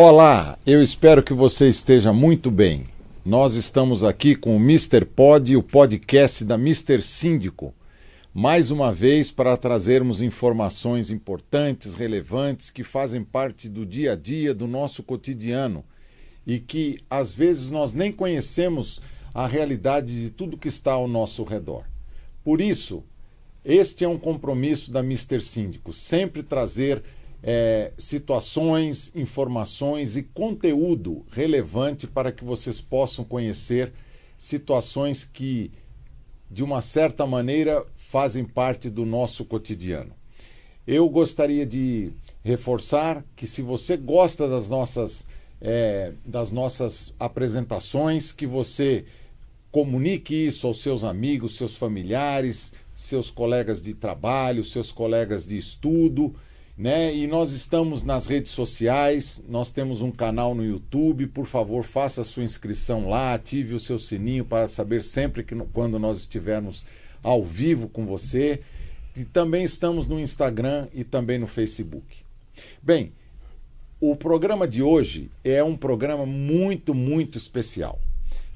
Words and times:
Olá, 0.00 0.56
eu 0.64 0.80
espero 0.80 1.24
que 1.24 1.34
você 1.34 1.68
esteja 1.68 2.12
muito 2.12 2.52
bem. 2.52 2.84
Nós 3.26 3.56
estamos 3.56 4.04
aqui 4.04 4.36
com 4.36 4.56
o 4.56 4.60
Mr. 4.60 5.04
Pod, 5.04 5.56
o 5.56 5.60
podcast 5.60 6.44
da 6.44 6.54
Mr. 6.54 7.02
Síndico, 7.02 7.74
mais 8.32 8.70
uma 8.70 8.92
vez 8.92 9.32
para 9.32 9.56
trazermos 9.56 10.22
informações 10.22 11.10
importantes, 11.10 11.96
relevantes, 11.96 12.70
que 12.70 12.84
fazem 12.84 13.24
parte 13.24 13.68
do 13.68 13.84
dia 13.84 14.12
a 14.12 14.14
dia, 14.14 14.54
do 14.54 14.68
nosso 14.68 15.02
cotidiano 15.02 15.84
e 16.46 16.60
que 16.60 16.98
às 17.10 17.34
vezes 17.34 17.72
nós 17.72 17.92
nem 17.92 18.12
conhecemos 18.12 19.02
a 19.34 19.48
realidade 19.48 20.14
de 20.14 20.30
tudo 20.30 20.56
que 20.56 20.68
está 20.68 20.92
ao 20.92 21.08
nosso 21.08 21.42
redor. 21.42 21.82
Por 22.44 22.60
isso, 22.60 23.02
este 23.64 24.04
é 24.04 24.08
um 24.08 24.16
compromisso 24.16 24.92
da 24.92 25.00
Mr. 25.00 25.40
Síndico, 25.40 25.92
sempre 25.92 26.44
trazer 26.44 27.02
é, 27.42 27.92
situações, 27.96 29.14
informações 29.14 30.16
e 30.16 30.22
conteúdo 30.22 31.24
relevante 31.30 32.06
para 32.06 32.32
que 32.32 32.44
vocês 32.44 32.80
possam 32.80 33.24
conhecer 33.24 33.92
situações 34.36 35.24
que, 35.24 35.70
de 36.50 36.62
uma 36.64 36.80
certa 36.80 37.26
maneira, 37.26 37.84
fazem 37.96 38.44
parte 38.44 38.90
do 38.90 39.04
nosso 39.04 39.44
cotidiano. 39.44 40.12
Eu 40.86 41.08
gostaria 41.08 41.66
de 41.66 42.10
reforçar 42.42 43.24
que, 43.36 43.46
se 43.46 43.62
você 43.62 43.96
gosta 43.96 44.48
das 44.48 44.70
nossas, 44.70 45.26
é, 45.60 46.12
das 46.24 46.50
nossas 46.50 47.14
apresentações, 47.20 48.32
que 48.32 48.46
você 48.46 49.04
comunique 49.70 50.34
isso 50.34 50.66
aos 50.66 50.80
seus 50.80 51.04
amigos, 51.04 51.56
seus 51.56 51.74
familiares, 51.74 52.72
seus 52.94 53.30
colegas 53.30 53.82
de 53.82 53.92
trabalho, 53.92 54.64
seus 54.64 54.90
colegas 54.90 55.46
de 55.46 55.58
estudo 55.58 56.34
né? 56.78 57.12
E 57.12 57.26
nós 57.26 57.50
estamos 57.50 58.04
nas 58.04 58.28
redes 58.28 58.52
sociais, 58.52 59.44
nós 59.48 59.68
temos 59.68 60.00
um 60.00 60.12
canal 60.12 60.54
no 60.54 60.64
YouTube. 60.64 61.26
Por 61.26 61.44
favor, 61.44 61.82
faça 61.82 62.20
a 62.20 62.24
sua 62.24 62.44
inscrição 62.44 63.08
lá, 63.08 63.34
ative 63.34 63.74
o 63.74 63.80
seu 63.80 63.98
sininho 63.98 64.44
para 64.44 64.68
saber 64.68 65.02
sempre 65.02 65.42
que 65.42 65.56
quando 65.72 65.98
nós 65.98 66.18
estivermos 66.18 66.86
ao 67.20 67.44
vivo 67.44 67.88
com 67.88 68.06
você. 68.06 68.60
E 69.16 69.24
também 69.24 69.64
estamos 69.64 70.06
no 70.06 70.20
Instagram 70.20 70.86
e 70.94 71.02
também 71.02 71.36
no 71.36 71.48
Facebook. 71.48 72.18
Bem, 72.80 73.12
o 74.00 74.14
programa 74.14 74.68
de 74.68 74.80
hoje 74.80 75.28
é 75.42 75.64
um 75.64 75.76
programa 75.76 76.24
muito, 76.24 76.94
muito 76.94 77.36
especial. 77.36 77.98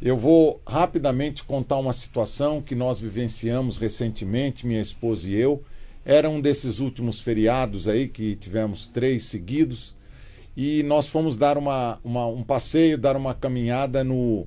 Eu 0.00 0.16
vou 0.16 0.62
rapidamente 0.64 1.42
contar 1.42 1.78
uma 1.78 1.92
situação 1.92 2.62
que 2.62 2.76
nós 2.76 3.00
vivenciamos 3.00 3.78
recentemente, 3.78 4.64
minha 4.64 4.80
esposa 4.80 5.28
e 5.28 5.34
eu 5.34 5.64
era 6.04 6.28
um 6.28 6.40
desses 6.40 6.80
últimos 6.80 7.20
feriados 7.20 7.88
aí, 7.88 8.08
que 8.08 8.36
tivemos 8.36 8.86
três 8.86 9.24
seguidos, 9.24 9.94
e 10.56 10.82
nós 10.82 11.08
fomos 11.08 11.36
dar 11.36 11.56
uma, 11.56 11.98
uma, 12.04 12.26
um 12.26 12.42
passeio, 12.42 12.98
dar 12.98 13.16
uma 13.16 13.34
caminhada 13.34 14.04
no, 14.04 14.46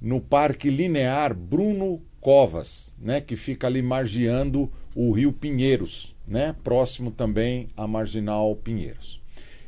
no 0.00 0.20
Parque 0.20 0.70
Linear 0.70 1.34
Bruno 1.34 2.00
Covas, 2.20 2.94
né, 3.00 3.20
que 3.20 3.36
fica 3.36 3.66
ali 3.66 3.82
margeando 3.82 4.70
o 4.94 5.10
Rio 5.12 5.32
Pinheiros, 5.32 6.14
né, 6.28 6.54
próximo 6.62 7.10
também 7.10 7.68
à 7.76 7.86
Marginal 7.86 8.54
Pinheiros. 8.56 9.20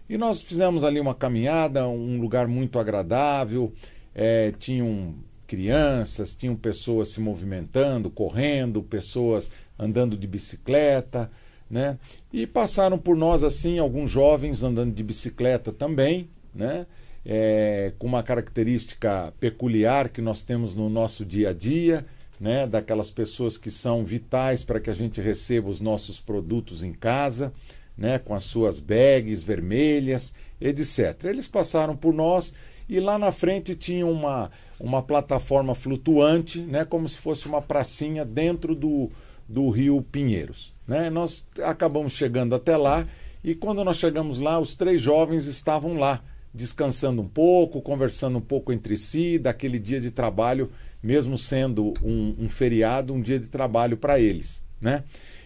E 0.09 0.19
nós 0.19 0.43
fizemos 0.43 0.85
ali 0.85 1.01
uma 1.01 1.15
caminhada, 1.15 1.89
um 1.89 2.21
lugar 2.21 2.47
muito 2.47 2.79
agradável, 2.79 3.73
é, 4.15 4.53
tinham 4.53 5.15
crianças, 5.47 6.35
tinham 6.35 6.55
pessoas 6.55 7.09
se 7.09 7.21
movimentando, 7.21 8.11
correndo, 8.11 8.83
pessoas 8.83 9.51
andando 9.83 10.17
de 10.17 10.27
bicicleta, 10.27 11.31
né? 11.69 11.99
E 12.33 12.47
passaram 12.47 12.99
por 12.99 13.17
nós 13.17 13.43
assim 13.43 13.79
alguns 13.79 14.11
jovens 14.11 14.63
andando 14.63 14.95
de 14.95 15.03
bicicleta 15.03 15.73
também, 15.73 16.29
né? 16.55 16.87
É, 17.25 17.93
com 17.99 18.07
uma 18.07 18.23
característica 18.23 19.33
peculiar 19.39 20.09
que 20.09 20.21
nós 20.21 20.43
temos 20.43 20.75
no 20.75 20.89
nosso 20.89 21.25
dia 21.25 21.51
a 21.51 21.53
dia, 21.53 22.05
né? 22.39 22.67
Daquelas 22.67 23.11
pessoas 23.11 23.57
que 23.57 23.71
são 23.71 24.05
vitais 24.05 24.63
para 24.63 24.81
que 24.81 24.91
a 24.91 24.95
gente 24.95 25.21
receba 25.21 25.71
os 25.71 25.81
nossos 25.81 26.21
produtos 26.21 26.83
em 26.83 26.93
casa, 26.93 27.53
né? 27.97 28.19
Com 28.19 28.35
as 28.35 28.43
suas 28.45 28.79
bags 28.79 29.43
vermelhas, 29.43 30.35
etc. 30.61 31.25
Eles 31.25 31.49
passaram 31.49 31.97
por 31.97 32.13
nós 32.13 32.55
e 32.89 33.01
lá 33.01 33.19
na 33.19 33.33
frente 33.33 33.75
tinha 33.75 34.07
uma 34.07 34.51
uma 34.79 35.01
plataforma 35.01 35.77
flutuante, 35.77 36.59
né? 36.59 36.85
Como 36.85 37.09
se 37.09 37.17
fosse 37.17 37.47
uma 37.47 37.63
pracinha 37.63 38.25
dentro 38.25 38.75
do 38.75 39.11
do 39.53 39.69
Rio 39.69 40.01
Pinheiros. 40.01 40.73
Né? 40.89 41.11
Nós 41.11 41.47
acabamos 41.63 42.15
chegando 42.15 42.55
até 42.55 42.75
lá 42.75 43.07
e 43.45 43.55
quando 43.55 43.85
nós 43.85 43.99
chegamos 43.99 44.39
lá, 44.39 44.59
os 44.59 44.75
três 44.75 45.01
jovens 45.01 45.47
estavam 45.47 45.99
lá, 45.99 46.25
descansando 46.55 47.21
um 47.21 47.29
pouco, 47.29 47.83
conversando 47.83 48.39
um 48.39 48.43
pouco 48.43 48.73
entre 48.73 48.97
si, 48.97 49.39
daquele 49.39 49.79
dia 49.79 50.01
de 50.01 50.11
trabalho, 50.11 50.71
mesmo 51.03 51.37
sendo 51.37 51.93
um, 52.03 52.35
um 52.39 52.49
feriado, 52.49 53.13
um 53.13 53.21
dia 53.21 53.39
de 53.39 53.47
trabalho 53.47 53.97
para 53.97 54.19
eles. 54.19 54.65
Né? 54.81 55.05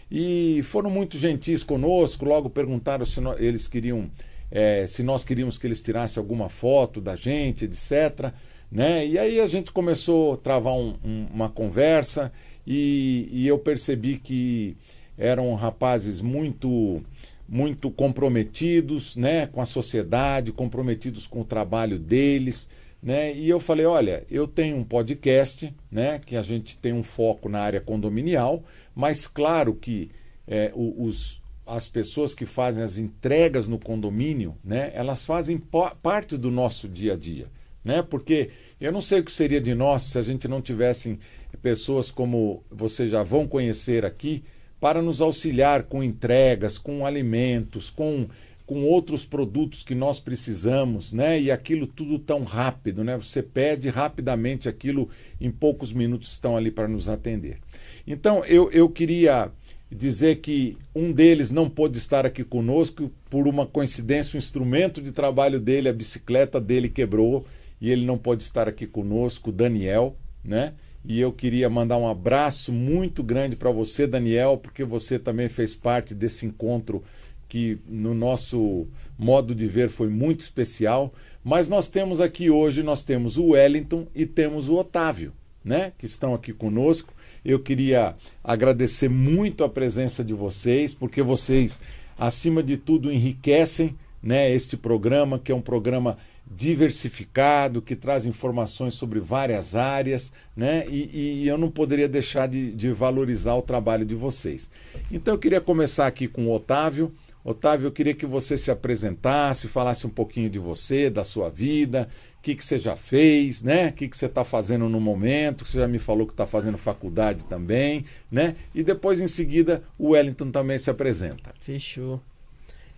E 0.08 0.60
foram 0.62 0.88
muito 0.88 1.18
gentis 1.18 1.64
conosco, 1.64 2.24
logo 2.24 2.48
perguntaram 2.48 3.04
se 3.04 3.20
nós, 3.20 3.40
eles 3.40 3.66
queriam, 3.66 4.08
é, 4.52 4.86
se 4.86 5.02
nós 5.02 5.24
queríamos 5.24 5.58
que 5.58 5.66
eles 5.66 5.82
tirassem 5.82 6.20
alguma 6.20 6.48
foto 6.48 7.00
da 7.00 7.16
gente, 7.16 7.64
etc. 7.64 8.32
Né? 8.70 9.04
E 9.04 9.18
aí 9.18 9.40
a 9.40 9.48
gente 9.48 9.72
começou 9.72 10.34
a 10.34 10.36
travar 10.36 10.74
um, 10.74 10.94
um, 11.04 11.26
uma 11.32 11.48
conversa 11.48 12.32
e, 12.66 13.28
e 13.30 13.46
eu 13.46 13.58
percebi 13.58 14.18
que 14.18 14.76
eram 15.16 15.54
rapazes 15.54 16.20
muito 16.20 17.02
muito 17.48 17.92
comprometidos 17.92 19.14
né, 19.14 19.46
com 19.46 19.60
a 19.60 19.66
sociedade, 19.66 20.50
comprometidos 20.50 21.28
com 21.28 21.42
o 21.42 21.44
trabalho 21.44 21.96
deles. 21.96 22.68
Né? 23.00 23.32
E 23.34 23.48
eu 23.48 23.60
falei: 23.60 23.86
olha, 23.86 24.24
eu 24.28 24.48
tenho 24.48 24.76
um 24.76 24.84
podcast, 24.84 25.72
né, 25.90 26.18
que 26.18 26.34
a 26.34 26.42
gente 26.42 26.76
tem 26.76 26.92
um 26.92 27.04
foco 27.04 27.48
na 27.48 27.60
área 27.60 27.80
condominial, 27.80 28.64
mas 28.94 29.26
claro 29.28 29.74
que 29.74 30.10
é, 30.46 30.72
os, 30.74 31.40
as 31.64 31.88
pessoas 31.88 32.34
que 32.34 32.46
fazem 32.46 32.82
as 32.82 32.98
entregas 32.98 33.68
no 33.68 33.78
condomínio, 33.78 34.56
né, 34.64 34.90
elas 34.94 35.24
fazem 35.24 35.60
parte 36.02 36.36
do 36.36 36.50
nosso 36.50 36.88
dia 36.88 37.12
a 37.12 37.16
dia. 37.16 37.46
Né? 37.84 38.02
Porque 38.02 38.50
eu 38.80 38.90
não 38.90 39.00
sei 39.00 39.20
o 39.20 39.24
que 39.24 39.30
seria 39.30 39.60
de 39.60 39.72
nós 39.72 40.02
se 40.02 40.18
a 40.18 40.22
gente 40.22 40.48
não 40.48 40.60
tivesse 40.60 41.16
pessoas 41.62 42.10
como 42.10 42.62
vocês 42.70 43.10
já 43.10 43.22
vão 43.22 43.46
conhecer 43.46 44.04
aqui, 44.04 44.44
para 44.80 45.00
nos 45.00 45.20
auxiliar 45.20 45.84
com 45.84 46.02
entregas, 46.02 46.78
com 46.78 47.06
alimentos, 47.06 47.90
com, 47.90 48.26
com 48.66 48.84
outros 48.84 49.24
produtos 49.24 49.82
que 49.82 49.94
nós 49.94 50.20
precisamos, 50.20 51.12
né? 51.12 51.40
E 51.40 51.50
aquilo 51.50 51.86
tudo 51.86 52.18
tão 52.18 52.44
rápido, 52.44 53.02
né? 53.02 53.16
Você 53.16 53.42
pede 53.42 53.88
rapidamente 53.88 54.68
aquilo, 54.68 55.08
em 55.40 55.50
poucos 55.50 55.92
minutos 55.92 56.32
estão 56.32 56.56
ali 56.56 56.70
para 56.70 56.86
nos 56.86 57.08
atender. 57.08 57.58
Então, 58.06 58.44
eu, 58.44 58.70
eu 58.70 58.88
queria 58.88 59.50
dizer 59.90 60.36
que 60.36 60.76
um 60.94 61.12
deles 61.12 61.50
não 61.50 61.70
pôde 61.70 61.96
estar 61.98 62.26
aqui 62.26 62.44
conosco 62.44 63.10
por 63.30 63.46
uma 63.46 63.64
coincidência, 63.66 64.34
o 64.34 64.38
instrumento 64.38 65.00
de 65.00 65.12
trabalho 65.12 65.60
dele, 65.60 65.88
a 65.88 65.92
bicicleta 65.92 66.60
dele 66.60 66.88
quebrou 66.88 67.46
e 67.80 67.90
ele 67.90 68.04
não 68.04 68.18
pôde 68.18 68.42
estar 68.42 68.68
aqui 68.68 68.86
conosco, 68.86 69.52
Daniel, 69.52 70.16
né? 70.44 70.74
E 71.06 71.20
eu 71.20 71.32
queria 71.32 71.70
mandar 71.70 71.96
um 71.98 72.08
abraço 72.08 72.72
muito 72.72 73.22
grande 73.22 73.54
para 73.54 73.70
você, 73.70 74.08
Daniel, 74.08 74.58
porque 74.58 74.82
você 74.82 75.18
também 75.18 75.48
fez 75.48 75.74
parte 75.74 76.12
desse 76.14 76.44
encontro 76.44 77.02
que 77.48 77.78
no 77.88 78.12
nosso 78.12 78.88
modo 79.16 79.54
de 79.54 79.68
ver 79.68 79.88
foi 79.88 80.08
muito 80.08 80.40
especial. 80.40 81.14
Mas 81.44 81.68
nós 81.68 81.88
temos 81.88 82.20
aqui 82.20 82.50
hoje, 82.50 82.82
nós 82.82 83.04
temos 83.04 83.36
o 83.36 83.50
Wellington 83.50 84.08
e 84.14 84.26
temos 84.26 84.68
o 84.68 84.74
Otávio, 84.74 85.32
né, 85.64 85.92
que 85.96 86.06
estão 86.06 86.34
aqui 86.34 86.52
conosco. 86.52 87.14
Eu 87.44 87.60
queria 87.60 88.16
agradecer 88.42 89.08
muito 89.08 89.62
a 89.62 89.68
presença 89.68 90.24
de 90.24 90.34
vocês, 90.34 90.92
porque 90.92 91.22
vocês, 91.22 91.78
acima 92.18 92.64
de 92.64 92.76
tudo, 92.76 93.12
enriquecem, 93.12 93.96
né, 94.20 94.50
este 94.50 94.76
programa, 94.76 95.38
que 95.38 95.52
é 95.52 95.54
um 95.54 95.60
programa 95.60 96.18
diversificado, 96.48 97.82
que 97.82 97.96
traz 97.96 98.24
informações 98.24 98.94
sobre 98.94 99.18
várias 99.18 99.74
áreas, 99.74 100.32
né? 100.56 100.84
E, 100.88 101.42
e 101.42 101.48
eu 101.48 101.58
não 101.58 101.70
poderia 101.70 102.08
deixar 102.08 102.46
de, 102.46 102.72
de, 102.72 102.92
valorizar 102.92 103.54
o 103.54 103.62
trabalho 103.62 104.06
de 104.06 104.14
vocês. 104.14 104.70
Então 105.10 105.34
eu 105.34 105.38
queria 105.38 105.60
começar 105.60 106.06
aqui 106.06 106.28
com 106.28 106.46
o 106.46 106.52
Otávio. 106.52 107.12
Otávio, 107.42 107.86
eu 107.86 107.92
queria 107.92 108.14
que 108.14 108.26
você 108.26 108.56
se 108.56 108.70
apresentasse, 108.70 109.68
falasse 109.68 110.06
um 110.06 110.10
pouquinho 110.10 110.50
de 110.50 110.58
você, 110.58 111.08
da 111.08 111.22
sua 111.22 111.48
vida, 111.48 112.08
o 112.38 112.42
que, 112.42 112.54
que 112.54 112.64
você 112.64 112.78
já 112.78 112.96
fez, 112.96 113.62
né? 113.62 113.88
O 113.88 113.92
que, 113.92 114.08
que 114.08 114.16
você 114.16 114.26
está 114.26 114.44
fazendo 114.44 114.88
no 114.88 115.00
momento, 115.00 115.64
que 115.64 115.70
você 115.70 115.80
já 115.80 115.88
me 115.88 115.98
falou 115.98 116.26
que 116.26 116.32
está 116.32 116.46
fazendo 116.46 116.78
faculdade 116.78 117.44
também, 117.44 118.04
né? 118.30 118.56
E 118.74 118.82
depois, 118.82 119.20
em 119.20 119.28
seguida, 119.28 119.82
o 119.98 120.10
Wellington 120.10 120.50
também 120.50 120.78
se 120.78 120.90
apresenta. 120.90 121.52
Fechou. 121.58 122.20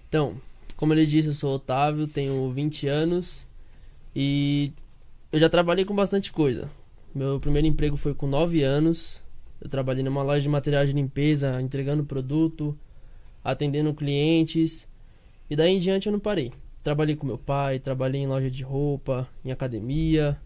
Então, 0.09 0.41
como 0.79 0.95
ele 0.95 1.05
disse, 1.05 1.27
eu 1.27 1.35
sou 1.35 1.57
Otávio, 1.57 2.07
tenho 2.07 2.49
20 2.53 2.87
anos 2.87 3.49
e 4.15 4.73
eu 5.33 5.41
já 5.41 5.51
trabalhei 5.51 5.85
com 5.85 5.93
bastante 5.93 6.31
coisa. 6.31 6.71
Meu 7.13 7.41
primeiro 7.41 7.67
emprego 7.67 7.97
foi 7.97 8.15
com 8.15 8.29
9 8.29 8.63
anos. 8.63 9.25
Eu 9.61 9.69
trabalhei 9.69 10.05
numa 10.05 10.23
loja 10.23 10.41
de 10.41 10.49
materiais 10.49 10.89
de 10.89 10.95
limpeza, 10.95 11.61
entregando 11.61 12.05
produto, 12.05 12.79
atendendo 13.43 13.93
clientes. 13.93 14.87
E 15.51 15.57
daí 15.57 15.75
em 15.75 15.81
diante 15.81 16.07
eu 16.07 16.13
não 16.13 16.21
parei. 16.21 16.53
trabalhei 16.85 17.17
com 17.17 17.27
meu 17.27 17.39
pai, 17.39 17.81
trabalhei 17.81 18.21
em 18.21 18.29
loja 18.29 18.49
de 18.49 18.63
roupa, 18.63 19.29
em 19.45 19.51
academia. 19.51 20.39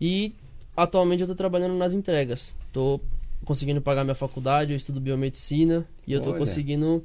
E 0.00 0.34
atualmente 0.74 1.20
eu 1.20 1.26
tô 1.26 1.34
trabalhando 1.34 1.74
nas 1.74 1.92
entregas. 1.92 2.56
Tô 2.72 2.98
conseguindo 3.44 3.82
pagar 3.82 4.04
minha 4.04 4.14
faculdade, 4.14 4.72
eu 4.72 4.76
estudo 4.76 5.02
biomedicina 5.02 5.86
e 6.06 6.14
eu 6.14 6.22
tô 6.22 6.30
Olha. 6.30 6.38
conseguindo 6.38 7.04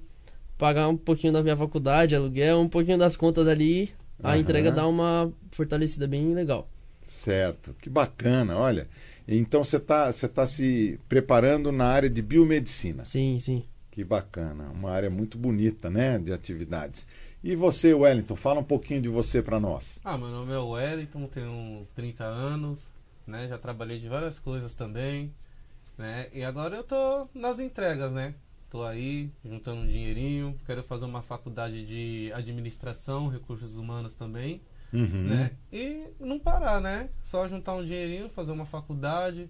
pagar 0.60 0.90
um 0.90 0.98
pouquinho 0.98 1.32
da 1.32 1.42
minha 1.42 1.56
faculdade, 1.56 2.14
aluguel, 2.14 2.60
um 2.60 2.70
pouquinho 2.70 2.98
das 2.98 3.16
contas 3.16 3.48
ali. 3.48 3.92
A 4.22 4.32
Aham. 4.32 4.38
entrega 4.38 4.72
dá 4.72 4.86
uma 4.86 5.32
fortalecida 5.52 6.06
bem 6.06 6.34
legal. 6.36 6.70
Certo, 7.02 7.74
que 7.82 7.90
bacana, 7.90 8.58
olha. 8.58 8.88
Então 9.26 9.64
você 9.64 9.78
está 9.78 10.12
você 10.12 10.28
tá 10.28 10.46
se 10.46 11.00
preparando 11.08 11.72
na 11.72 11.86
área 11.86 12.10
de 12.10 12.22
biomedicina. 12.22 13.06
Sim, 13.06 13.40
sim. 13.40 13.64
Que 13.90 14.04
bacana, 14.04 14.70
uma 14.72 14.92
área 14.92 15.10
muito 15.10 15.38
bonita, 15.38 15.90
né, 15.90 16.20
de 16.20 16.34
atividades. 16.34 17.08
E 17.42 17.56
você, 17.56 17.94
Wellington, 17.94 18.36
fala 18.36 18.60
um 18.60 18.64
pouquinho 18.64 19.02
de 19.02 19.08
você 19.08 19.42
para 19.42 19.60
nós. 19.62 20.02
Ah, 20.04 20.18
meu 20.18 20.28
nome 20.28 20.52
é 20.52 20.58
Wellington, 20.58 21.26
tenho 21.28 21.88
30 21.96 22.26
anos, 22.26 22.92
né? 23.26 23.48
Já 23.48 23.58
trabalhei 23.58 23.98
de 23.98 24.10
várias 24.10 24.38
coisas 24.40 24.74
também, 24.76 25.34
né? 25.98 26.28
E 26.34 26.44
agora 26.44 26.76
eu 26.76 26.84
tô 26.84 27.30
nas 27.34 27.60
entregas, 27.60 28.12
né? 28.12 28.34
Tô 28.69 28.83
aí 28.83 29.30
juntando 29.44 29.81
um 29.81 29.88
dinheirinho, 29.88 30.56
quero 30.66 30.83
fazer 30.83 31.06
uma 31.06 31.21
faculdade 31.21 31.83
de 31.86 32.31
administração, 32.33 33.27
recursos 33.27 33.77
humanos 33.77 34.13
também, 34.13 34.62
Uhum. 34.94 35.24
né? 35.24 35.51
E 35.74 36.04
não 36.19 36.39
parar, 36.39 36.80
né? 36.80 37.10
Só 37.21 37.48
juntar 37.48 37.75
um 37.75 37.83
dinheirinho, 37.83 38.30
fazer 38.30 38.51
uma 38.51 38.66
faculdade 38.66 39.50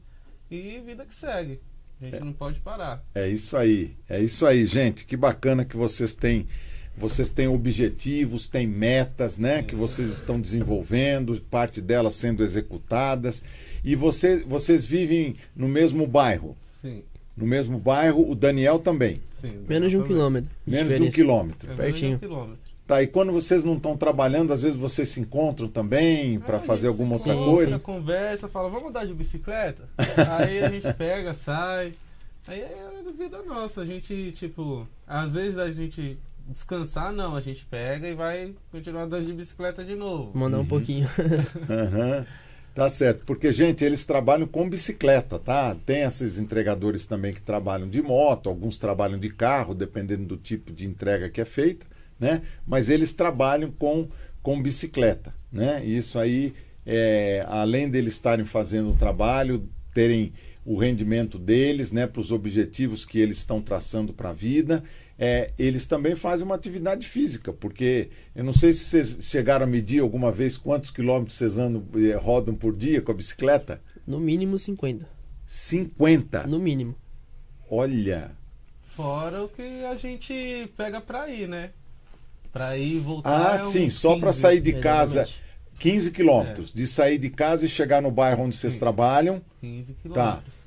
e 0.50 0.80
vida 0.86 1.06
que 1.06 1.14
segue. 1.14 1.60
A 2.02 2.06
gente 2.06 2.20
não 2.22 2.32
pode 2.34 2.62
parar. 2.62 3.04
É 3.14 3.28
isso 3.28 3.58
aí, 3.58 3.98
é 4.08 4.22
isso 4.22 4.46
aí, 4.46 4.66
gente. 4.66 5.06
Que 5.06 5.18
bacana 5.18 5.66
que 5.66 5.76
vocês 5.76 6.14
têm, 6.14 6.48
vocês 6.98 7.30
têm 7.30 7.48
objetivos, 7.50 8.48
têm 8.48 8.66
metas, 8.68 9.38
né? 9.38 9.64
Que 9.64 9.76
vocês 9.76 10.08
estão 10.08 10.40
desenvolvendo, 10.40 11.40
parte 11.42 11.82
delas 11.82 12.14
sendo 12.14 12.42
executadas. 12.44 13.44
E 13.84 13.96
você, 13.96 14.38
vocês 14.38 14.86
vivem 14.86 15.36
no 15.54 15.68
mesmo 15.68 16.08
bairro, 16.08 16.56
Sim, 16.82 17.04
no 17.40 17.46
mesmo 17.48 17.78
bairro. 17.80 18.30
O 18.30 18.36
Daniel 18.36 18.78
também, 18.80 19.20
sim. 19.32 19.54
Menos 19.68 19.90
de 19.92 19.98
um 19.98 20.04
quilômetro. 20.04 20.50
de 20.66 20.72
menos 20.72 20.88
de 20.88 20.94
um 20.94 20.98
diferença. 20.98 21.16
quilômetro. 21.16 21.72
É 21.72 21.74
de 21.76 21.82
um 21.82 21.84
Pertinho. 21.84 22.20
quilômetro. 22.20 22.60
Tá. 22.86 23.04
E 23.04 23.08
quando 23.08 23.32
vocês 23.32 23.64
não 23.64 23.76
estão 23.78 23.96
trabalhando, 23.96 24.52
às 24.52 24.64
vezes 24.64 24.76
vocês 24.76 25.10
se 25.10 25.20
encontram 25.20 25.68
também 25.68 26.40
para 26.40 26.58
Ah, 26.58 26.60
a 26.60 26.64
fazer 26.64 26.88
alguma 26.88 27.14
outra 27.16 27.34
encontra, 27.34 27.54
coisa. 27.54 27.80
conversa, 27.80 28.48
fala, 28.48 28.68
vamos 28.70 28.90
andar 28.90 29.06
de 29.06 29.14
bicicleta? 29.14 29.84
aí 30.40 30.60
a 30.64 30.70
gente 30.70 30.92
pega, 30.96 31.34
sai. 31.34 31.92
Aí 32.48 32.62
é 32.62 32.90
vida 33.16 33.44
nossa. 33.44 33.82
A 33.82 33.86
gente, 33.86 34.32
tipo, 34.32 34.88
às 35.06 35.34
vezes 35.36 35.58
a 35.60 35.70
gente 35.72 36.18
descansar, 36.48 37.12
não. 37.14 37.36
A 37.36 37.42
gente 37.42 37.64
pega 37.66 38.08
e 38.08 38.16
vai 38.16 38.54
continuar 38.72 39.04
andando 39.04 39.26
de 39.28 39.34
bicicleta 39.34 39.84
de 39.84 39.94
novo. 39.96 40.32
Mandar 40.36 40.58
Uhum. 40.58 40.64
um 40.64 40.68
pouquinho. 40.68 41.08
Aham. 41.70 42.26
Tá 42.80 42.88
certo, 42.88 43.26
porque, 43.26 43.52
gente, 43.52 43.84
eles 43.84 44.06
trabalham 44.06 44.48
com 44.48 44.70
bicicleta, 44.70 45.38
tá? 45.38 45.76
Tem 45.86 46.04
esses 46.04 46.40
entregadores 46.40 47.06
também 47.06 47.34
que 47.34 47.42
trabalham 47.42 47.90
de 47.90 48.02
moto, 48.02 48.48
alguns 48.48 48.78
trabalham 48.78 49.20
de 49.20 49.28
carro, 49.28 49.76
dependendo 49.76 50.24
do 50.24 50.38
tipo 50.38 50.72
de 50.72 50.88
entrega 50.88 51.30
que 51.30 51.42
é 51.42 51.46
feita, 51.46 51.86
né? 52.18 52.42
Mas 52.66 52.90
eles 52.90 53.12
trabalham 53.12 53.70
com, 53.70 54.08
com 54.42 54.62
bicicleta, 54.62 55.34
né? 55.52 55.82
E 55.84 55.98
isso 55.98 56.18
aí, 56.18 56.54
é, 56.86 57.46
além 57.50 57.90
deles 57.90 58.14
estarem 58.14 58.46
fazendo 58.46 58.92
o 58.92 58.96
trabalho, 58.96 59.68
terem 59.94 60.32
o 60.64 60.78
rendimento 60.78 61.38
deles, 61.38 61.92
né? 61.92 62.08
Para 62.08 62.22
os 62.22 62.32
objetivos 62.32 63.04
que 63.04 63.20
eles 63.20 63.40
estão 63.40 63.62
traçando 63.62 64.14
para 64.14 64.30
a 64.30 64.34
vida, 64.34 64.82
é, 65.22 65.52
eles 65.60 65.86
também 65.86 66.16
fazem 66.16 66.46
uma 66.46 66.56
atividade 66.56 67.06
física, 67.06 67.52
porque 67.52 68.10
eu 68.34 68.42
não 68.42 68.54
sei 68.54 68.72
se 68.72 68.86
vocês 68.86 69.18
chegaram 69.20 69.66
a 69.66 69.68
medir 69.68 70.00
alguma 70.00 70.32
vez 70.32 70.58
quantos 70.58 70.90
quilômetros 70.90 71.38
vocês 71.38 71.60
andam, 71.60 71.84
eh, 71.96 72.16
rodam 72.16 72.56
por 72.56 72.74
dia 72.74 73.02
com 73.02 73.12
a 73.12 73.16
bicicleta. 73.16 73.82
No 74.08 74.18
mínimo 74.18 74.58
50. 74.58 75.06
50. 75.46 76.48
No 76.48 76.58
mínimo. 76.58 76.96
Olha. 77.70 78.32
Fora 78.84 79.44
o 79.44 79.50
que 79.50 79.84
a 79.84 79.96
gente 79.96 80.72
pega 80.78 81.02
pra 81.02 81.28
ir, 81.28 81.50
né? 81.50 81.72
Pra 82.54 82.78
ir 82.78 82.96
e 82.96 83.00
voltar. 83.00 83.52
Ah, 83.52 83.56
é 83.56 83.58
sim, 83.58 83.90
só 83.90 84.18
para 84.18 84.30
15. 84.30 84.40
sair 84.40 84.62
de 84.62 84.74
casa. 84.80 85.22
Exatamente. 85.24 85.50
15 85.80 86.12
quilômetros. 86.12 86.74
De 86.74 86.88
sair 86.88 87.18
de 87.18 87.30
casa 87.30 87.66
e 87.66 87.70
chegar 87.70 88.02
no 88.02 88.10
bairro 88.12 88.44
onde 88.44 88.56
vocês 88.56 88.74
Sim. 88.74 88.80
trabalham. 88.80 89.42
15 89.62 89.94
quilômetros. 89.96 90.44
tá 90.44 90.60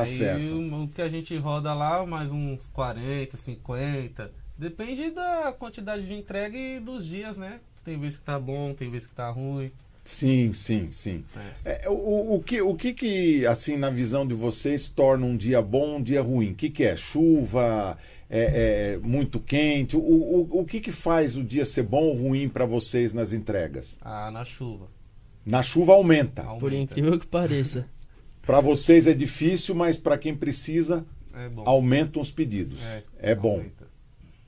Aí, 0.00 0.06
certo. 0.06 0.58
O 0.58 0.88
que 0.88 1.02
a 1.02 1.08
gente 1.08 1.36
roda 1.36 1.74
lá, 1.74 2.04
mais 2.06 2.32
uns 2.32 2.68
40, 2.68 3.36
50. 3.36 4.32
Depende 4.56 5.10
da 5.10 5.54
quantidade 5.58 6.06
de 6.06 6.14
entrega 6.14 6.56
e 6.56 6.80
dos 6.80 7.06
dias, 7.06 7.36
né? 7.36 7.60
Tem 7.84 7.98
vezes 7.98 8.18
que 8.18 8.24
tá 8.24 8.38
bom, 8.38 8.74
tem 8.74 8.90
vezes 8.90 9.08
que 9.08 9.14
tá 9.14 9.28
ruim. 9.28 9.72
Sim, 10.04 10.52
sim, 10.52 10.88
sim. 10.90 11.24
É. 11.64 11.82
É, 11.84 11.88
o, 11.88 12.34
o, 12.36 12.42
que, 12.42 12.60
o 12.60 12.74
que 12.74 12.92
que, 12.92 13.46
assim, 13.46 13.76
na 13.76 13.90
visão 13.90 14.26
de 14.26 14.34
vocês, 14.34 14.88
torna 14.88 15.26
um 15.26 15.36
dia 15.36 15.62
bom 15.62 15.96
um 15.96 16.02
dia 16.02 16.20
ruim? 16.20 16.52
O 16.52 16.54
que, 16.54 16.70
que 16.70 16.84
é? 16.84 16.96
Chuva? 16.96 17.96
É, 18.28 18.94
é 18.94 18.98
muito 18.98 19.38
quente? 19.38 19.96
O, 19.96 20.00
o, 20.00 20.60
o 20.60 20.64
que, 20.64 20.80
que 20.80 20.90
faz 20.90 21.36
o 21.36 21.44
dia 21.44 21.64
ser 21.64 21.82
bom 21.82 22.04
ou 22.04 22.16
ruim 22.16 22.48
para 22.48 22.64
vocês 22.64 23.12
nas 23.12 23.32
entregas? 23.32 23.98
Ah, 24.00 24.30
na 24.30 24.44
chuva. 24.44 24.88
Na 25.44 25.62
chuva 25.62 25.92
aumenta. 25.92 26.42
Aumenta. 26.42 26.60
Por 26.60 26.72
incrível 26.72 27.18
que 27.18 27.26
pareça. 27.26 27.86
Para 28.44 28.60
vocês 28.60 29.06
é 29.06 29.14
difícil, 29.14 29.74
mas 29.74 29.96
para 29.96 30.18
quem 30.18 30.34
precisa, 30.34 31.04
É 31.34 31.48
bom. 31.48 31.62
aumentam 31.66 32.20
os 32.20 32.30
pedidos. 32.30 32.82
É, 33.20 33.34
bom. 33.34 33.52
aumenta. 33.52 33.86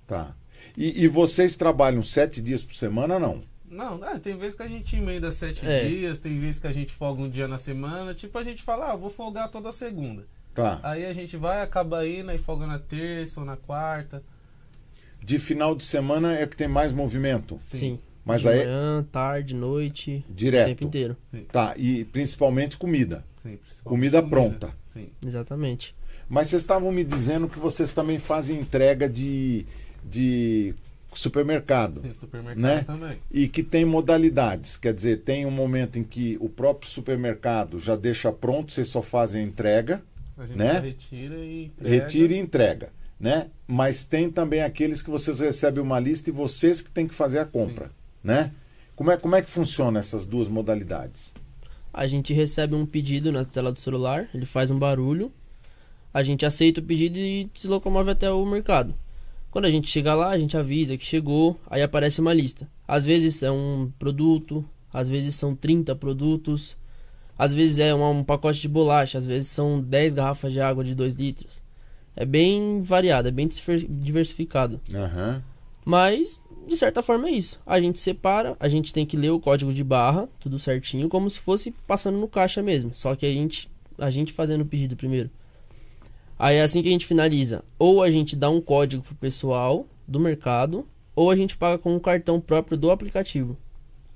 Tá. 0.06 0.34
E, 0.76 1.04
e 1.04 1.08
vocês 1.08 1.54
trabalham 1.56 2.02
sete 2.02 2.42
dias 2.42 2.64
por 2.64 2.74
semana, 2.74 3.18
não? 3.18 3.40
Não, 3.68 4.04
é, 4.08 4.18
tem 4.18 4.36
vezes 4.36 4.56
que 4.56 4.62
a 4.62 4.68
gente 4.68 4.94
emenda 4.96 5.30
sete 5.32 5.64
É. 5.66 5.84
dias, 5.88 6.18
tem 6.18 6.38
vezes 6.38 6.60
que 6.60 6.66
a 6.66 6.72
gente 6.72 6.92
folga 6.92 7.22
um 7.22 7.28
dia 7.28 7.48
na 7.48 7.58
semana. 7.58 8.14
Tipo, 8.14 8.38
a 8.38 8.42
gente 8.42 8.62
fala, 8.62 8.92
ah, 8.92 8.96
vou 8.96 9.10
folgar 9.10 9.50
toda 9.50 9.70
segunda. 9.72 10.24
Tá. 10.54 10.78
Aí 10.82 11.04
a 11.04 11.12
gente 11.12 11.36
vai, 11.36 11.60
acaba 11.62 12.06
indo 12.06 12.30
e 12.30 12.38
folga 12.38 12.66
na 12.66 12.78
terça 12.78 13.40
ou 13.40 13.46
na 13.46 13.56
quarta. 13.56 14.22
De 15.22 15.38
final 15.38 15.74
de 15.74 15.82
semana 15.84 16.36
é 16.38 16.46
que 16.46 16.56
tem 16.56 16.68
mais 16.68 16.92
movimento. 16.92 17.56
Sim. 17.58 17.98
Mas 18.24 18.40
de 18.42 18.48
aí 18.48 18.58
manhã, 18.64 19.06
tarde, 19.12 19.54
noite, 19.54 20.10
o 20.10 20.12
tempo 20.22 20.34
direto. 20.34 20.84
inteiro. 20.84 21.16
Sim, 21.30 21.44
Tá. 21.52 21.74
E 21.76 22.04
principalmente 22.06 22.78
comida. 22.78 23.24
sim. 23.42 23.56
principalmente 23.56 23.82
Comida 23.84 24.22
pronta. 24.22 24.70
Sim. 24.84 25.08
Exatamente. 25.26 25.94
Mas 26.28 26.48
vocês 26.48 26.62
estavam 26.62 26.90
me 26.90 27.04
dizendo 27.04 27.48
que 27.48 27.58
vocês 27.58 27.92
também 27.92 28.18
fazem 28.18 28.58
entrega 28.58 29.08
de, 29.08 29.66
de 30.02 30.74
supermercado. 31.12 32.00
Sim, 32.00 32.14
supermercado 32.14 32.62
Né? 32.62 32.82
também. 32.84 33.18
E 33.30 33.46
que 33.48 33.62
tem 33.62 33.84
modalidades. 33.84 34.76
Quer 34.76 34.94
dizer, 34.94 35.18
tem 35.18 35.44
um 35.46 35.50
momento 35.50 35.98
em 35.98 36.04
que 36.04 36.36
o 36.40 36.48
próprio 36.48 36.88
supermercado 36.90 37.78
já 37.78 37.94
deixa 37.96 38.32
pronto, 38.32 38.72
vocês 38.72 38.88
só 38.88 39.02
fazem 39.02 39.42
a 39.42 39.44
entrega, 39.44 40.02
A 40.38 40.46
gente 40.46 40.56
Né? 40.58 40.80
retira 40.80 41.36
e 41.36 41.64
entrega. 41.66 41.94
retira 41.94 42.32
e 42.32 42.38
entrega. 42.38 42.88
Né? 43.20 43.48
Mas 43.66 44.02
tem 44.04 44.30
também 44.30 44.62
aqueles 44.62 45.00
que 45.02 45.10
vocês 45.10 45.40
recebem 45.40 45.82
uma 45.82 46.00
lista 46.00 46.30
e 46.30 46.32
vocês 46.32 46.80
que 46.80 46.90
têm 46.90 47.06
que 47.06 47.14
fazer 47.14 47.38
a 47.38 47.44
compra. 47.44 47.90
Né? 48.24 48.50
Como, 48.96 49.10
é, 49.10 49.16
como 49.16 49.36
é 49.36 49.42
que 49.42 49.50
funciona 49.50 50.00
essas 50.00 50.24
duas 50.24 50.48
modalidades? 50.48 51.34
A 51.92 52.06
gente 52.06 52.32
recebe 52.32 52.74
um 52.74 52.86
pedido 52.86 53.30
na 53.30 53.44
tela 53.44 53.70
do 53.70 53.78
celular, 53.78 54.28
ele 54.34 54.46
faz 54.46 54.70
um 54.70 54.78
barulho, 54.78 55.30
a 56.12 56.22
gente 56.22 56.46
aceita 56.46 56.80
o 56.80 56.84
pedido 56.84 57.18
e 57.18 57.50
se 57.54 57.68
locomove 57.68 58.10
até 58.10 58.30
o 58.30 58.46
mercado. 58.46 58.94
Quando 59.50 59.66
a 59.66 59.70
gente 59.70 59.88
chega 59.88 60.14
lá, 60.14 60.30
a 60.30 60.38
gente 60.38 60.56
avisa 60.56 60.96
que 60.96 61.04
chegou, 61.04 61.60
aí 61.68 61.82
aparece 61.82 62.20
uma 62.20 62.32
lista. 62.32 62.68
Às 62.88 63.04
vezes 63.04 63.42
é 63.42 63.50
um 63.50 63.92
produto, 63.98 64.64
às 64.92 65.08
vezes 65.08 65.34
são 65.34 65.54
30 65.54 65.94
produtos, 65.94 66.76
às 67.38 67.52
vezes 67.52 67.78
é 67.78 67.94
um, 67.94 68.18
um 68.18 68.24
pacote 68.24 68.60
de 68.60 68.68
bolacha, 68.68 69.18
às 69.18 69.26
vezes 69.26 69.48
são 69.48 69.80
10 69.80 70.14
garrafas 70.14 70.52
de 70.52 70.60
água 70.60 70.82
de 70.82 70.94
2 70.94 71.14
litros. 71.14 71.62
É 72.16 72.24
bem 72.24 72.80
variado, 72.80 73.28
é 73.28 73.30
bem 73.30 73.48
diversificado. 73.88 74.80
Aham. 74.92 75.42
Mas, 75.84 76.40
de 76.66 76.76
certa 76.76 77.02
forma, 77.02 77.28
é 77.28 77.32
isso. 77.32 77.60
A 77.66 77.78
gente 77.80 77.98
separa, 77.98 78.56
a 78.58 78.68
gente 78.68 78.92
tem 78.92 79.04
que 79.06 79.16
ler 79.16 79.30
o 79.30 79.40
código 79.40 79.72
de 79.72 79.84
barra, 79.84 80.28
tudo 80.40 80.58
certinho, 80.58 81.08
como 81.08 81.28
se 81.28 81.38
fosse 81.38 81.70
passando 81.86 82.18
no 82.18 82.28
caixa 82.28 82.62
mesmo. 82.62 82.92
Só 82.94 83.14
que 83.14 83.26
a 83.26 83.32
gente, 83.32 83.70
a 83.98 84.10
gente 84.10 84.32
fazendo 84.32 84.62
o 84.62 84.66
pedido 84.66 84.96
primeiro. 84.96 85.30
Aí 86.38 86.56
é 86.56 86.62
assim 86.62 86.82
que 86.82 86.88
a 86.88 86.92
gente 86.92 87.06
finaliza. 87.06 87.64
Ou 87.78 88.02
a 88.02 88.10
gente 88.10 88.34
dá 88.36 88.50
um 88.50 88.60
código 88.60 89.02
pro 89.02 89.14
pessoal 89.14 89.86
do 90.06 90.18
mercado, 90.18 90.86
ou 91.14 91.30
a 91.30 91.36
gente 91.36 91.56
paga 91.56 91.78
com 91.78 91.94
um 91.94 92.00
cartão 92.00 92.40
próprio 92.40 92.76
do 92.76 92.90
aplicativo. 92.90 93.56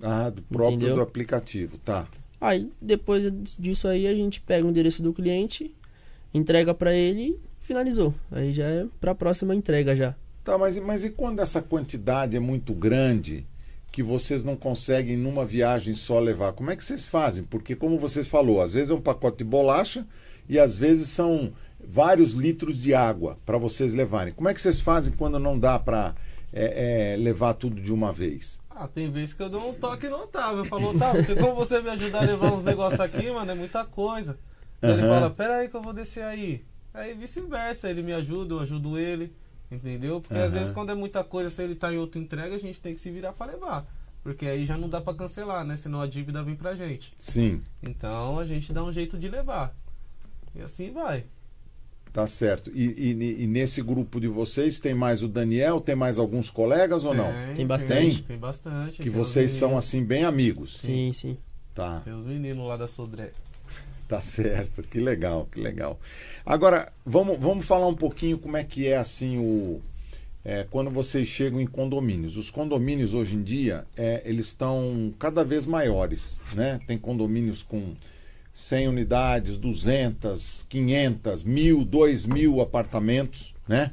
Ah, 0.03 0.31
do 0.31 0.43
próprio 0.43 0.77
Entendeu? 0.77 0.97
do 0.97 1.03
aplicativo, 1.03 1.79
tá. 1.79 2.07
Aí, 2.41 2.71
depois 2.81 3.33
disso 3.59 3.89
aí, 3.89 4.07
a 4.07 4.15
gente 4.15 4.41
pega 4.41 4.67
o 4.67 4.71
endereço 4.71 5.03
do 5.03 5.13
cliente, 5.13 5.75
entrega 6.33 6.73
pra 6.73 6.93
ele 6.93 7.31
e 7.31 7.65
finalizou. 7.65 8.15
Aí 8.31 8.53
já 8.53 8.65
é 8.65 8.87
pra 9.01 9.15
próxima 9.15 9.55
entrega 9.55 9.97
já. 9.97 10.15
Tá, 10.49 10.57
mas, 10.57 10.79
mas 10.79 11.05
e 11.05 11.11
quando 11.11 11.41
essa 11.41 11.61
quantidade 11.61 12.35
é 12.35 12.41
muito 12.41 12.73
grande 12.73 13.47
que 13.93 14.03
vocês 14.03 14.43
não 14.43 14.57
conseguem 14.57 15.15
numa 15.15 15.45
viagem 15.45 15.95
só 15.95 16.19
levar? 16.19 16.55
Como 16.55 16.71
é 16.71 16.77
que 16.77 16.83
vocês 16.83 17.07
fazem? 17.07 17.45
Porque 17.45 17.77
como 17.77 17.99
vocês 17.99 18.27
falou, 18.27 18.63
às 18.63 18.73
vezes 18.73 18.91
é 18.91 18.95
um 18.95 19.01
pacote 19.01 19.37
de 19.37 19.45
bolacha 19.45 20.07
e 20.49 20.59
às 20.59 20.75
vezes 20.75 21.11
são 21.11 21.53
vários 21.79 22.33
litros 22.33 22.81
de 22.81 22.95
água 22.95 23.37
para 23.45 23.59
vocês 23.59 23.93
levarem. 23.93 24.33
Como 24.33 24.49
é 24.49 24.55
que 24.55 24.63
vocês 24.63 24.81
fazem 24.81 25.13
quando 25.13 25.39
não 25.39 25.59
dá 25.59 25.79
para 25.79 26.15
levar 27.19 27.53
tudo 27.53 27.79
de 27.79 27.93
uma 27.93 28.11
vez? 28.11 28.59
Ah, 28.71 28.89
tem 28.89 29.11
vezes 29.11 29.35
que 29.35 29.43
eu 29.43 29.51
dou 29.51 29.69
um 29.69 29.75
toque 29.75 30.09
no 30.09 30.17
Otávio. 30.17 30.61
Eu 30.61 30.65
falo, 30.65 30.93
Otávio, 30.97 31.27
tem 31.27 31.37
como 31.37 31.57
você 31.57 31.83
me 31.83 31.91
ajudar 31.91 32.21
a 32.21 32.25
levar 32.25 32.55
uns 32.55 32.65
negócios 32.65 33.01
aqui, 33.01 33.31
mano? 33.31 33.51
É 33.51 33.55
muita 33.55 33.85
coisa. 33.85 34.39
Uhum. 34.83 34.93
Ele 34.93 35.03
fala, 35.03 35.29
pera 35.29 35.59
aí 35.59 35.69
que 35.69 35.77
eu 35.77 35.83
vou 35.83 35.93
descer 35.93 36.25
aí. 36.25 36.65
Aí 36.95 37.13
vice-versa, 37.13 37.91
ele 37.91 38.03
me 38.03 38.15
ajuda, 38.15 38.55
eu 38.55 38.61
ajudo 38.61 38.99
ele. 38.99 39.31
Entendeu? 39.71 40.21
Porque 40.21 40.35
uhum. 40.35 40.45
às 40.45 40.53
vezes 40.55 40.73
quando 40.73 40.91
é 40.91 40.95
muita 40.95 41.23
coisa, 41.23 41.51
se 41.51 41.63
ele 41.63 41.75
tá 41.75 41.93
em 41.93 41.99
outra 41.99 42.21
entrega, 42.21 42.55
a 42.55 42.59
gente 42.59 42.81
tem 42.81 42.95
que 42.95 43.01
se 43.01 43.11
virar 43.11 43.33
para 43.33 43.53
levar. 43.53 43.87
Porque 44.23 44.47
aí 44.47 44.65
já 44.65 44.77
não 44.77 44.89
dá 44.89 45.01
para 45.01 45.17
cancelar, 45.17 45.65
né? 45.65 45.77
Senão 45.77 46.01
a 46.01 46.07
dívida 46.07 46.43
vem 46.43 46.57
pra 46.57 46.75
gente. 46.75 47.15
Sim. 47.19 47.63
Então 47.83 48.39
a 48.39 48.45
gente 48.45 48.73
dá 48.73 48.83
um 48.83 48.93
jeito 48.93 49.19
de 49.19 49.29
levar. 49.29 49.75
E 50.55 50.61
assim 50.61 50.91
vai. 50.91 51.25
Tá 52.13 52.27
certo. 52.27 52.71
E, 52.75 52.85
e, 52.85 53.43
e, 53.43 53.47
nesse 53.47 53.83
grupo 53.83 54.19
de 54.19 54.27
vocês 54.27 54.81
tem 54.81 54.95
mais 54.95 55.23
o 55.23 55.29
Daniel, 55.29 55.81
tem 55.81 55.95
mais 55.95 56.19
alguns 56.19 56.51
colegas 56.51 57.05
ou 57.05 57.15
não? 57.15 57.31
Tem 57.55 57.67
bastante. 57.67 58.17
Tem, 58.17 58.23
tem 58.25 58.39
bastante. 58.39 58.97
Que 58.97 59.05
tem 59.05 59.13
vocês 59.13 59.53
são 59.53 59.77
assim 59.77 60.05
bem 60.05 60.25
amigos. 60.25 60.79
Sim, 60.79 61.13
sim. 61.13 61.37
Tá. 61.75 62.01
Tem 62.01 62.13
os 62.13 62.27
meninos 62.27 62.67
lá 62.67 62.77
da 62.77 62.89
Sodré. 62.89 63.33
Tá 64.09 64.23
certo, 64.23 64.83
que 64.83 64.99
legal, 64.99 65.47
que 65.53 65.61
legal. 65.61 66.01
Agora, 66.45 66.91
vamos, 67.05 67.37
vamos 67.39 67.67
falar 67.67 67.87
um 67.87 67.95
pouquinho 67.95 68.39
como 68.39 68.57
é 68.57 68.65
que 68.65 68.89
é 68.89 68.97
assim 68.97 69.37
o. 69.37 69.83
É, 70.43 70.67
quando 70.71 70.91
vocês 70.91 71.29
chegam 71.29 71.61
em 71.61 71.67
condomínios. 71.67 72.39
Os 72.39 72.51
condomínios 72.51 73.13
hoje 73.13 73.37
em 73.37 73.43
dia, 73.43 73.87
é, 73.95 74.23
eles 74.25 74.47
estão 74.47 75.13
cada 75.19 75.45
vez 75.45 75.67
maiores, 75.67 76.41
né? 76.55 76.79
Tem 76.87 76.97
condomínios 76.97 77.63
com 77.63 77.95
100 78.55 78.89
unidades, 78.89 79.59
200, 79.59 80.65
500, 80.67 81.43
mil, 81.43 81.85
2 81.85 82.25
mil 82.25 82.63
apartamentos, 82.63 83.55
né? 83.69 83.91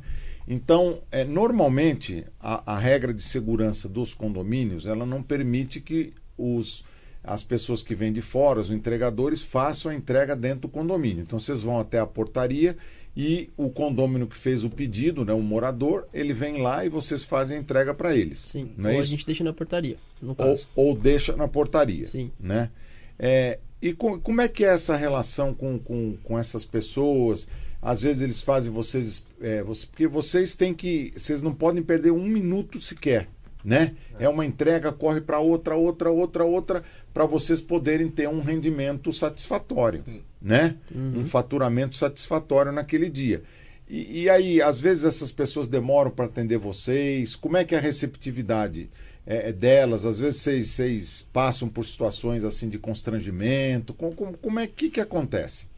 Então, 0.47 1.01
é, 1.11 1.25
normalmente, 1.25 2.23
a, 2.39 2.73
a 2.73 2.79
regra 2.79 3.13
de 3.13 3.21
segurança 3.21 3.89
dos 3.89 4.13
condomínios, 4.13 4.87
ela 4.87 5.05
não 5.05 5.21
permite 5.21 5.81
que 5.81 6.13
os 6.37 6.85
as 7.25 7.43
pessoas 7.43 7.81
que 7.81 7.95
vêm 7.95 8.11
de 8.11 8.21
fora, 8.21 8.59
os 8.59 8.71
entregadores, 8.71 9.41
façam 9.41 9.91
a 9.91 9.95
entrega 9.95 10.35
dentro 10.35 10.61
do 10.61 10.69
condomínio. 10.69 11.23
Então 11.23 11.39
vocês 11.39 11.61
vão 11.61 11.79
até 11.79 11.99
a 11.99 12.05
portaria 12.05 12.77
e 13.15 13.49
o 13.55 13.69
condomínio 13.69 14.27
que 14.27 14.35
fez 14.35 14.63
o 14.63 14.69
pedido, 14.69 15.23
né, 15.23 15.33
o 15.33 15.41
morador, 15.41 16.07
ele 16.13 16.33
vem 16.33 16.61
lá 16.61 16.85
e 16.85 16.89
vocês 16.89 17.23
fazem 17.23 17.57
a 17.57 17.59
entrega 17.61 17.93
para 17.93 18.15
eles. 18.15 18.39
Sim. 18.39 18.71
Não 18.77 18.89
é 18.89 18.93
ou 18.93 19.01
isso? 19.01 19.09
a 19.09 19.15
gente 19.15 19.25
deixa 19.25 19.43
na 19.43 19.53
portaria, 19.53 19.97
no 20.21 20.35
caso. 20.35 20.67
Ou, 20.75 20.87
ou 20.87 20.95
deixa 20.95 21.35
na 21.35 21.47
portaria. 21.47 22.07
Sim. 22.07 22.31
Né? 22.39 22.69
É, 23.17 23.59
e 23.81 23.93
com, 23.93 24.19
como 24.19 24.41
é 24.41 24.47
que 24.47 24.65
é 24.65 24.69
essa 24.69 24.97
relação 24.97 25.53
com, 25.53 25.79
com, 25.79 26.17
com 26.23 26.37
essas 26.37 26.65
pessoas? 26.65 27.47
Às 27.81 28.01
vezes 28.01 28.21
eles 28.21 28.41
fazem 28.41 28.71
vocês, 28.71 29.25
é, 29.39 29.63
você, 29.63 29.85
porque 29.87 30.07
vocês 30.07 30.53
têm 30.53 30.73
que, 30.73 31.13
vocês 31.15 31.41
não 31.41 31.53
podem 31.53 31.81
perder 31.81 32.11
um 32.11 32.25
minuto 32.25 32.81
sequer 32.81 33.29
né? 33.65 33.95
É 34.19 34.29
uma 34.29 34.45
entrega, 34.45 34.91
corre 34.91 35.19
para 35.19 35.39
outra, 35.39 35.75
outra, 35.75 36.11
outra, 36.11 36.45
outra, 36.45 36.83
para 37.15 37.25
vocês 37.25 37.61
poderem 37.61 38.09
ter 38.09 38.27
um 38.27 38.41
rendimento 38.41 39.09
satisfatório, 39.13 40.03
né? 40.41 40.75
Uhum. 40.93 41.19
Um 41.19 41.25
faturamento 41.25 41.95
satisfatório 41.95 42.73
naquele 42.73 43.09
dia. 43.09 43.41
E, 43.87 44.23
e, 44.23 44.29
aí, 44.29 44.61
às 44.61 44.81
vezes 44.81 45.05
essas 45.05 45.31
pessoas 45.31 45.65
demoram 45.65 46.11
para 46.11 46.25
atender 46.25 46.57
vocês. 46.57 47.33
Como 47.33 47.55
é 47.55 47.63
que 47.63 47.73
é 47.73 47.77
a 47.77 47.81
receptividade 47.81 48.89
é, 49.25 49.47
é 49.47 49.53
delas? 49.53 50.05
Às 50.05 50.19
vezes 50.19 50.41
vocês, 50.41 50.67
vocês, 50.67 51.29
passam 51.31 51.69
por 51.69 51.85
situações 51.85 52.43
assim 52.43 52.67
de 52.67 52.77
constrangimento. 52.77 53.93
Como, 53.93 54.13
como, 54.13 54.37
como 54.37 54.59
é 54.59 54.67
que 54.67 54.89
que 54.89 54.99
acontece? 54.99 55.69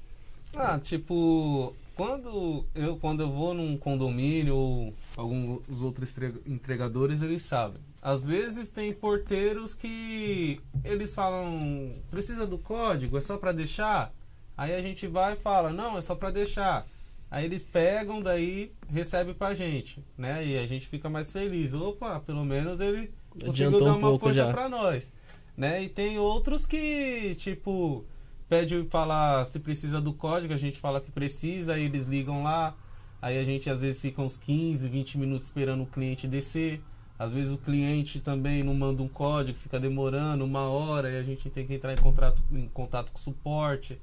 Ah, 0.56 0.80
tipo, 0.80 1.72
quando 1.96 2.66
eu, 2.74 2.98
quando 2.98 3.22
eu 3.22 3.32
vou 3.32 3.54
num 3.54 3.78
condomínio 3.78 4.56
ou 4.56 4.94
alguns 5.16 5.84
outros 5.84 6.16
entregadores, 6.48 7.22
eles 7.22 7.44
sabem. 7.44 7.87
Às 8.02 8.24
vezes 8.24 8.70
tem 8.70 8.94
porteiros 8.94 9.74
que 9.74 10.62
eles 10.84 11.14
falam, 11.14 11.94
precisa 12.10 12.46
do 12.46 12.58
código, 12.58 13.18
é 13.18 13.22
só 13.22 13.38
para 13.38 13.52
deixar? 13.52 14.14
Aí 14.56 14.74
a 14.74 14.82
gente 14.82 15.08
vai 15.08 15.34
e 15.34 15.38
fala, 15.38 15.72
não, 15.72 15.98
é 15.98 16.02
só 16.02 16.16
para 16.16 16.32
deixar. 16.32 16.88
Aí 17.30 17.46
eles 17.46 17.64
pegam, 17.64 18.22
daí 18.22 18.72
recebe 18.90 19.34
pra 19.34 19.54
gente, 19.54 20.04
né? 20.18 20.46
E 20.46 20.58
a 20.58 20.66
gente 20.66 20.88
fica 20.88 21.10
mais 21.10 21.32
feliz. 21.32 21.74
Opa, 21.74 22.20
pelo 22.22 22.46
menos 22.46 22.80
ele 22.80 23.12
conseguiu 23.44 23.84
dar 23.84 23.96
uma 23.96 24.18
força 24.18 24.46
já. 24.46 24.52
pra 24.52 24.70
nós. 24.70 25.12
Né? 25.56 25.84
E 25.84 25.90
tem 25.90 26.18
outros 26.18 26.66
que, 26.66 27.36
tipo, 27.36 28.06
pede 28.48 28.84
falar 28.90 29.44
se 29.46 29.60
precisa 29.60 30.00
do 30.00 30.14
código, 30.14 30.54
a 30.54 30.58
gente 30.58 30.80
fala 30.80 31.02
que 31.02 31.12
precisa, 31.12 31.74
aí 31.74 31.84
eles 31.84 32.06
ligam 32.06 32.44
lá. 32.44 32.76
Aí 33.22 33.38
a 33.38 33.44
gente 33.44 33.70
às 33.70 33.82
vezes 33.82 34.00
fica 34.00 34.22
uns 34.22 34.38
15, 34.38 34.88
20 34.88 35.18
minutos 35.18 35.48
esperando 35.48 35.84
o 35.84 35.88
cliente 35.88 36.28
descer. 36.28 36.82
Às 37.18 37.34
vezes 37.34 37.52
o 37.52 37.58
cliente 37.58 38.20
também 38.20 38.64
não 38.64 38.74
manda 38.74 39.02
um 39.02 39.08
código, 39.08 39.58
fica 39.58 39.80
demorando 39.80 40.46
uma 40.46 40.70
hora 40.70 41.10
e 41.10 41.18
a 41.18 41.24
gente 41.24 41.50
tem 41.50 41.66
que 41.66 41.74
entrar 41.74 41.94
em 41.94 41.98
contato, 41.98 42.42
em 42.52 42.68
contato 42.68 43.12
com 43.12 43.18
o 43.18 43.22
suporte. 43.22 44.00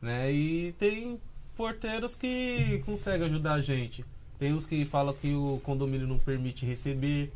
Né? 0.00 0.32
E 0.32 0.72
tem 0.78 1.20
porteiros 1.56 2.14
que 2.14 2.82
conseguem 2.86 3.26
ajudar 3.26 3.54
a 3.54 3.60
gente. 3.60 4.04
Tem 4.38 4.52
os 4.52 4.66
que 4.66 4.84
falam 4.84 5.14
que 5.14 5.34
o 5.34 5.60
condomínio 5.64 6.06
não 6.06 6.18
permite 6.18 6.64
receber. 6.64 7.32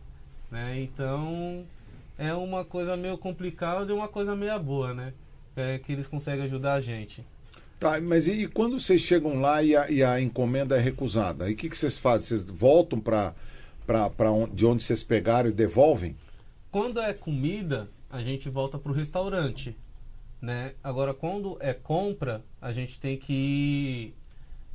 Né? 0.50 0.80
Então 0.80 1.64
é 2.16 2.32
uma 2.32 2.64
coisa 2.64 2.96
meio 2.96 3.18
complicada 3.18 3.92
e 3.92 3.94
uma 3.94 4.08
coisa 4.08 4.36
meio 4.36 4.58
boa, 4.60 4.94
né? 4.94 5.12
é, 5.56 5.78
que 5.78 5.92
eles 5.92 6.06
conseguem 6.06 6.44
ajudar 6.44 6.74
a 6.74 6.80
gente. 6.80 7.24
Tá, 7.80 8.00
mas 8.00 8.28
e, 8.28 8.42
e 8.42 8.46
quando 8.46 8.78
vocês 8.78 9.00
chegam 9.00 9.40
lá 9.40 9.62
e 9.62 9.74
a, 9.74 9.90
e 9.90 10.02
a 10.02 10.20
encomenda 10.20 10.76
é 10.76 10.80
recusada? 10.80 11.44
Aí 11.44 11.54
o 11.54 11.56
que, 11.56 11.68
que 11.68 11.76
vocês 11.76 11.96
fazem? 11.96 12.28
Vocês 12.28 12.44
voltam 12.44 13.00
para 13.00 13.34
onde, 14.20 14.54
de 14.54 14.66
onde 14.66 14.82
vocês 14.82 15.02
pegaram 15.02 15.48
e 15.48 15.52
devolvem? 15.52 16.16
Quando 16.70 17.00
é 17.00 17.12
comida, 17.14 17.88
a 18.10 18.22
gente 18.22 18.48
volta 18.48 18.78
para 18.78 18.92
o 18.92 18.94
restaurante. 18.94 19.76
Né? 20.40 20.74
Agora, 20.82 21.14
quando 21.14 21.56
é 21.60 21.72
compra, 21.72 22.44
a 22.60 22.72
gente 22.72 23.00
tem 23.00 23.16
que 23.16 23.32
ir 23.32 24.14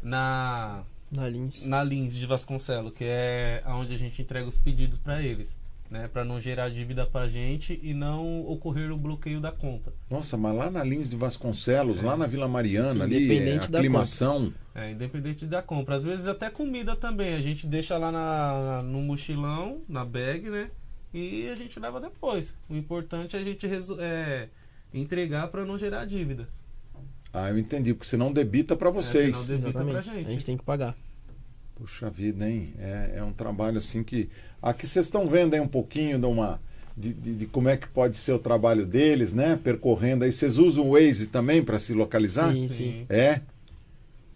na 0.01 0.83
na 1.11 1.27
Lins, 1.27 1.65
na 1.65 1.83
Lins 1.83 2.15
de 2.15 2.25
Vasconcelos, 2.25 2.93
que 2.93 3.03
é 3.03 3.61
onde 3.67 3.93
a 3.93 3.97
gente 3.97 4.21
entrega 4.21 4.47
os 4.47 4.57
pedidos 4.57 4.97
para 4.97 5.21
eles 5.21 5.57
né, 5.91 6.07
para 6.07 6.23
não 6.23 6.39
gerar 6.39 6.69
dívida 6.69 7.05
para 7.05 7.25
a 7.25 7.27
gente 7.27 7.77
e 7.83 7.93
não 7.93 8.47
ocorrer 8.47 8.89
o 8.93 8.97
bloqueio 8.97 9.41
da 9.41 9.51
conta. 9.51 9.93
Nossa, 10.09 10.37
mas 10.37 10.55
lá 10.55 10.71
na 10.71 10.85
Lins 10.85 11.09
de 11.09 11.17
Vasconcelos, 11.17 11.99
é. 11.99 12.01
lá 12.01 12.15
na 12.15 12.25
Vila 12.25 12.47
Mariana, 12.47 13.03
ali, 13.03 13.49
é, 13.49 13.57
aclimação. 13.57 14.53
É, 14.73 14.91
independente 14.91 15.45
da 15.45 15.61
compra. 15.61 15.95
Às 15.95 16.05
vezes 16.05 16.27
até 16.27 16.49
comida 16.49 16.95
também. 16.95 17.35
A 17.35 17.41
gente 17.41 17.67
deixa 17.67 17.97
lá 17.97 18.09
na, 18.09 18.81
no 18.83 19.01
mochilão, 19.01 19.81
na 19.87 20.05
bag, 20.05 20.49
né? 20.49 20.71
E 21.13 21.49
a 21.49 21.55
gente 21.55 21.77
leva 21.77 21.99
depois. 21.99 22.55
O 22.69 22.75
importante 22.75 23.35
é 23.35 23.39
a 23.41 23.43
gente 23.43 23.67
é, 23.99 24.47
entregar 24.93 25.49
para 25.49 25.65
não 25.65 25.77
gerar 25.77 26.05
dívida. 26.05 26.47
Ah, 27.33 27.49
eu 27.49 27.59
entendi, 27.59 27.93
porque 27.93 28.07
senão 28.07 28.31
debita 28.31 28.77
para 28.77 28.89
vocês. 28.89 29.41
É, 29.41 29.57
senão 29.57 29.71
debita 29.71 29.83
pra 29.83 30.01
gente. 30.01 30.27
A 30.27 30.31
gente 30.31 30.45
tem 30.45 30.55
que 30.55 30.63
pagar. 30.63 30.95
Puxa 31.81 32.09
vida, 32.11 32.47
hein? 32.47 32.73
É, 32.77 33.13
é 33.15 33.23
um 33.23 33.33
trabalho 33.33 33.79
assim 33.79 34.03
que 34.03 34.29
Aqui 34.61 34.87
vocês 34.87 35.07
estão 35.07 35.27
vendo 35.27 35.55
aí 35.55 35.59
um 35.59 35.67
pouquinho 35.67 36.19
de 36.19 36.25
uma. 36.25 36.61
De, 36.95 37.13
de, 37.13 37.35
de, 37.35 37.45
como 37.47 37.67
é 37.69 37.77
que 37.77 37.87
pode 37.87 38.15
ser 38.17 38.33
o 38.33 38.39
trabalho 38.39 38.85
deles, 38.85 39.33
né? 39.33 39.59
Percorrendo 39.61 40.23
aí. 40.23 40.31
Vocês 40.31 40.57
usam 40.57 40.87
o 40.87 40.91
Waze 40.91 41.27
também 41.27 41.63
para 41.63 41.79
se 41.79 41.93
localizar? 41.93 42.53
Sim, 42.53 42.69
sim. 42.69 43.05
É? 43.09 43.41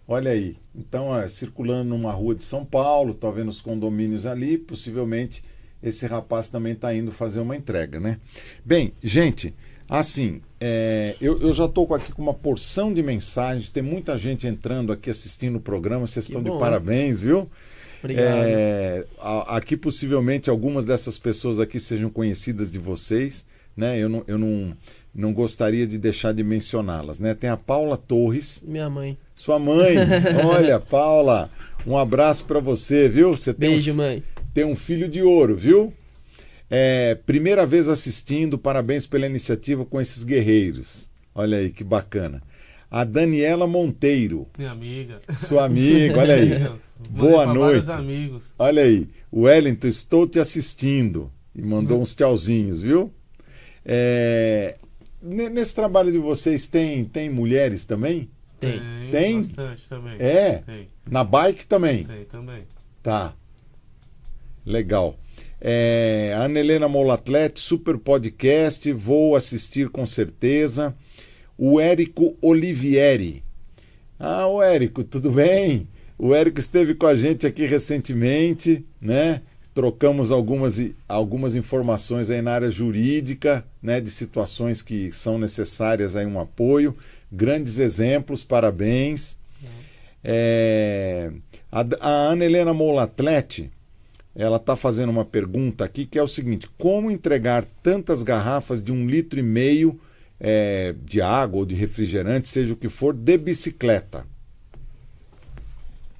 Olha 0.08 0.32
aí. 0.32 0.56
Então, 0.74 1.08
ó, 1.08 1.28
circulando 1.28 1.90
numa 1.90 2.10
rua 2.10 2.34
de 2.34 2.42
São 2.42 2.64
Paulo, 2.64 3.14
tá 3.14 3.30
vendo 3.30 3.50
os 3.50 3.60
condomínios 3.60 4.26
ali, 4.26 4.58
possivelmente 4.58 5.44
esse 5.82 6.06
rapaz 6.06 6.48
também 6.48 6.72
está 6.72 6.92
indo 6.92 7.12
fazer 7.12 7.38
uma 7.38 7.54
entrega, 7.54 8.00
né? 8.00 8.18
Bem, 8.64 8.94
gente, 9.02 9.54
assim, 9.88 10.40
é, 10.60 11.14
eu, 11.20 11.40
eu, 11.40 11.52
já 11.52 11.66
estou 11.66 11.92
aqui 11.94 12.12
com 12.12 12.22
uma 12.22 12.34
porção 12.34 12.92
de 12.92 13.02
mensagens, 13.02 13.70
tem 13.70 13.82
muita 13.82 14.16
gente 14.16 14.46
entrando 14.46 14.92
aqui 14.92 15.10
assistindo 15.10 15.56
o 15.56 15.60
programa, 15.60 16.06
vocês 16.06 16.26
estão 16.26 16.42
de 16.42 16.50
parabéns, 16.58 17.20
viu? 17.20 17.48
Obrigado. 18.00 18.26
É, 18.26 19.04
aqui 19.48 19.76
possivelmente 19.76 20.48
algumas 20.48 20.84
dessas 20.84 21.18
pessoas 21.18 21.58
aqui 21.58 21.78
sejam 21.80 22.08
conhecidas 22.08 22.70
de 22.70 22.78
vocês, 22.78 23.46
né? 23.76 23.98
Eu 23.98 24.08
não, 24.08 24.24
eu 24.26 24.38
não, 24.38 24.76
não 25.14 25.32
gostaria 25.32 25.86
de 25.86 25.98
deixar 25.98 26.32
de 26.32 26.44
mencioná-las, 26.44 27.18
né? 27.18 27.34
Tem 27.34 27.50
a 27.50 27.56
Paula 27.56 27.96
Torres. 27.96 28.62
Minha 28.66 28.88
mãe. 28.88 29.18
Sua 29.34 29.58
mãe. 29.58 29.96
Olha, 30.46 30.78
Paula, 30.78 31.50
um 31.86 31.96
abraço 31.96 32.44
para 32.44 32.60
você, 32.60 33.08
viu? 33.08 33.36
Você 33.36 33.52
tem 33.52 33.70
Beijo, 33.70 33.92
um, 33.92 33.96
mãe. 33.96 34.22
Tem 34.54 34.64
um 34.64 34.76
filho 34.76 35.08
de 35.08 35.22
ouro, 35.22 35.56
viu? 35.56 35.92
É, 36.68 37.14
primeira 37.14 37.64
vez 37.64 37.88
assistindo, 37.88 38.58
parabéns 38.58 39.06
pela 39.06 39.26
iniciativa 39.26 39.84
com 39.84 40.00
esses 40.00 40.24
guerreiros. 40.24 41.08
Olha 41.34 41.58
aí 41.58 41.70
que 41.70 41.84
bacana. 41.84 42.42
A 42.90 43.04
Daniela 43.04 43.66
Monteiro. 43.66 44.46
Minha 44.56 44.70
amiga. 44.70 45.20
Sua 45.46 45.64
amiga, 45.64 46.18
olha 46.20 46.34
aí. 46.34 46.50
Boa 47.10 47.46
noite. 47.52 47.90
amigos. 47.90 48.50
Olha 48.58 48.82
aí, 48.82 49.08
Wellington, 49.32 49.86
estou 49.86 50.26
te 50.26 50.38
assistindo. 50.38 51.30
E 51.54 51.62
mandou 51.62 52.00
uns 52.00 52.14
tchauzinhos, 52.14 52.82
viu? 52.82 53.12
É... 53.84 54.76
Nesse 55.22 55.74
trabalho 55.74 56.12
de 56.12 56.18
vocês 56.18 56.66
tem, 56.66 57.04
tem 57.04 57.30
mulheres 57.30 57.84
também? 57.84 58.30
Tem. 58.60 58.80
Tem? 59.10 59.42
Bastante 59.42 59.88
também. 59.88 60.16
É? 60.18 60.62
Tem. 60.64 60.88
Na 61.08 61.24
bike 61.24 61.66
também? 61.66 62.04
Tem 62.04 62.24
também. 62.24 62.64
Tá. 63.02 63.34
Legal. 64.64 65.18
É, 65.60 66.34
Ana 66.36 66.60
Helena 66.60 66.88
Molatlete, 66.88 67.60
super 67.60 67.96
podcast, 67.96 68.92
vou 68.92 69.34
assistir 69.34 69.88
com 69.88 70.04
certeza. 70.04 70.94
O 71.56 71.80
Érico 71.80 72.36
Olivieri. 72.42 73.42
Ah, 74.18 74.46
o 74.46 74.62
Érico, 74.62 75.02
tudo 75.02 75.30
bem? 75.30 75.88
O 76.18 76.34
Érico 76.34 76.60
esteve 76.60 76.94
com 76.94 77.06
a 77.06 77.14
gente 77.14 77.46
aqui 77.46 77.66
recentemente, 77.66 78.84
né? 79.00 79.42
Trocamos 79.74 80.30
algumas, 80.30 80.80
algumas 81.06 81.54
informações 81.54 82.30
aí 82.30 82.40
na 82.40 82.52
área 82.52 82.70
jurídica, 82.70 83.64
né? 83.82 84.00
De 84.00 84.10
situações 84.10 84.80
que 84.80 85.12
são 85.12 85.38
necessárias 85.38 86.16
aí 86.16 86.26
um 86.26 86.40
apoio. 86.40 86.96
Grandes 87.30 87.78
exemplos, 87.78 88.42
parabéns. 88.44 89.36
É, 90.24 91.30
a, 91.70 91.84
a 92.00 92.10
Ana 92.30 92.44
Helena 92.44 92.72
Molatlete, 92.72 93.70
ela 94.36 94.56
está 94.56 94.76
fazendo 94.76 95.10
uma 95.10 95.24
pergunta 95.24 95.84
aqui 95.84 96.04
que 96.04 96.18
é 96.18 96.22
o 96.22 96.28
seguinte: 96.28 96.68
como 96.78 97.10
entregar 97.10 97.64
tantas 97.82 98.22
garrafas 98.22 98.82
de 98.82 98.92
um 98.92 99.06
litro 99.06 99.38
e 99.38 99.42
meio 99.42 99.98
é, 100.38 100.94
de 101.04 101.20
água 101.20 101.60
ou 101.60 101.66
de 101.66 101.74
refrigerante, 101.74 102.48
seja 102.48 102.74
o 102.74 102.76
que 102.76 102.88
for, 102.88 103.14
de 103.14 103.38
bicicleta? 103.38 104.26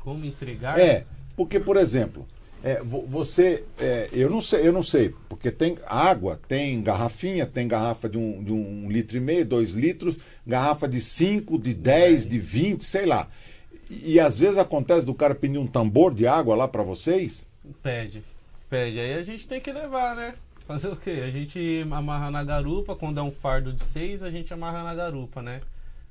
Como 0.01 0.25
entregar? 0.25 0.79
É, 0.79 1.05
porque, 1.37 1.61
por 1.61 1.77
exemplo, 1.77 2.27
é, 2.65 2.81
você. 2.83 3.65
É, 3.79 4.09
eu 4.13 4.31
não 4.31 4.41
sei, 4.41 4.67
eu 4.67 4.73
não 4.73 4.83
sei, 4.83 5.15
porque 5.29 5.51
tem 5.51 5.77
água, 5.87 6.41
tem 6.49 6.81
garrafinha, 6.83 7.45
tem 7.45 7.69
garrafa 7.69 8.09
de 8.09 8.17
um, 8.17 8.43
de 8.43 8.53
um 8.53 8.91
litro 8.91 9.17
e 9.17 9.21
meio, 9.21 9.45
dois 9.45 9.73
litros, 9.73 10.17
garrafa 10.47 10.89
de 10.89 11.01
5, 11.01 11.59
de 11.59 11.75
10, 11.75 12.27
de 12.27 12.39
20, 12.39 12.85
sei 12.85 13.05
lá. 13.05 13.29
E, 13.91 14.15
e 14.15 14.21
às 14.21 14.39
vezes 14.39 14.57
acontece 14.57 15.05
do 15.05 15.15
cara 15.15 15.35
pedir 15.35 15.59
um 15.59 15.67
tambor 15.67 16.15
de 16.15 16.27
água 16.27 16.57
lá 16.57 16.67
para 16.67 16.83
vocês. 16.83 17.47
Pede. 17.83 18.23
Pede. 18.69 18.99
Aí 18.99 19.15
a 19.15 19.23
gente 19.23 19.47
tem 19.47 19.61
que 19.61 19.73
levar, 19.73 20.15
né? 20.17 20.35
Fazer 20.67 20.89
o 20.89 20.97
quê? 20.97 21.23
A 21.25 21.31
gente 21.31 21.87
amarra 21.91 22.31
na 22.31 22.43
garupa, 22.43 22.97
quando 22.97 23.19
é 23.21 23.23
um 23.23 23.31
fardo 23.31 23.73
de 23.73 23.83
seis, 23.83 24.23
a 24.23 24.31
gente 24.31 24.53
amarra 24.53 24.83
na 24.83 24.95
garupa, 24.95 25.41
né? 25.41 25.61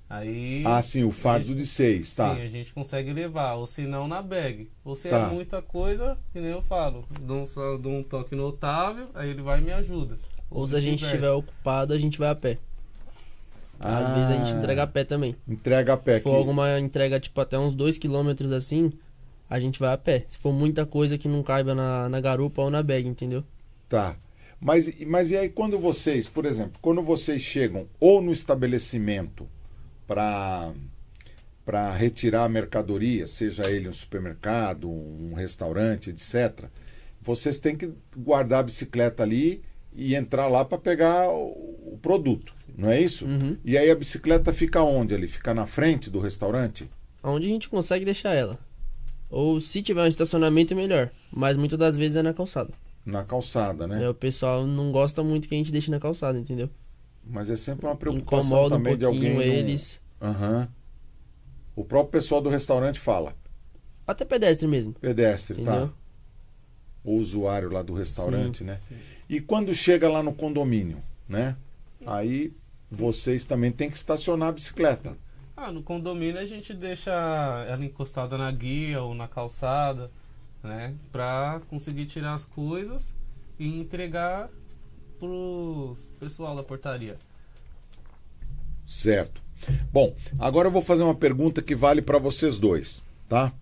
Aí. 0.09 0.63
Ah, 0.65 0.81
sim, 0.81 1.03
o 1.03 1.11
fardo 1.11 1.47
gente, 1.47 1.57
de 1.57 1.67
seis, 1.67 2.13
tá. 2.13 2.35
Sim, 2.35 2.41
a 2.41 2.47
gente 2.47 2.71
consegue 2.73 3.11
levar, 3.11 3.55
ou 3.55 3.65
se 3.65 3.81
não 3.81 4.07
na 4.07 4.21
bag. 4.21 4.69
Ou 4.83 4.95
se 4.95 5.09
Tá. 5.09 5.17
é 5.17 5.33
muita 5.33 5.61
coisa, 5.61 6.17
que 6.31 6.39
nem 6.39 6.51
eu 6.51 6.61
falo. 6.61 7.05
Dou 7.21 7.43
um, 7.43 7.77
dou 7.81 7.91
um 7.91 8.03
toque 8.03 8.35
no 8.35 8.45
Otávio, 8.45 9.09
aí 9.15 9.29
ele 9.31 9.41
vai 9.41 9.59
e 9.59 9.63
me 9.63 9.71
ajuda. 9.73 10.17
Ou 10.49 10.65
se 10.67 10.75
a 10.75 10.79
gente 10.79 11.03
estiver 11.03 11.31
ocupado, 11.31 11.91
a 11.91 11.97
gente 11.97 12.17
vai 12.19 12.29
a 12.29 12.35
pé. 12.35 12.59
Às 13.79 14.07
vezes 14.09 14.29
a 14.29 14.33
gente 14.37 14.53
Ah, 14.55 14.59
entrega 14.59 14.83
a 14.83 14.87
pé 14.87 15.03
também. 15.03 15.35
Entrega 15.47 15.93
a 15.93 15.97
pé 15.97 16.17
Se 16.17 16.21
for 16.21 16.29
aqui. 16.29 16.37
alguma 16.37 16.79
entrega, 16.79 17.19
tipo, 17.19 17.41
até 17.41 17.57
uns 17.59 17.75
2km 17.75 18.53
assim, 18.55 18.91
a 19.55 19.59
gente 19.59 19.79
vai 19.79 19.93
a 19.93 19.97
pé. 19.97 20.25
Se 20.27 20.37
for 20.37 20.51
muita 20.51 20.85
coisa 20.85 21.17
que 21.17 21.27
não 21.27 21.41
caiba 21.41 21.73
na, 21.73 22.09
na 22.09 22.19
garupa 22.19 22.61
ou 22.61 22.69
na 22.69 22.83
bag, 22.83 23.07
entendeu? 23.07 23.43
Tá. 23.87 24.17
Mas, 24.59 24.91
mas 25.05 25.31
e 25.31 25.37
aí 25.37 25.49
quando 25.49 25.79
vocês, 25.79 26.27
por 26.27 26.45
exemplo, 26.45 26.77
quando 26.81 27.01
vocês 27.01 27.41
chegam 27.41 27.87
ou 27.99 28.21
no 28.21 28.31
estabelecimento 28.31 29.47
para 30.07 30.73
para 31.63 31.91
retirar 31.91 32.43
a 32.43 32.49
mercadoria, 32.49 33.25
seja 33.25 33.67
ele 33.71 33.89
um 33.89 33.91
supermercado, 33.91 34.87
um 34.87 35.33
restaurante, 35.33 36.11
etc., 36.11 36.65
vocês 37.19 37.57
têm 37.57 37.75
que 37.75 37.91
guardar 38.15 38.59
a 38.59 38.63
bicicleta 38.63 39.23
ali 39.23 39.63
e 39.91 40.13
entrar 40.13 40.47
lá 40.47 40.63
para 40.63 40.77
pegar 40.77 41.27
o, 41.27 41.97
produto, 41.99 42.53
não 42.77 42.91
é 42.91 43.01
isso? 43.01 43.25
Uhum. 43.25 43.57
E 43.65 43.75
aí 43.79 43.89
a 43.89 43.95
bicicleta 43.95 44.53
fica 44.53 44.83
onde 44.83 45.15
ali? 45.15 45.27
Fica 45.27 45.55
na 45.55 45.65
frente 45.65 46.07
do 46.11 46.19
restaurante? 46.19 46.87
Onde 47.23 47.47
a 47.47 47.49
gente 47.49 47.67
consegue 47.67 48.05
deixar 48.05 48.35
ela. 48.35 48.59
Ou 49.29 49.59
se 49.59 49.81
tiver 49.81 50.03
um 50.03 50.07
estacionamento, 50.07 50.75
melhor. 50.75 51.09
Mas 51.31 51.57
muitas 51.57 51.77
das 51.79 51.95
vezes 51.95 52.15
é 52.15 52.21
na 52.21 52.33
calçada. 52.33 52.73
Na 53.05 53.23
calçada, 53.23 53.87
né? 53.87 54.03
É, 54.03 54.09
o 54.09 54.13
pessoal 54.13 54.65
não 54.65 54.91
gosta 54.91 55.23
muito 55.23 55.47
que 55.47 55.55
a 55.55 55.57
gente 55.57 55.71
deixe 55.71 55.91
na 55.91 55.99
calçada, 55.99 56.37
entendeu? 56.39 56.69
Mas 57.23 57.49
é 57.49 57.55
sempre 57.55 57.85
uma 57.85 57.95
preocupação 57.95 58.49
Incomoda 58.49 58.75
um 58.75 58.77
também 58.77 58.97
de 58.97 59.05
pouquinho 59.05 59.33
alguém. 59.33 59.47
não- 59.49 59.55
eles. 59.55 60.01
Aham. 60.21 60.67
O 61.75 61.83
próprio 61.83 62.11
pessoal 62.11 62.41
do 62.41 62.49
restaurante 62.49 62.99
fala. 62.99 63.35
Até 64.07 64.23
pedestre 64.23 64.67
mesmo, 64.67 64.93
Pedestre, 64.93 65.61
entendeu? 65.61 65.87
tá? 65.87 65.93
O 67.03 67.13
usuário 67.17 67.69
lá 67.71 67.81
do 67.81 67.93
restaurante, 67.93 68.63
né? 68.63 68.79
sim. 68.87 68.95
E 69.27 69.41
quando 69.41 69.73
chega 69.73 70.07
lá 70.07 70.21
no 70.23 70.33
condomínio, 70.33 71.01
né? 71.27 71.55
Aí 72.05 72.53
vocês 72.89 73.45
também 73.45 73.71
têm 73.71 73.89
que 73.89 73.97
estacionar 73.97 74.49
a 74.49 74.51
bicicleta. 74.51 75.17
Ah, 75.57 75.71
no 75.71 75.81
condomínio 75.81 76.39
a 76.39 76.45
gente 76.45 76.73
deixa 76.73 77.11
ela 77.69 77.83
encostada 77.85 78.37
na 78.37 78.51
guia 78.51 79.01
ou 79.01 79.15
na 79.15 79.27
calçada, 79.27 80.11
né? 80.61 80.93
Pra 81.11 81.61
conseguir 81.69 82.05
tirar 82.05 82.33
as 82.33 82.43
coisas 82.45 83.13
e 83.57 83.67
entregar 83.79 84.49
pro 85.17 85.95
pessoal 86.19 86.55
da 86.55 86.63
portaria. 86.63 87.17
Certo. 88.85 89.41
Bom, 89.91 90.13
agora 90.37 90.67
eu 90.67 90.71
vou 90.71 90.81
fazer 90.81 91.03
uma 91.03 91.15
pergunta 91.15 91.61
que 91.61 91.75
vale 91.75 92.01
para 92.01 92.19
vocês 92.19 92.59
dois, 92.59 93.01
tá? 93.29 93.53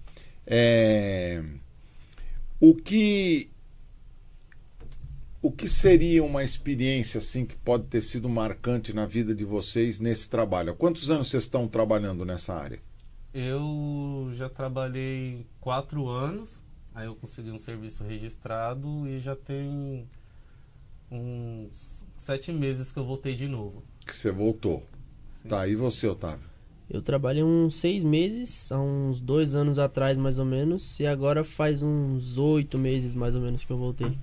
É, 0.45 1.41
O 2.59 2.75
que 2.75 3.49
o 5.43 5.51
que 5.51 5.67
seria 5.67 6.23
uma 6.23 6.41
experiência 6.41 7.17
assim 7.17 7.45
que 7.45 7.53
pode 7.53 7.83
ter 7.87 7.99
sido 7.99 8.29
marcante 8.29 8.93
na 8.93 9.05
vida 9.05 9.35
de 9.35 9.43
vocês 9.43 9.99
nesse 9.99 10.29
trabalho? 10.29 10.71
Há 10.71 10.73
quantos 10.73 11.11
anos 11.11 11.27
vocês 11.27 11.43
estão 11.43 11.67
trabalhando 11.67 12.23
nessa 12.23 12.53
área? 12.53 12.79
Eu 13.33 14.31
já 14.35 14.47
trabalhei 14.47 15.45
quatro 15.59 16.07
anos, 16.07 16.63
aí 16.95 17.07
eu 17.07 17.15
consegui 17.15 17.51
um 17.51 17.57
serviço 17.57 18.05
registrado 18.05 19.05
e 19.05 19.19
já 19.19 19.35
tem 19.35 20.07
uns 21.11 22.05
sete 22.15 22.53
meses 22.53 22.93
que 22.93 22.97
eu 22.97 23.03
voltei 23.03 23.35
de 23.35 23.49
novo. 23.49 23.83
Que 24.07 24.15
você 24.15 24.31
voltou. 24.31 24.81
Sim. 25.41 25.49
Tá, 25.49 25.67
e 25.67 25.75
você, 25.75 26.07
Otávio? 26.07 26.47
Eu 26.89 27.01
trabalhei 27.01 27.43
uns 27.43 27.75
seis 27.75 28.01
meses, 28.01 28.71
há 28.71 28.79
uns 28.79 29.19
dois 29.19 29.55
anos 29.55 29.77
atrás 29.77 30.17
mais 30.17 30.37
ou 30.39 30.45
menos, 30.45 31.01
e 31.01 31.05
agora 31.05 31.43
faz 31.43 31.83
uns 31.83 32.37
oito 32.37 32.77
meses 32.77 33.13
mais 33.13 33.35
ou 33.35 33.41
menos 33.41 33.65
que 33.65 33.71
eu 33.73 33.77
voltei. 33.77 34.17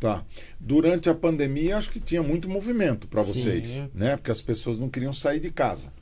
Tá. 0.00 0.24
Durante 0.60 1.08
a 1.08 1.14
pandemia, 1.14 1.76
acho 1.76 1.90
que 1.90 2.00
tinha 2.00 2.22
muito 2.22 2.48
movimento 2.48 3.06
para 3.08 3.24
Sim. 3.24 3.32
vocês, 3.32 3.82
né? 3.94 4.16
Porque 4.16 4.30
as 4.30 4.40
pessoas 4.40 4.76
não 4.76 4.88
queriam 4.88 5.12
sair 5.12 5.40
de 5.40 5.50
casa, 5.50 5.92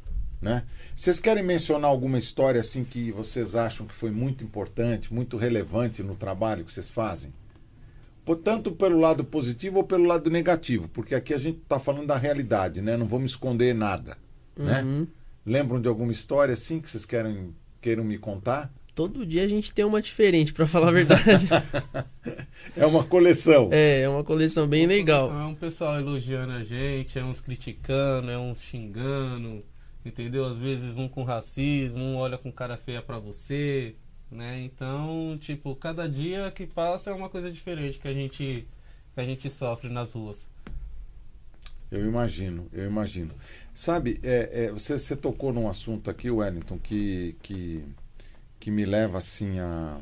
né? 0.40 0.64
Vocês 0.96 1.20
querem 1.20 1.42
mencionar 1.42 1.90
alguma 1.90 2.18
história 2.18 2.61
assim 2.61 2.85
que 2.85 3.12
vocês 3.12 3.55
acham 3.55 3.87
que 3.87 3.94
foi 3.94 4.11
muito 4.11 4.42
importante, 4.42 5.12
muito 5.12 5.37
relevante 5.37 6.02
no 6.02 6.14
trabalho 6.14 6.64
que 6.64 6.72
vocês 6.72 6.88
fazem? 6.88 7.33
Tanto 8.44 8.72
pelo 8.72 8.98
lado 8.98 9.24
positivo 9.24 9.78
ou 9.78 9.85
pelo 9.85 10.05
lado 10.05 10.31
negativo, 10.31 10.88
porque 10.88 11.14
aqui 11.14 11.35
a 11.35 11.38
gente 11.38 11.59
está 11.59 11.78
falando 11.81 12.07
da 12.07 12.16
realidade, 12.16 12.81
né? 12.81 12.96
Não 12.96 13.07
vamos 13.07 13.33
esconder 13.33 13.74
nada, 13.74 14.16
né? 14.57 14.83
Uhum. 14.83 15.07
Lembram 15.44 15.81
de 15.81 15.88
alguma 15.88 16.12
história 16.12 16.55
assim 16.55 16.81
que 16.81 16.88
vocês 16.88 17.05
querem 17.05 17.55
queiram 17.81 18.05
me 18.05 18.16
contar? 18.16 18.72
Todo 18.94 19.24
dia 19.24 19.44
a 19.44 19.48
gente 19.48 19.72
tem 19.72 19.85
uma 19.85 20.02
diferente, 20.02 20.52
pra 20.52 20.66
falar 20.66 20.88
a 20.88 20.92
verdade. 20.92 21.46
É 22.76 22.87
uma 22.87 23.05
coleção. 23.05 23.68
é, 23.72 24.02
é 24.02 24.09
uma 24.09 24.22
coleção 24.22 24.68
bem 24.68 24.87
legal. 24.87 25.31
É 25.31 25.44
um 25.44 25.55
pessoal 25.55 25.98
elogiando 25.98 26.52
a 26.52 26.62
gente, 26.62 27.18
é 27.18 27.24
uns 27.24 27.40
criticando, 27.40 28.31
é 28.31 28.38
uns 28.38 28.62
xingando, 28.62 29.64
entendeu? 30.05 30.46
Às 30.46 30.59
vezes 30.59 30.96
um 30.96 31.09
com 31.09 31.24
racismo, 31.24 32.02
um 32.02 32.16
olha 32.16 32.38
com 32.38 32.52
cara 32.52 32.76
feia 32.76 33.02
pra 33.02 33.18
você, 33.18 33.96
né? 34.31 34.61
Então, 34.62 35.37
tipo, 35.40 35.74
cada 35.74 36.09
dia 36.09 36.50
que 36.50 36.66
passa 36.66 37.11
é 37.11 37.12
uma 37.12 37.28
coisa 37.28 37.50
diferente 37.50 37.98
que 37.98 38.09
a 38.09 38.12
gente, 38.12 38.66
que 39.14 39.20
a 39.20 39.24
gente 39.24 39.50
sofre 39.50 39.90
nas 39.90 40.12
ruas. 40.14 40.48
Eu 41.90 42.07
imagino, 42.07 42.68
eu 42.72 42.87
imagino. 42.87 43.35
Sabe, 43.74 44.18
é, 44.22 44.64
é, 44.64 44.72
você, 44.72 44.98
você 44.98 45.14
tocou 45.14 45.52
num 45.52 45.68
assunto 45.68 46.09
aqui, 46.09 46.31
Wellington, 46.31 46.78
que, 46.78 47.37
que, 47.42 47.85
que 48.62 48.70
me 48.70 48.85
leva 48.85 49.18
assim 49.18 49.59
a, 49.59 49.98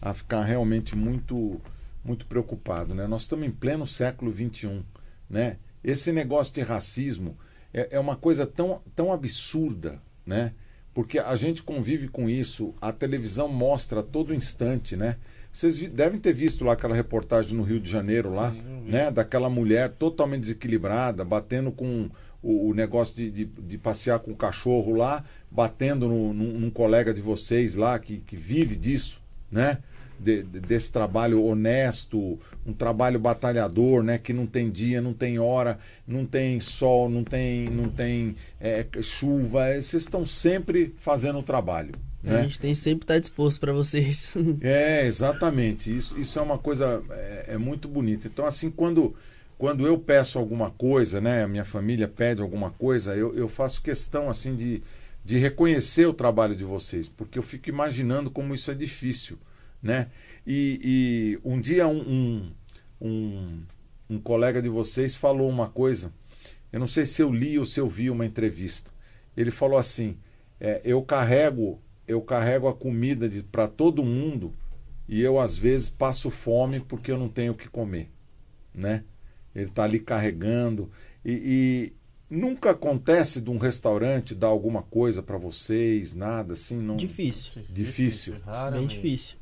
a 0.00 0.14
ficar 0.14 0.44
realmente 0.44 0.94
muito, 0.94 1.60
muito 2.04 2.26
preocupado. 2.26 2.94
Né? 2.94 3.08
Nós 3.08 3.22
estamos 3.22 3.44
em 3.44 3.50
pleno 3.50 3.88
século 3.88 4.32
XXI. 4.32 4.84
Né? 5.28 5.56
Esse 5.82 6.12
negócio 6.12 6.54
de 6.54 6.60
racismo 6.60 7.36
é, 7.74 7.88
é 7.90 7.98
uma 7.98 8.14
coisa 8.14 8.46
tão, 8.46 8.80
tão 8.94 9.12
absurda, 9.12 10.00
né? 10.24 10.52
porque 10.94 11.18
a 11.18 11.34
gente 11.34 11.60
convive 11.60 12.06
com 12.06 12.30
isso, 12.30 12.72
a 12.80 12.92
televisão 12.92 13.48
mostra 13.48 13.98
a 13.98 14.02
todo 14.02 14.34
instante, 14.34 14.96
né? 14.96 15.16
Vocês 15.52 15.78
devem 15.90 16.18
ter 16.18 16.32
visto 16.32 16.64
lá 16.64 16.72
aquela 16.72 16.94
reportagem 16.94 17.56
no 17.56 17.62
Rio 17.62 17.78
de 17.78 17.88
Janeiro 17.88 18.34
lá, 18.34 18.50
Sim, 18.50 18.82
né? 18.84 19.08
Daquela 19.08 19.48
mulher 19.48 19.90
totalmente 19.90 20.40
desequilibrada, 20.40 21.24
batendo 21.24 21.70
com 21.70 22.10
o, 22.50 22.70
o 22.70 22.74
negócio 22.74 23.14
de, 23.16 23.30
de, 23.30 23.44
de 23.44 23.78
passear 23.78 24.18
com 24.20 24.30
o 24.32 24.36
cachorro 24.36 24.94
lá, 24.94 25.24
batendo 25.50 26.08
no, 26.08 26.32
num, 26.32 26.58
num 26.58 26.70
colega 26.70 27.12
de 27.12 27.20
vocês 27.20 27.74
lá 27.74 27.98
que, 27.98 28.18
que 28.18 28.36
vive 28.36 28.76
disso, 28.76 29.20
né? 29.50 29.78
De- 30.20 30.42
de- 30.42 30.58
desse 30.60 30.90
trabalho 30.90 31.44
honesto, 31.44 32.38
um 32.66 32.72
trabalho 32.72 33.20
batalhador, 33.20 34.02
né? 34.02 34.18
Que 34.18 34.32
não 34.32 34.46
tem 34.46 34.68
dia, 34.70 35.00
não 35.00 35.12
tem 35.14 35.38
hora, 35.38 35.78
não 36.06 36.26
tem 36.26 36.58
sol, 36.58 37.08
não 37.08 37.22
tem, 37.22 37.70
não 37.70 37.88
tem 37.88 38.34
é, 38.60 38.84
chuva. 39.00 39.68
é, 39.68 39.80
Vocês 39.80 40.02
estão 40.02 40.26
sempre 40.26 40.94
fazendo 40.98 41.38
o 41.38 41.42
trabalho, 41.42 41.92
A 42.24 42.32
Né? 42.32 42.42
gente 42.42 42.58
tem 42.58 42.74
sempre 42.74 43.04
estar 43.04 43.18
disposto 43.20 43.60
pra 43.60 43.72
vocês. 43.72 44.34
É, 44.60 45.06
exatamente. 45.06 45.96
Isso, 45.96 46.18
isso 46.18 46.36
é 46.38 46.42
uma 46.42 46.58
coisa 46.58 47.00
é, 47.10 47.44
é 47.54 47.58
muito 47.58 47.86
bonita. 47.86 48.26
Então, 48.26 48.44
assim, 48.44 48.70
quando, 48.72 49.14
quando 49.58 49.86
eu 49.86 49.98
peço 49.98 50.38
alguma 50.38 50.70
coisa, 50.70 51.20
né, 51.20 51.46
minha 51.46 51.64
família 51.64 52.08
pede 52.08 52.40
alguma 52.40 52.70
coisa, 52.70 53.16
eu, 53.16 53.34
eu 53.34 53.48
faço 53.48 53.82
questão 53.82 54.30
assim 54.30 54.54
de, 54.54 54.82
de 55.24 55.36
reconhecer 55.36 56.06
o 56.06 56.14
trabalho 56.14 56.54
de 56.56 56.64
vocês, 56.64 57.08
porque 57.08 57.38
eu 57.38 57.42
fico 57.42 57.68
imaginando 57.68 58.30
como 58.30 58.54
isso 58.54 58.70
é 58.70 58.74
difícil, 58.74 59.38
né? 59.82 60.08
E, 60.46 60.80
e 61.44 61.48
um 61.48 61.60
dia 61.60 61.86
um, 61.86 62.00
um, 62.00 62.52
um, 63.00 63.62
um 64.08 64.18
colega 64.20 64.62
de 64.62 64.68
vocês 64.68 65.14
falou 65.14 65.48
uma 65.48 65.68
coisa, 65.68 66.12
eu 66.72 66.78
não 66.80 66.86
sei 66.86 67.04
se 67.04 67.20
eu 67.20 67.32
li 67.32 67.58
ou 67.58 67.66
se 67.66 67.80
eu 67.80 67.88
vi 67.88 68.10
uma 68.10 68.24
entrevista. 68.24 68.90
Ele 69.36 69.50
falou 69.50 69.78
assim: 69.78 70.18
é, 70.60 70.80
eu 70.84 71.02
carrego 71.02 71.80
eu 72.08 72.22
carrego 72.22 72.66
a 72.66 72.74
comida 72.74 73.30
para 73.52 73.68
todo 73.68 74.02
mundo 74.02 74.54
e 75.06 75.20
eu 75.20 75.38
às 75.38 75.58
vezes 75.58 75.90
passo 75.90 76.30
fome 76.30 76.80
porque 76.80 77.12
eu 77.12 77.18
não 77.18 77.28
tenho 77.28 77.52
o 77.52 77.56
que 77.56 77.68
comer, 77.68 78.10
né? 78.74 79.04
Ele 79.58 79.68
está 79.68 79.84
ali 79.84 79.98
carregando 79.98 80.90
e, 81.24 81.92
e, 82.30 82.34
nunca 82.34 82.70
acontece 82.70 83.40
de 83.40 83.50
um 83.50 83.58
restaurante 83.58 84.34
dar 84.34 84.46
alguma 84.46 84.82
coisa 84.82 85.22
para 85.22 85.36
vocês, 85.36 86.14
nada 86.14 86.52
assim, 86.52 86.78
não. 86.78 86.96
Difícil. 86.96 87.62
Difícil. 87.68 88.34
Bem 88.34 88.42
raramente. 88.44 88.94
difícil. 88.94 89.36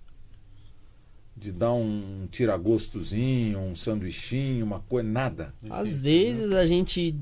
De 1.36 1.52
dar 1.52 1.74
um 1.74 2.26
tiragostozinho, 2.30 3.58
um 3.58 3.74
sanduichinho, 3.74 4.64
uma 4.64 4.80
coisa, 4.80 5.06
nada. 5.06 5.54
Às 5.68 5.88
Difícil, 5.88 6.02
vezes 6.02 6.50
né? 6.50 6.58
a 6.58 6.66
gente 6.66 7.14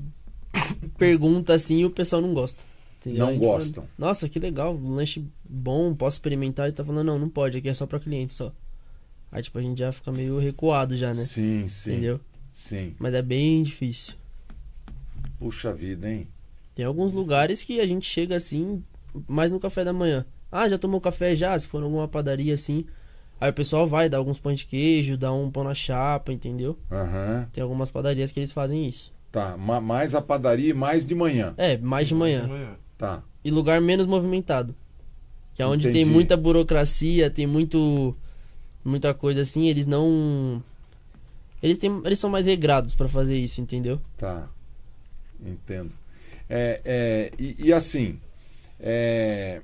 pergunta 0.97 1.53
assim 1.53 1.79
e 1.79 1.85
o 1.85 1.89
pessoal 1.89 2.21
não 2.21 2.33
gosta. 2.33 2.63
entendeu? 3.01 3.25
Não 3.25 3.33
gente 3.33 3.41
fala, 3.41 3.51
gostam. 3.51 3.87
Nossa, 3.97 4.29
que 4.29 4.39
legal, 4.39 4.73
um 4.73 4.95
lanche 4.95 5.25
bom, 5.43 5.93
posso 5.93 6.15
experimentar? 6.15 6.69
E 6.69 6.71
tá 6.71 6.85
falando, 6.85 7.05
não, 7.05 7.19
não 7.19 7.27
pode, 7.27 7.57
aqui 7.57 7.67
é 7.67 7.73
só 7.73 7.85
pra 7.85 7.99
cliente 7.99 8.33
só. 8.33 8.53
Aí 9.29 9.43
tipo, 9.43 9.57
a 9.57 9.61
gente 9.61 9.79
já 9.79 9.91
fica 9.91 10.13
meio 10.13 10.39
recuado 10.39 10.95
já, 10.95 11.13
né? 11.13 11.21
Sim, 11.21 11.67
sim. 11.67 11.91
Entendeu? 11.91 12.21
Sim. 12.55 12.95
Mas 12.97 13.13
é 13.13 13.21
bem 13.21 13.61
difícil. 13.63 14.13
Puxa 15.37 15.73
vida, 15.73 16.09
hein? 16.09 16.25
Tem 16.73 16.85
alguns 16.85 17.11
lugares 17.11 17.65
que 17.65 17.81
a 17.81 17.85
gente 17.85 18.05
chega 18.09 18.33
assim, 18.37 18.81
mais 19.27 19.51
no 19.51 19.59
café 19.59 19.83
da 19.83 19.91
manhã. 19.91 20.25
Ah, 20.49 20.67
já 20.69 20.77
tomou 20.77 21.01
café 21.01 21.35
já? 21.35 21.57
Se 21.59 21.67
for 21.67 21.81
em 21.81 21.83
alguma 21.83 22.07
padaria 22.07 22.53
assim. 22.53 22.85
Aí 23.41 23.49
o 23.49 23.53
pessoal 23.53 23.85
vai, 23.85 24.07
dá 24.07 24.17
alguns 24.17 24.39
pães 24.39 24.59
de 24.59 24.67
queijo, 24.67 25.17
dá 25.17 25.33
um 25.33 25.51
pão 25.51 25.65
na 25.65 25.73
chapa, 25.73 26.31
entendeu? 26.31 26.79
Aham. 26.89 27.45
Tem 27.51 27.61
algumas 27.61 27.91
padarias 27.91 28.31
que 28.31 28.39
eles 28.39 28.53
fazem 28.53 28.87
isso. 28.87 29.13
Tá. 29.33 29.57
Ma- 29.57 29.81
mais 29.81 30.15
a 30.15 30.21
padaria 30.21 30.69
e 30.69 30.73
mais 30.73 31.05
de 31.05 31.13
manhã. 31.13 31.53
É, 31.57 31.77
mais 31.77 32.07
de 32.07 32.15
manhã. 32.15 32.77
Tá. 32.97 33.21
E 33.43 33.51
lugar 33.51 33.81
menos 33.81 34.05
movimentado. 34.05 34.73
Que 35.53 35.61
é 35.61 35.67
onde 35.67 35.91
tem 35.91 36.01
Entendi. 36.03 36.09
muita 36.13 36.37
burocracia, 36.37 37.29
tem 37.29 37.45
muito. 37.45 38.15
Muita 38.83 39.13
coisa 39.13 39.41
assim, 39.41 39.67
eles 39.67 39.85
não. 39.85 40.63
Eles, 41.65 41.77
têm, 41.79 42.01
eles 42.05 42.19
são 42.19 42.29
mais 42.29 42.45
regrados 42.45 42.93
pra 42.95 43.09
fazer 43.09 43.35
isso, 43.37 43.59
entendeu? 43.61 43.99
Tá, 44.17 44.49
entendo. 45.43 45.91
É, 46.49 46.81
é, 46.85 47.31
e, 47.39 47.55
e 47.67 47.73
assim, 47.73 48.19
é, 48.79 49.61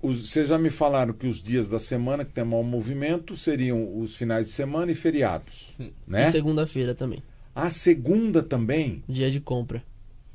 os- 0.00 0.30
vocês 0.30 0.48
já 0.48 0.58
me 0.58 0.70
falaram 0.70 1.12
que 1.12 1.26
os 1.26 1.42
dias 1.42 1.66
da 1.66 1.78
semana 1.78 2.24
que 2.24 2.32
tem 2.32 2.44
maior 2.44 2.62
movimento 2.62 3.36
seriam 3.36 3.98
os 4.00 4.14
finais 4.14 4.46
de 4.46 4.52
semana 4.52 4.92
e 4.92 4.94
feriados, 4.94 5.74
Sim. 5.76 5.92
né? 6.06 6.28
E 6.28 6.30
segunda-feira 6.30 6.94
também. 6.94 7.22
A 7.54 7.68
segunda 7.70 8.42
também, 8.42 9.02
Dia 9.08 9.30
de 9.30 9.40
compra. 9.40 9.82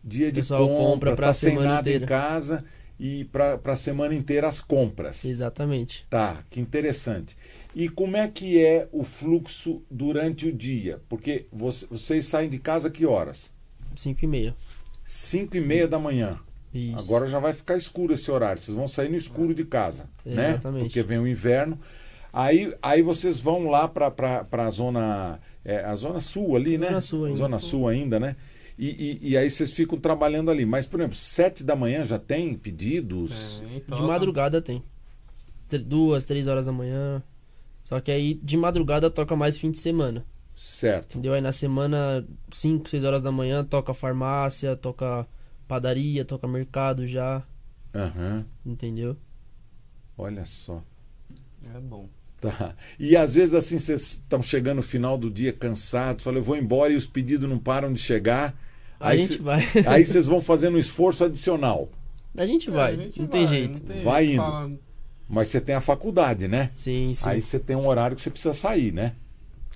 dia 0.03 0.31
de 0.31 0.41
pessoal 0.41 0.67
compra, 0.67 0.83
compra 0.85 1.15
pra 1.15 1.27
tá 1.27 1.33
sem 1.33 1.51
semana 1.51 1.69
nada 1.75 1.89
em 1.89 1.93
inteira. 1.93 2.05
casa 2.07 2.65
e 2.99 3.23
para 3.25 3.57
a 3.63 3.75
semana 3.77 4.13
inteira 4.13 4.47
as 4.49 4.59
compras. 4.59 5.23
Exatamente. 5.23 6.05
Tá, 6.09 6.43
que 6.49 6.59
interessante. 6.59 7.37
E 7.75 7.89
como 7.89 8.15
é 8.17 8.27
que 8.27 8.59
é 8.63 8.87
o 8.91 9.03
fluxo 9.03 9.81
durante 9.89 10.47
o 10.47 10.53
dia? 10.53 11.01
Porque 11.09 11.47
você- 11.51 11.87
vocês 11.87 12.25
saem 12.27 12.49
de 12.49 12.59
casa 12.59 12.89
que 12.89 13.05
horas? 13.05 13.51
5 13.95 14.23
e 14.23 14.27
meia. 14.27 14.55
5 15.03 15.57
e 15.57 15.61
meia 15.61 15.87
da 15.87 15.97
manhã. 15.99 16.39
Isso. 16.73 16.97
Agora 16.97 17.27
já 17.27 17.39
vai 17.39 17.53
ficar 17.53 17.75
escuro 17.77 18.13
esse 18.13 18.29
horário. 18.31 18.61
Vocês 18.61 18.75
vão 18.75 18.87
sair 18.87 19.09
no 19.09 19.15
escuro 19.15 19.53
de 19.53 19.63
casa, 19.65 20.09
né? 20.25 20.49
Exatamente. 20.51 20.83
Porque 20.85 21.03
vem 21.03 21.19
o 21.19 21.27
inverno. 21.27 21.79
Aí, 22.31 22.73
aí 22.81 23.01
vocês 23.03 23.39
vão 23.39 23.67
lá 23.69 23.87
para 23.87 24.45
a 24.51 24.69
zona, 24.71 25.39
é, 25.63 25.83
a 25.83 25.95
zona 25.95 26.19
sul 26.19 26.55
ali, 26.55 26.77
né? 26.79 26.87
Zona 26.87 27.01
sul 27.01 27.25
ainda. 27.25 27.37
Zona 27.37 27.59
sul 27.59 27.87
ainda, 27.87 28.19
né? 28.19 28.35
E, 28.77 29.19
e, 29.21 29.29
e 29.31 29.37
aí 29.37 29.47
vocês 29.51 29.71
ficam 29.71 29.99
trabalhando 29.99 30.49
ali. 30.49 30.65
Mas, 30.65 30.87
por 30.87 30.99
exemplo, 30.99 31.15
sete 31.15 31.63
da 31.63 31.75
manhã 31.75 32.03
já 32.03 32.17
tem 32.17 32.55
pedidos? 32.55 33.63
É, 33.89 33.95
De 33.95 34.01
madrugada 34.01 34.59
tem. 34.61 34.81
Duas, 35.85 36.25
três 36.25 36.47
horas 36.47 36.65
da 36.65 36.71
manhã. 36.71 37.21
Só 37.83 37.99
que 37.99 38.11
aí 38.11 38.35
de 38.35 38.55
madrugada 38.57 39.09
toca 39.09 39.35
mais 39.35 39.57
fim 39.57 39.71
de 39.71 39.77
semana. 39.77 40.25
Certo. 40.55 41.13
Entendeu? 41.13 41.33
Aí 41.33 41.41
na 41.41 41.51
semana, 41.51 42.25
5, 42.51 42.87
6 42.87 43.03
horas 43.03 43.21
da 43.21 43.31
manhã, 43.31 43.63
toca 43.65 43.93
farmácia, 43.93 44.75
toca 44.75 45.27
padaria, 45.67 46.23
toca 46.23 46.47
mercado 46.47 47.05
já. 47.07 47.43
Aham. 47.93 48.45
Entendeu? 48.65 49.17
Olha 50.17 50.45
só. 50.45 50.83
É 51.73 51.79
bom. 51.79 52.07
Tá. 52.39 52.75
E 52.99 53.15
às 53.15 53.35
vezes 53.35 53.55
assim 53.55 53.79
vocês 53.79 54.01
estão 54.13 54.41
chegando 54.43 54.77
no 54.77 54.83
final 54.83 55.17
do 55.17 55.31
dia 55.31 55.53
cansados, 55.53 56.23
falam, 56.23 56.39
eu 56.39 56.43
vou 56.43 56.57
embora 56.57 56.91
e 56.91 56.95
os 56.95 57.07
pedidos 57.07 57.49
não 57.49 57.57
param 57.57 57.91
de 57.93 57.99
chegar. 58.01 58.53
A 58.99 59.09
Aí 59.09 59.19
gente 59.19 59.33
cê- 59.37 59.39
vai. 59.39 59.61
Aí 59.87 60.05
vocês 60.05 60.25
vão 60.25 60.41
fazendo 60.41 60.75
um 60.75 60.79
esforço 60.79 61.23
adicional. 61.23 61.89
A 62.35 62.45
gente 62.45 62.69
É, 62.69 62.73
vai. 62.73 62.93
a 62.93 62.97
gente 62.97 63.21
não 63.21 63.27
tem 63.27 63.45
vai, 63.45 63.55
jeito. 63.55 63.73
não 63.79 63.79
tem 63.79 64.03
Vai 64.03 64.25
jeito. 64.25 64.41
indo. 64.41 64.45
Fala- 64.51 64.71
Mas 65.29 65.47
você 65.47 65.59
tem 65.61 65.73
a 65.75 65.81
faculdade, 65.81 66.47
né? 66.47 66.69
Sim, 66.75 67.13
sim. 67.13 67.27
Aí 67.29 67.41
você 67.41 67.59
tem 67.59 67.75
um 67.75 67.87
horário 67.87 68.15
que 68.15 68.21
você 68.21 68.29
precisa 68.29 68.53
sair, 68.53 68.91
né? 68.91 69.13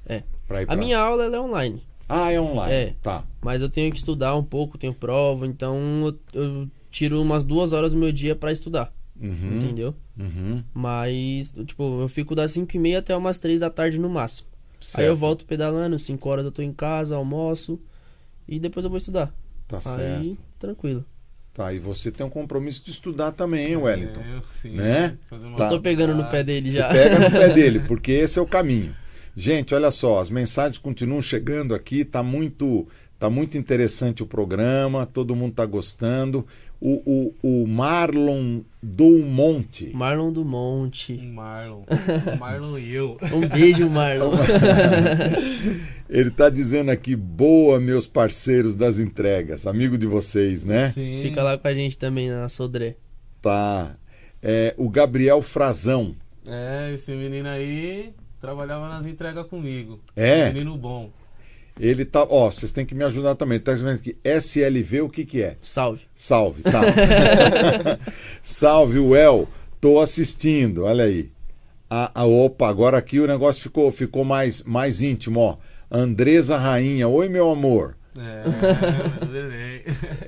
É. 0.06 0.24
Pra 0.48 0.62
ir 0.62 0.64
A 0.64 0.68
pra- 0.68 0.76
minha 0.76 1.00
aula 1.00 1.26
é 1.26 1.40
online. 1.40 1.82
Ah, 2.08 2.32
é 2.32 2.40
online. 2.40 2.74
É. 2.74 2.94
Tá. 3.02 3.24
Mas 3.42 3.62
eu 3.62 3.70
tenho 3.70 3.92
que 3.92 3.98
estudar 3.98 4.36
um 4.36 4.44
pouco, 4.44 4.78
tenho 4.78 4.94
prova, 4.94 5.46
então 5.48 5.78
eu, 6.34 6.42
eu 6.42 6.68
tiro 6.92 7.22
umas 7.22 7.44
duas 7.44 7.74
horas 7.74 7.92
do 7.94 7.98
meu 7.98 8.12
dia 8.12 8.36
pra 8.36 8.52
estudar. 8.52 8.94
Uhum. 9.20 9.58
Entendeu? 9.58 9.96
Uhum. 10.18 10.64
Mas, 10.74 11.52
tipo, 11.66 12.02
eu 12.02 12.08
fico 12.08 12.36
das 12.36 12.52
5 12.52 12.76
e 12.76 12.80
meia 12.80 13.00
até 13.00 13.16
umas 13.16 13.40
3 13.40 13.60
da 13.60 13.70
tarde 13.70 13.98
no 14.00 14.10
máximo. 14.10 14.48
Certo. 14.80 15.00
Aí 15.00 15.08
eu 15.08 15.16
volto 15.16 15.44
pedalando, 15.46 15.98
5 15.98 16.30
horas 16.30 16.46
eu 16.46 16.52
tô 16.52 16.62
em 16.62 16.72
casa, 16.72 17.16
almoço 17.16 17.80
e 18.48 18.60
depois 18.60 18.84
eu 18.84 18.90
vou 18.90 18.98
estudar. 18.98 19.34
Tá 19.68 19.78
Aí, 19.78 19.82
certo. 19.82 20.40
tranquilo. 20.60 21.04
Tá, 21.58 21.74
e 21.74 21.80
você 21.80 22.12
tem 22.12 22.24
um 22.24 22.30
compromisso 22.30 22.86
de 22.86 22.92
estudar 22.92 23.32
também, 23.32 23.70
hein, 23.70 23.78
Wellington? 23.78 24.22
É, 24.22 24.42
sim, 24.54 24.70
Né? 24.76 25.18
Tá. 25.58 25.70
Tô 25.70 25.82
pegando 25.82 26.14
no 26.14 26.30
pé 26.30 26.44
dele 26.44 26.70
já. 26.70 26.88
Pega 26.90 27.18
no 27.18 27.32
pé 27.32 27.50
dele, 27.50 27.80
porque 27.80 28.12
esse 28.12 28.38
é 28.38 28.42
o 28.44 28.46
caminho. 28.46 28.96
Gente, 29.36 29.74
olha 29.74 29.90
só, 29.90 30.20
as 30.20 30.30
mensagens 30.30 30.78
continuam 30.78 31.20
chegando 31.20 31.74
aqui, 31.74 32.06
tá 32.06 32.22
muito, 32.22 32.88
tá 33.20 33.30
muito 33.30 33.58
interessante 33.58 34.24
o 34.24 34.28
programa, 34.28 35.06
todo 35.06 35.36
mundo 35.36 35.54
tá 35.54 35.66
gostando. 35.66 36.46
O, 36.80 37.34
o, 37.42 37.64
o 37.64 37.68
Marlon 37.68 38.62
do 38.84 39.18
Monte. 39.18 39.92
Marlon 39.96 40.32
do 40.32 40.44
O 40.44 40.46
Monte. 40.46 41.18
Marlon. 41.18 41.82
O 41.82 42.38
Marlon 42.38 42.78
e 42.78 42.94
eu. 42.94 43.18
Um 43.34 43.48
beijo, 43.48 43.90
Marlon. 43.90 44.34
Ele 46.10 46.30
tá 46.30 46.50
dizendo 46.50 46.92
aqui, 46.92 47.16
boa, 47.16 47.80
meus 47.80 48.08
parceiros 48.08 48.76
das 48.76 49.00
entregas, 49.00 49.66
amigo 49.66 49.98
de 49.98 50.06
vocês, 50.06 50.64
né? 50.64 50.92
Sim. 50.92 51.22
Fica 51.24 51.42
lá 51.42 51.58
com 51.58 51.68
a 51.68 51.74
gente 51.74 51.98
também 51.98 52.30
na 52.30 52.48
Sodré. 52.48 52.96
Tá. 53.42 53.96
É, 54.42 54.74
o 54.78 54.90
Gabriel 54.90 55.42
Frazão. 55.42 56.16
É, 56.48 56.94
esse 56.94 57.12
menino 57.12 57.50
aí 57.50 58.14
trabalhava 58.40 58.88
nas 58.88 59.06
entregas 59.06 59.48
comigo. 59.48 60.00
É? 60.16 60.46
Menino 60.54 60.78
bom. 60.78 61.10
Ele 61.80 62.04
tá. 62.06 62.26
Ó, 62.30 62.50
vocês 62.52 62.72
têm 62.72 62.86
que 62.86 62.96
me 62.96 63.04
ajudar 63.04 63.36
também. 63.36 63.60
Tá 63.60 63.74
dizendo 63.74 63.92
aqui, 63.92 64.18
SLV, 64.24 65.02
o 65.02 65.10
que 65.10 65.26
que 65.26 65.42
é? 65.42 65.58
Salve. 65.62 66.02
Salve, 66.16 66.64
tá. 66.64 66.82
Salve, 68.42 69.00
Well. 69.00 69.48
Tô 69.80 70.00
assistindo, 70.00 70.86
olha 70.86 71.04
aí. 71.06 71.30
Ah, 71.90 72.12
ah, 72.16 72.26
opa, 72.26 72.68
agora 72.68 72.98
aqui 72.98 73.20
o 73.20 73.28
negócio 73.28 73.62
ficou, 73.62 73.92
ficou 73.92 74.26
mais, 74.26 74.64
mais 74.64 75.02
íntimo, 75.02 75.40
ó. 75.40 75.56
Andresa 75.90 76.58
Rainha, 76.58 77.08
oi 77.08 77.30
meu 77.30 77.50
amor. 77.52 77.96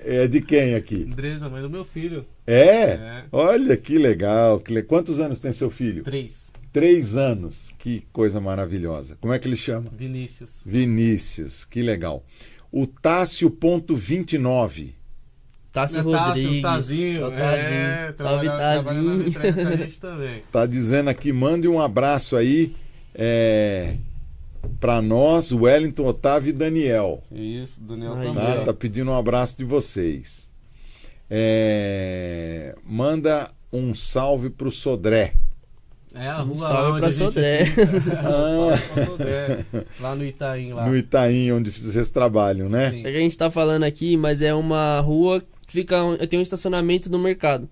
É. 0.06 0.24
É 0.24 0.28
de 0.28 0.42
quem 0.42 0.76
aqui? 0.76 1.08
Andresa, 1.12 1.50
mãe 1.50 1.62
do 1.62 1.70
meu 1.70 1.84
filho. 1.84 2.26
É? 2.46 2.62
É. 2.92 3.24
Olha 3.32 3.76
que 3.76 3.98
legal. 3.98 4.60
que 4.60 4.72
le- 4.72 4.84
Quantos 4.84 5.20
anos 5.20 5.40
tem 5.40 5.52
seu 5.52 5.70
filho? 5.72 6.04
Três. 6.04 6.49
Três 6.72 7.18
anos. 7.18 7.74
Que 7.78 8.04
coisa 8.14 8.40
maravilhosa. 8.40 9.18
Como 9.20 9.34
é 9.34 9.40
que 9.40 9.48
ele 9.48 9.56
chama? 9.56 9.90
Vinícius. 9.92 10.62
Vinícius, 10.66 11.66
que 11.66 11.82
legal. 11.82 12.24
O 12.72 12.86
Tássio.29. 12.86 14.94
Tássio 15.72 16.04
Tássio, 16.04 16.04
Rodrigues. 16.04 16.62
Tazinho. 16.62 17.26
Ó, 17.28 17.32
É, 17.32 18.12
Tazinho. 18.14 18.18
Salve, 18.18 18.46
nas 18.48 18.88
entregas 19.28 19.56
com 19.56 19.60
a 19.62 19.64
Tazinho. 19.64 19.78
gente 19.88 20.00
também. 20.00 20.44
Tá 20.52 20.66
dizendo 20.66 21.10
aqui, 21.10 21.32
mande 21.32 21.68
um 21.68 21.80
abraço 21.80 22.36
aí 22.36 22.76
é, 23.14 23.96
para 24.80 25.02
nós, 25.02 25.52
Wellington, 25.52 26.06
Otávio 26.06 26.50
e 26.50 26.54
Daniel. 26.54 27.24
Isso, 27.32 27.80
Daniel 27.82 28.16
Aí, 28.16 28.28
também. 28.28 28.44
Tá, 28.58 28.66
tá 28.66 28.74
pedindo 28.74 29.12
um 29.12 29.16
abraço 29.16 29.58
de 29.58 29.64
vocês. 29.64 30.50
É, 31.30 32.76
manda 32.84 33.50
um 33.72 33.94
salve 33.94 34.50
pro 34.50 34.72
Sodré. 34.72 35.34
É 36.14 36.28
a 36.28 36.38
rua 36.38 36.56
Um 36.56 36.60
lá 36.60 36.68
salve 36.68 36.92
onde 36.92 37.00
pra 37.00 37.08
a 37.08 37.12
gente 37.12 37.26
Sodré. 37.26 37.66
Sodré. 39.06 39.66
Lá 40.00 40.16
no 40.16 40.26
Itaim, 40.26 40.74
lá. 40.74 40.88
No 40.88 40.98
Itaim, 40.98 41.52
onde 41.52 41.72
vocês 41.72 42.10
trabalham, 42.10 42.68
né? 42.68 42.90
Sim. 42.92 43.00
É 43.06 43.12
que 43.12 43.18
a 43.18 43.22
gente 43.22 43.38
tá 43.38 43.52
falando 43.52 43.84
aqui, 43.84 44.18
mas 44.18 44.42
é 44.42 44.54
uma 44.54 45.00
rua 45.02 45.42
que 45.68 45.74
fica. 45.74 45.98
Tem 46.28 46.40
um 46.40 46.42
estacionamento 46.42 47.10
no 47.10 47.20
mercado. 47.20 47.70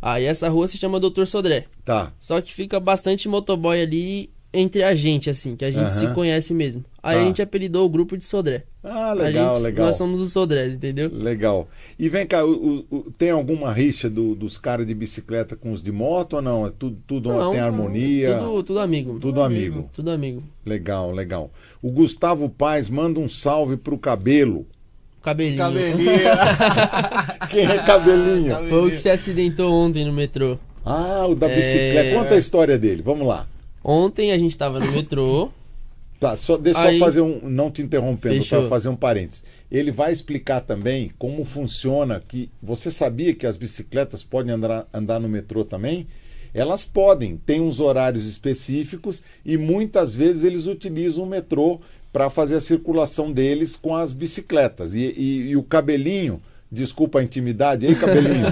Aí 0.00 0.24
essa 0.24 0.48
rua 0.48 0.66
se 0.66 0.78
chama 0.78 0.98
Doutor 0.98 1.26
Sodré. 1.28 1.64
Tá. 1.84 2.12
Só 2.18 2.40
que 2.40 2.52
fica 2.52 2.80
bastante 2.80 3.28
motoboy 3.28 3.80
ali 3.80 4.30
entre 4.52 4.82
a 4.82 4.94
gente, 4.94 5.30
assim, 5.30 5.56
que 5.56 5.64
a 5.64 5.70
gente 5.70 5.92
se 5.94 6.06
conhece 6.08 6.52
mesmo. 6.52 6.84
Aí 7.02 7.16
Tá. 7.16 7.22
a 7.22 7.24
gente 7.24 7.42
apelidou 7.42 7.86
o 7.86 7.88
grupo 7.88 8.16
de 8.16 8.24
Sodré. 8.24 8.64
Ah, 8.84 9.12
legal, 9.12 9.54
gente, 9.54 9.64
legal. 9.64 9.86
Nós 9.86 9.96
somos 9.96 10.20
os 10.20 10.32
Sodrés, 10.32 10.74
entendeu? 10.74 11.10
Legal. 11.12 11.68
E 11.98 12.08
vem 12.08 12.26
cá, 12.26 12.44
o- 12.44 12.84
o- 12.90 13.10
tem 13.16 13.30
alguma 13.30 13.72
rixa 13.72 14.10
do- 14.10 14.34
dos 14.34 14.58
caras 14.58 14.86
de 14.86 14.94
bicicleta 14.94 15.56
com 15.56 15.72
os 15.72 15.82
de 15.82 15.90
moto 15.90 16.34
ou 16.34 16.42
não? 16.42 16.66
É 16.66 16.70
tudo, 16.76 16.98
tudo 17.06 17.28
Não, 17.30 17.52
tem 17.52 17.60
harmonia? 17.60 18.38
Tudo, 18.38 18.62
tudo 18.62 18.80
amigo. 18.80 19.18
Tudo 19.20 19.42
amigo. 19.42 19.90
Tudo 19.92 20.10
amigo. 20.10 20.42
Legal, 20.66 21.10
legal. 21.12 21.50
O 21.80 21.90
Gustavo 21.90 22.48
Paz 22.48 22.88
manda 22.88 23.18
um 23.20 23.28
salve 23.28 23.76
pro 23.76 23.96
cabelo. 23.98 24.66
Cabelinho. 25.22 25.58
Cabelinho. 25.58 26.08
Quem 27.50 27.64
é 27.66 27.78
cabelinho? 27.78 28.56
Foi 28.68 28.88
o 28.88 28.90
que 28.90 28.96
se 28.98 29.08
acidentou 29.08 29.72
ontem 29.72 30.04
no 30.04 30.12
metrô. 30.12 30.58
Ah, 30.84 31.26
o 31.28 31.34
da 31.36 31.48
É. 31.48 31.54
bicicleta. 31.56 32.16
Conta 32.18 32.34
a 32.34 32.38
história 32.38 32.76
dele, 32.78 33.02
vamos 33.02 33.26
lá. 33.26 33.46
Ontem 33.84 34.32
a 34.32 34.38
gente 34.38 34.56
tava 34.56 34.78
no 34.78 34.90
metrô. 34.92 35.50
Tá, 36.20 36.36
só, 36.36 36.56
deixa 36.56 36.80
Aí- 36.82 36.98
eu 36.98 37.04
fazer 37.04 37.20
um. 37.20 37.40
Não 37.48 37.70
te 37.70 37.82
interrompendo, 37.82 38.44
tá? 38.44 38.68
fazer 38.68 38.88
um 38.88 38.94
parênteses. 38.96 39.44
Ele 39.70 39.90
vai 39.90 40.12
explicar 40.12 40.60
também 40.60 41.10
como 41.18 41.44
funciona. 41.44 42.22
que 42.26 42.48
Você 42.62 42.90
sabia 42.90 43.34
que 43.34 43.46
as 43.46 43.56
bicicletas 43.56 44.22
podem 44.22 44.52
andar, 44.54 44.86
andar 44.92 45.18
no 45.18 45.28
metrô 45.28 45.64
também? 45.64 46.06
Elas 46.54 46.84
podem, 46.84 47.36
tem 47.38 47.60
uns 47.60 47.80
horários 47.80 48.26
específicos 48.26 49.22
e 49.44 49.56
muitas 49.56 50.14
vezes 50.14 50.44
eles 50.44 50.66
utilizam 50.66 51.24
o 51.24 51.26
metrô 51.26 51.80
para 52.12 52.28
fazer 52.28 52.56
a 52.56 52.60
circulação 52.60 53.32
deles 53.32 53.74
com 53.74 53.96
as 53.96 54.12
bicicletas. 54.12 54.94
E, 54.94 55.00
e- 55.16 55.48
e 55.50 55.56
o 55.56 55.62
cabelinho, 55.62 56.40
desculpa 56.72 57.20
a 57.20 57.22
intimidade, 57.22 57.86
aí 57.86 57.94
cabelinho, 57.94 58.46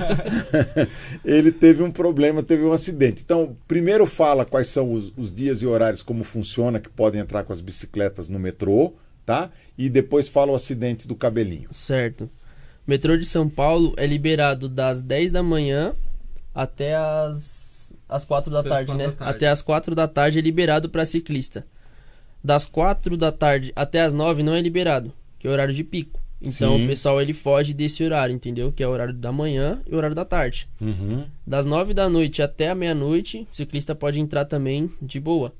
ele 1.24 1.50
teve 1.50 1.82
um 1.82 1.90
problema, 1.90 2.42
teve 2.42 2.62
um 2.62 2.72
acidente. 2.72 3.22
Então, 3.24 3.56
primeiro 3.66 4.06
fala 4.06 4.44
quais 4.44 4.66
são 4.66 4.92
os, 4.92 5.10
os 5.16 5.34
dias 5.34 5.62
e 5.62 5.66
horários, 5.66 6.02
como 6.02 6.22
funciona, 6.22 6.78
que 6.78 6.90
podem 6.90 7.22
entrar 7.22 7.44
com 7.44 7.52
as 7.52 7.62
bicicletas 7.62 8.28
no 8.28 8.38
metrô, 8.38 8.92
tá? 9.24 9.50
E 9.78 9.88
depois 9.88 10.28
fala 10.28 10.52
o 10.52 10.54
acidente 10.54 11.08
do 11.08 11.14
cabelinho. 11.16 11.72
Certo. 11.72 12.24
O 12.86 12.90
metrô 12.90 13.16
de 13.16 13.24
São 13.24 13.48
Paulo 13.48 13.94
é 13.96 14.06
liberado 14.06 14.68
das 14.68 15.00
10 15.00 15.30
da 15.30 15.42
manhã 15.42 15.94
até 16.54 16.94
as, 16.94 17.94
as 18.06 18.26
4 18.26 18.52
da 18.52 18.60
Até 18.60 18.68
tarde, 18.68 18.86
quatro 18.86 18.98
né? 19.02 19.06
da 19.06 19.12
tarde. 19.12 19.34
Até 19.34 19.48
as 19.48 19.62
4 19.62 19.94
da 19.94 20.08
tarde 20.08 20.38
é 20.38 20.42
liberado 20.42 20.90
para 20.90 21.06
ciclista. 21.06 21.66
Das 22.44 22.66
4 22.66 23.16
da 23.16 23.32
tarde 23.32 23.72
até 23.74 24.02
as 24.02 24.12
9 24.12 24.42
não 24.42 24.54
é 24.54 24.60
liberado, 24.60 25.10
que 25.38 25.48
é 25.48 25.50
horário 25.50 25.72
de 25.72 25.84
pico. 25.84 26.20
Então 26.42 26.78
Sim. 26.78 26.84
o 26.84 26.88
pessoal 26.88 27.20
ele 27.20 27.34
foge 27.34 27.74
desse 27.74 28.02
horário, 28.02 28.34
entendeu? 28.34 28.72
Que 28.72 28.82
é 28.82 28.88
o 28.88 28.90
horário 28.90 29.12
da 29.12 29.30
manhã 29.30 29.82
e 29.86 29.94
o 29.94 29.96
horário 29.96 30.16
da 30.16 30.24
tarde. 30.24 30.66
Uhum. 30.80 31.26
Das 31.46 31.66
9 31.66 31.92
da 31.92 32.08
noite 32.08 32.40
até 32.40 32.70
a 32.70 32.74
meia-noite, 32.74 33.46
o 33.52 33.54
ciclista 33.54 33.94
pode 33.94 34.18
entrar 34.18 34.46
também 34.46 34.90
de 35.02 35.20
boa. 35.20 35.52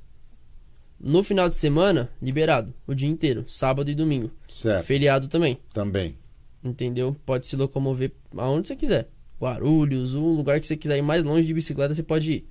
No 0.99 1.23
final 1.23 1.49
de 1.49 1.57
semana, 1.57 2.11
liberado, 2.21 2.75
o 2.87 2.95
dia 2.95 3.09
inteiro, 3.09 3.45
sábado 3.47 3.91
e 3.91 3.95
domingo. 3.95 4.31
Certo, 4.49 4.87
Feriado 4.87 5.29
também. 5.29 5.59
também. 5.73 6.17
Entendeu? 6.63 7.17
Pode 7.25 7.47
se 7.47 7.57
locomover 7.57 8.13
aonde 8.37 8.69
você 8.69 8.77
quiser. 8.77 9.09
Guarulhos, 9.41 10.15
um 10.15 10.35
lugar 10.35 10.61
que 10.61 10.67
você 10.67 10.77
quiser 10.77 10.99
ir 10.99 11.03
mais 11.03 11.25
longe 11.25 11.47
de 11.47 11.55
bicicleta, 11.55 11.95
você 11.95 12.03
pode 12.03 12.33
ir. 12.33 12.47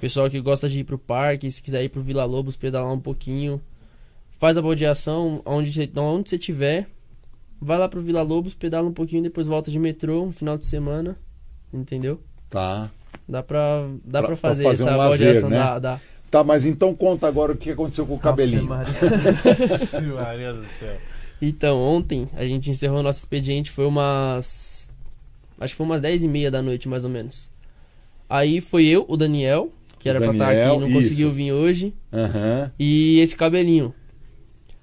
Pessoal 0.00 0.28
que 0.28 0.40
gosta 0.40 0.68
de 0.68 0.80
ir 0.80 0.84
pro 0.84 0.98
parque, 0.98 1.50
se 1.50 1.62
quiser 1.62 1.84
ir 1.84 1.88
pro 1.88 2.02
Vila 2.02 2.24
Lobos, 2.24 2.56
pedalar 2.56 2.92
um 2.92 3.00
pouquinho. 3.00 3.60
Faz 4.38 4.56
a 4.58 4.62
baldeação 4.62 5.42
onde 5.44 5.72
você, 5.72 5.90
onde 5.96 6.30
você 6.30 6.38
tiver. 6.38 6.88
Vai 7.64 7.78
lá 7.78 7.88
pro 7.88 8.00
Vila 8.00 8.22
Lobos, 8.22 8.54
pedala 8.54 8.88
um 8.88 8.92
pouquinho, 8.92 9.22
depois 9.22 9.46
volta 9.46 9.70
de 9.70 9.78
metrô, 9.78 10.24
um 10.24 10.32
final 10.32 10.58
de 10.58 10.66
semana. 10.66 11.16
Entendeu? 11.72 12.20
Tá. 12.50 12.90
Dá 13.28 13.40
pra, 13.42 13.86
dá 14.04 14.18
Pra- 14.20 14.22
pra 14.22 14.26
pra 14.26 14.36
fazer, 14.36 14.64
fazer 14.64 14.82
essa 14.82 14.92
um 14.92 14.96
lazer, 14.96 15.48
né? 15.48 15.56
Dá, 15.56 15.78
dá. 15.78 16.00
Tá, 16.30 16.42
mas 16.42 16.64
então 16.64 16.94
conta 16.94 17.28
agora 17.28 17.52
o 17.52 17.56
que 17.56 17.70
aconteceu 17.70 18.04
com 18.06 18.14
o 18.14 18.18
cabelinho. 18.18 18.66
Ixi, 18.66 20.00
Maria 20.12 20.52
do 20.52 20.64
céu. 20.66 20.96
Então, 21.40 21.78
ontem 21.80 22.28
a 22.34 22.46
gente 22.46 22.70
encerrou 22.70 23.02
nosso 23.02 23.18
expediente, 23.20 23.70
foi 23.70 23.84
umas. 23.86 24.90
Acho 25.60 25.74
que 25.74 25.76
foi 25.76 25.86
umas 25.86 26.02
10 26.02 26.24
e 26.24 26.28
meia 26.28 26.50
da 26.50 26.60
noite, 26.62 26.88
mais 26.88 27.04
ou 27.04 27.10
menos. 27.10 27.50
Aí 28.28 28.60
foi 28.60 28.86
eu, 28.86 29.04
o 29.08 29.16
Daniel, 29.16 29.70
que 29.98 30.08
era 30.08 30.18
pra 30.20 30.32
estar 30.32 30.46
Daniel, 30.46 30.72
aqui, 30.72 30.80
não 30.80 30.88
isso. 30.88 30.96
conseguiu 30.96 31.32
vir 31.32 31.52
hoje, 31.52 31.94
Aham. 32.12 32.72
e 32.78 33.20
esse 33.20 33.36
cabelinho. 33.36 33.94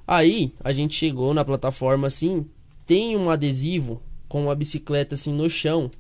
Aí 0.08 0.54
a 0.64 0.72
gente 0.72 0.96
chegou 0.96 1.34
na 1.34 1.44
plataforma 1.44 2.08
assim, 2.08 2.46
tem 2.90 3.16
um 3.16 3.30
adesivo 3.30 4.02
com 4.28 4.42
uma 4.46 4.56
bicicleta 4.56 5.14
assim 5.14 5.32
no 5.32 5.48
chão, 5.48 5.92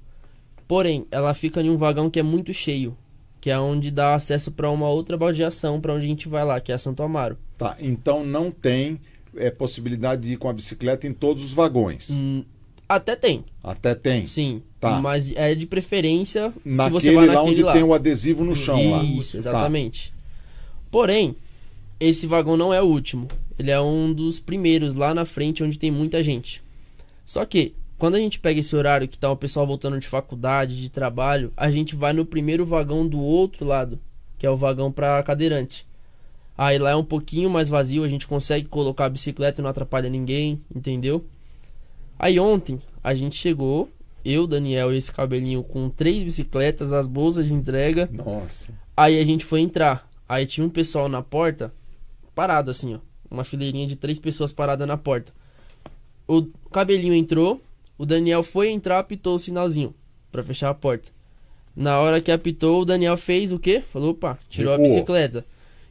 porém 0.67 1.05
ela 1.11 1.35
fica 1.35 1.61
em 1.61 1.69
um 1.69 1.77
vagão 1.77 2.09
que 2.09 2.19
é 2.19 2.23
muito 2.23 2.51
cheio, 2.51 2.97
que 3.39 3.51
é 3.51 3.59
onde 3.59 3.91
dá 3.91 4.15
acesso 4.15 4.51
pra 4.51 4.71
uma 4.71 4.89
outra 4.89 5.15
baldeação, 5.15 5.79
pra 5.79 5.93
onde 5.93 6.05
a 6.05 6.09
gente 6.09 6.27
vai 6.27 6.43
lá, 6.43 6.59
que 6.59 6.71
é 6.71 6.75
a 6.75 6.79
Santo 6.79 7.03
Amaro. 7.03 7.37
Tá, 7.59 7.77
então 7.79 8.25
não 8.25 8.49
tem 8.49 8.99
é, 9.37 9.51
possibilidade 9.51 10.23
de 10.23 10.33
ir 10.33 10.37
com 10.37 10.49
a 10.49 10.53
bicicleta 10.53 11.05
em 11.05 11.13
todos 11.13 11.43
os 11.43 11.51
vagões. 11.53 12.09
Hum, 12.09 12.43
até 12.87 13.15
tem, 13.15 13.45
Até 13.63 13.93
tem. 13.93 14.25
Sim, 14.25 14.63
Tá. 14.79 14.99
mas 14.99 15.31
é 15.35 15.53
de 15.53 15.67
preferência 15.67 16.51
que 16.63 16.69
Naquele 16.69 16.99
você 16.99 17.13
vá 17.13 17.25
lá 17.35 17.43
onde 17.43 17.61
lá. 17.61 17.71
tem 17.73 17.83
o 17.83 17.93
adesivo 17.93 18.43
no 18.43 18.55
chão 18.55 18.89
lá. 18.91 19.03
Isso, 19.03 19.33
Tá. 19.33 19.37
exatamente. 19.37 20.11
Porém, 20.89 21.35
esse 21.99 22.25
vagão 22.25 22.57
não 22.57 22.73
é 22.73 22.81
o 22.81 22.85
último. 22.85 23.27
Ele 23.59 23.69
é 23.69 23.79
um 23.79 24.11
dos 24.11 24.39
primeiros 24.39 24.95
lá 24.95 25.13
na 25.13 25.23
frente 25.23 25.63
onde 25.63 25.77
tem 25.77 25.91
muita 25.91 26.23
gente. 26.23 26.63
Só 27.29 27.45
que, 27.45 27.75
quando 27.95 28.15
a 28.15 28.17
gente 28.17 28.39
pega 28.39 28.59
esse 28.59 28.75
horário 28.75 29.07
que 29.07 29.15
tá 29.15 29.31
o 29.31 29.37
pessoal 29.37 29.67
voltando 29.67 29.99
de 29.99 30.07
faculdade, 30.07 30.81
de 30.81 30.89
trabalho, 30.89 31.53
a 31.55 31.69
gente 31.69 31.95
vai 31.95 32.11
no 32.11 32.25
primeiro 32.25 32.65
vagão 32.65 33.07
do 33.07 33.19
outro 33.19 33.63
lado, 33.63 33.99
que 34.35 34.47
é 34.47 34.49
o 34.49 34.57
vagão 34.57 34.91
para 34.91 35.21
cadeirante. 35.21 35.85
Aí 36.57 36.79
lá 36.79 36.89
é 36.89 36.95
um 36.95 37.03
pouquinho 37.03 37.47
mais 37.47 37.67
vazio, 37.67 38.03
a 38.03 38.07
gente 38.07 38.27
consegue 38.27 38.67
colocar 38.67 39.05
a 39.05 39.09
bicicleta 39.09 39.61
e 39.61 39.63
não 39.63 39.69
atrapalha 39.69 40.09
ninguém, 40.09 40.59
entendeu? 40.75 41.23
Aí 42.17 42.39
ontem 42.39 42.81
a 43.03 43.13
gente 43.13 43.35
chegou, 43.35 43.87
eu, 44.25 44.47
Daniel 44.47 44.91
e 44.91 44.97
esse 44.97 45.11
cabelinho 45.11 45.61
com 45.61 45.87
três 45.87 46.23
bicicletas, 46.23 46.91
as 46.91 47.05
bolsas 47.05 47.45
de 47.45 47.53
entrega. 47.53 48.09
Nossa. 48.11 48.73
Aí 48.97 49.19
a 49.19 49.23
gente 49.23 49.45
foi 49.45 49.59
entrar. 49.59 50.09
Aí 50.27 50.47
tinha 50.47 50.65
um 50.65 50.69
pessoal 50.69 51.07
na 51.07 51.21
porta, 51.21 51.71
parado 52.33 52.71
assim, 52.71 52.95
ó. 52.95 52.99
Uma 53.29 53.43
fileirinha 53.43 53.85
de 53.85 53.95
três 53.95 54.17
pessoas 54.17 54.51
parada 54.51 54.87
na 54.87 54.97
porta. 54.97 55.31
O 56.29 56.43
cabelinho 56.69 57.15
entrou, 57.15 57.59
o 57.97 58.05
Daniel 58.05 58.43
foi 58.43 58.69
entrar, 58.69 58.99
apitou 58.99 59.33
o 59.33 59.39
sinalzinho 59.39 59.95
pra 60.31 60.43
fechar 60.43 60.69
a 60.69 60.75
porta. 60.75 61.09
Na 61.75 61.97
hora 61.99 62.21
que 62.21 62.31
apitou, 62.31 62.81
o 62.81 62.85
Daniel 62.85 63.17
fez 63.17 63.51
o 63.51 63.57
quê? 63.57 63.81
Falou, 63.91 64.11
opa, 64.11 64.37
tirou 64.47 64.73
Recuou. 64.73 64.87
a 64.87 64.93
bicicleta. 64.93 65.43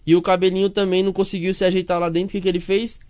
E 0.06 0.14
o 0.14 0.22
cabelinho 0.22 0.70
também 0.70 1.02
não 1.02 1.12
conseguiu 1.12 1.52
se 1.52 1.64
ajeitar 1.64 1.98
lá 1.98 2.08
dentro. 2.08 2.28
O 2.28 2.30
que, 2.32 2.40
que 2.40 2.48
ele 2.48 2.60
fez? 2.60 3.00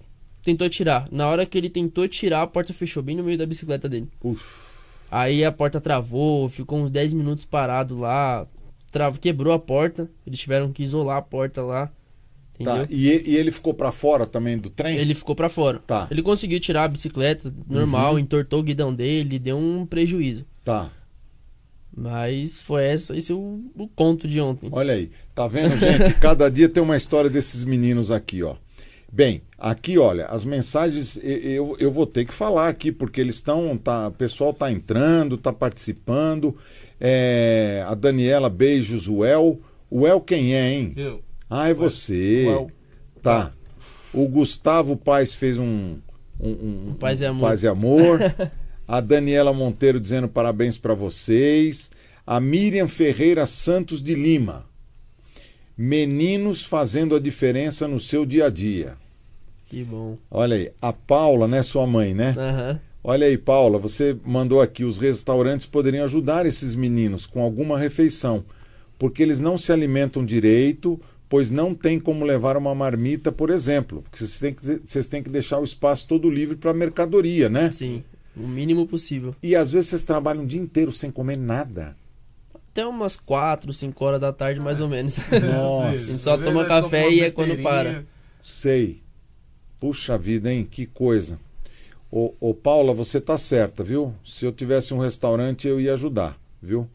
Tentou 0.42 0.70
tirar. 0.70 1.06
Na 1.12 1.28
hora 1.28 1.44
que 1.44 1.58
ele 1.58 1.68
tentou 1.68 2.08
tirar, 2.08 2.40
a 2.40 2.46
porta 2.46 2.72
fechou 2.72 3.02
bem 3.02 3.14
no 3.14 3.22
meio 3.22 3.36
da 3.36 3.44
bicicleta 3.44 3.90
dele. 3.90 4.08
Uf. 4.24 4.66
Aí 5.10 5.44
a 5.44 5.52
porta 5.52 5.82
travou, 5.82 6.48
ficou 6.48 6.78
uns 6.78 6.90
10 6.90 7.12
minutos 7.12 7.44
parado 7.44 7.98
lá. 7.98 8.46
Tra... 8.90 9.12
Quebrou 9.12 9.52
a 9.52 9.58
porta. 9.58 10.08
Eles 10.26 10.38
tiveram 10.38 10.72
que 10.72 10.82
isolar 10.82 11.18
a 11.18 11.22
porta 11.22 11.60
lá. 11.60 11.92
Tá. 12.64 12.86
E, 12.90 13.08
e- 13.08 13.36
ele 13.36 13.50
ficou 13.50 13.72
pra 13.74 13.92
fora 13.92 14.26
também 14.26 14.58
do 14.58 14.68
trem? 14.70 14.96
Ele 14.96 15.14
ficou 15.14 15.34
pra 15.36 15.48
fora. 15.48 15.78
Tá. 15.86 16.08
Ele 16.10 16.22
conseguiu 16.22 16.58
tirar 16.60 16.84
a 16.84 16.88
bicicleta 16.88 17.52
normal, 17.68 18.14
Uhum. 18.14 18.18
entortou 18.18 18.60
o 18.60 18.62
guidão 18.62 18.92
dele, 18.94 19.38
deu 19.38 19.56
um 19.56 19.86
prejuízo. 19.86 20.44
Tá. 20.64 20.90
Mas 21.96 22.60
foi 22.60 22.84
essa, 22.84 23.16
esse 23.16 23.32
é 23.32 23.34
o, 23.34 23.60
o 23.76 23.88
conto 23.88 24.28
de 24.28 24.40
ontem. 24.40 24.68
Olha 24.72 24.94
aí. 24.94 25.10
Tá 25.34 25.46
vendo, 25.48 25.76
gente? 25.76 26.14
Cada 26.20 26.48
dia 26.50 26.68
tem 26.68 26.82
uma 26.82 26.96
história 26.96 27.28
desses 27.30 27.64
meninos 27.64 28.10
aqui, 28.10 28.42
ó. 28.42 28.54
Bem, 29.10 29.40
aqui, 29.58 29.96
olha, 29.98 30.26
as 30.26 30.44
mensagens 30.44 31.18
eu, 31.22 31.74
eu 31.80 31.90
vou 31.90 32.06
ter 32.06 32.26
que 32.26 32.32
falar 32.34 32.68
aqui, 32.68 32.92
porque 32.92 33.20
eles 33.20 33.36
estão. 33.36 33.76
Tá, 33.78 34.08
o 34.08 34.12
pessoal 34.12 34.52
tá 34.52 34.70
entrando, 34.70 35.38
tá 35.38 35.50
participando. 35.52 36.54
É, 37.00 37.82
a 37.86 37.94
Daniela, 37.94 38.50
beijos, 38.50 39.08
o 39.08 39.24
El. 39.24 39.60
O 39.90 40.06
El 40.06 40.20
quem 40.20 40.54
é, 40.54 40.70
hein? 40.72 40.92
Eu. 40.94 41.22
Ah, 41.48 41.68
é 41.68 41.74
você. 41.74 42.44
Uau. 42.46 42.70
Tá. 43.22 43.52
O 44.12 44.28
Gustavo 44.28 44.96
Paz 44.96 45.32
fez 45.32 45.58
um. 45.58 45.96
um, 46.40 46.50
um- 46.90 46.94
Paz 46.98 47.20
e 47.20 47.26
amor. 47.26 47.48
Paz 47.48 47.62
e 47.62 47.68
amor. 47.68 48.18
A 48.86 49.00
Daniela 49.00 49.52
Monteiro 49.52 50.00
dizendo 50.00 50.28
parabéns 50.28 50.78
para 50.78 50.94
vocês. 50.94 51.90
A 52.26 52.40
Miriam 52.40 52.88
Ferreira 52.88 53.44
Santos 53.46 54.02
de 54.02 54.14
Lima. 54.14 54.66
Meninos 55.76 56.64
fazendo 56.64 57.14
a 57.14 57.20
diferença 57.20 57.86
no 57.86 58.00
seu 58.00 58.26
dia 58.26 58.46
a 58.46 58.50
dia. 58.50 58.96
Que 59.66 59.84
bom. 59.84 60.16
Olha 60.30 60.56
aí. 60.56 60.72
A 60.80 60.92
Paula, 60.92 61.46
né? 61.46 61.62
Sua 61.62 61.86
mãe, 61.86 62.14
né? 62.14 62.34
Aham. 62.36 62.80
Olha 63.04 63.26
aí, 63.26 63.38
Paula, 63.38 63.78
você 63.78 64.16
mandou 64.24 64.60
aqui: 64.60 64.84
os 64.84 64.98
restaurantes 64.98 65.66
poderiam 65.66 66.04
ajudar 66.04 66.46
esses 66.46 66.74
meninos 66.74 67.26
com 67.26 67.42
alguma 67.42 67.78
refeição, 67.78 68.44
porque 68.98 69.22
eles 69.22 69.38
não 69.38 69.56
se 69.56 69.70
alimentam 69.72 70.24
direito, 70.24 71.00
pois 71.28 71.50
não 71.50 71.74
tem 71.74 72.00
como 72.00 72.24
levar 72.24 72.56
uma 72.56 72.74
marmita, 72.74 73.30
por 73.30 73.50
exemplo. 73.50 74.02
Porque 74.02 74.18
vocês 74.18 74.38
têm 74.38 74.54
que, 74.54 74.80
vocês 74.84 75.08
têm 75.08 75.22
que 75.22 75.30
deixar 75.30 75.58
o 75.58 75.64
espaço 75.64 76.08
todo 76.08 76.30
livre 76.30 76.56
para 76.56 76.72
mercadoria, 76.72 77.48
né? 77.48 77.70
Sim, 77.70 78.02
o 78.36 78.46
mínimo 78.46 78.86
possível. 78.86 79.34
E 79.42 79.54
às 79.54 79.70
vezes 79.70 79.90
vocês 79.90 80.02
trabalham 80.02 80.44
o 80.44 80.46
dia 80.46 80.60
inteiro 80.60 80.92
sem 80.92 81.10
comer 81.10 81.36
nada. 81.36 81.96
Até 82.54 82.86
umas 82.86 83.16
4, 83.16 83.72
5 83.72 84.04
horas 84.04 84.20
da 84.20 84.32
tarde, 84.32 84.60
mais 84.60 84.80
ou 84.80 84.88
menos. 84.88 85.16
Nossa. 85.30 85.88
A 85.88 85.94
gente 85.94 86.18
só 86.18 86.38
toma 86.38 86.64
café 86.64 87.10
e 87.10 87.20
é 87.20 87.30
quando 87.30 87.60
para. 87.62 88.04
Sei. 88.42 89.02
Puxa 89.80 90.16
vida, 90.16 90.52
hein? 90.52 90.66
Que 90.68 90.86
coisa. 90.86 91.38
Ô, 92.10 92.34
ô 92.40 92.54
Paula, 92.54 92.94
você 92.94 93.20
tá 93.20 93.36
certa, 93.36 93.84
viu? 93.84 94.14
Se 94.24 94.44
eu 94.44 94.52
tivesse 94.52 94.94
um 94.94 94.98
restaurante, 94.98 95.68
eu 95.68 95.80
ia 95.80 95.92
ajudar, 95.92 96.38
viu? 96.62 96.88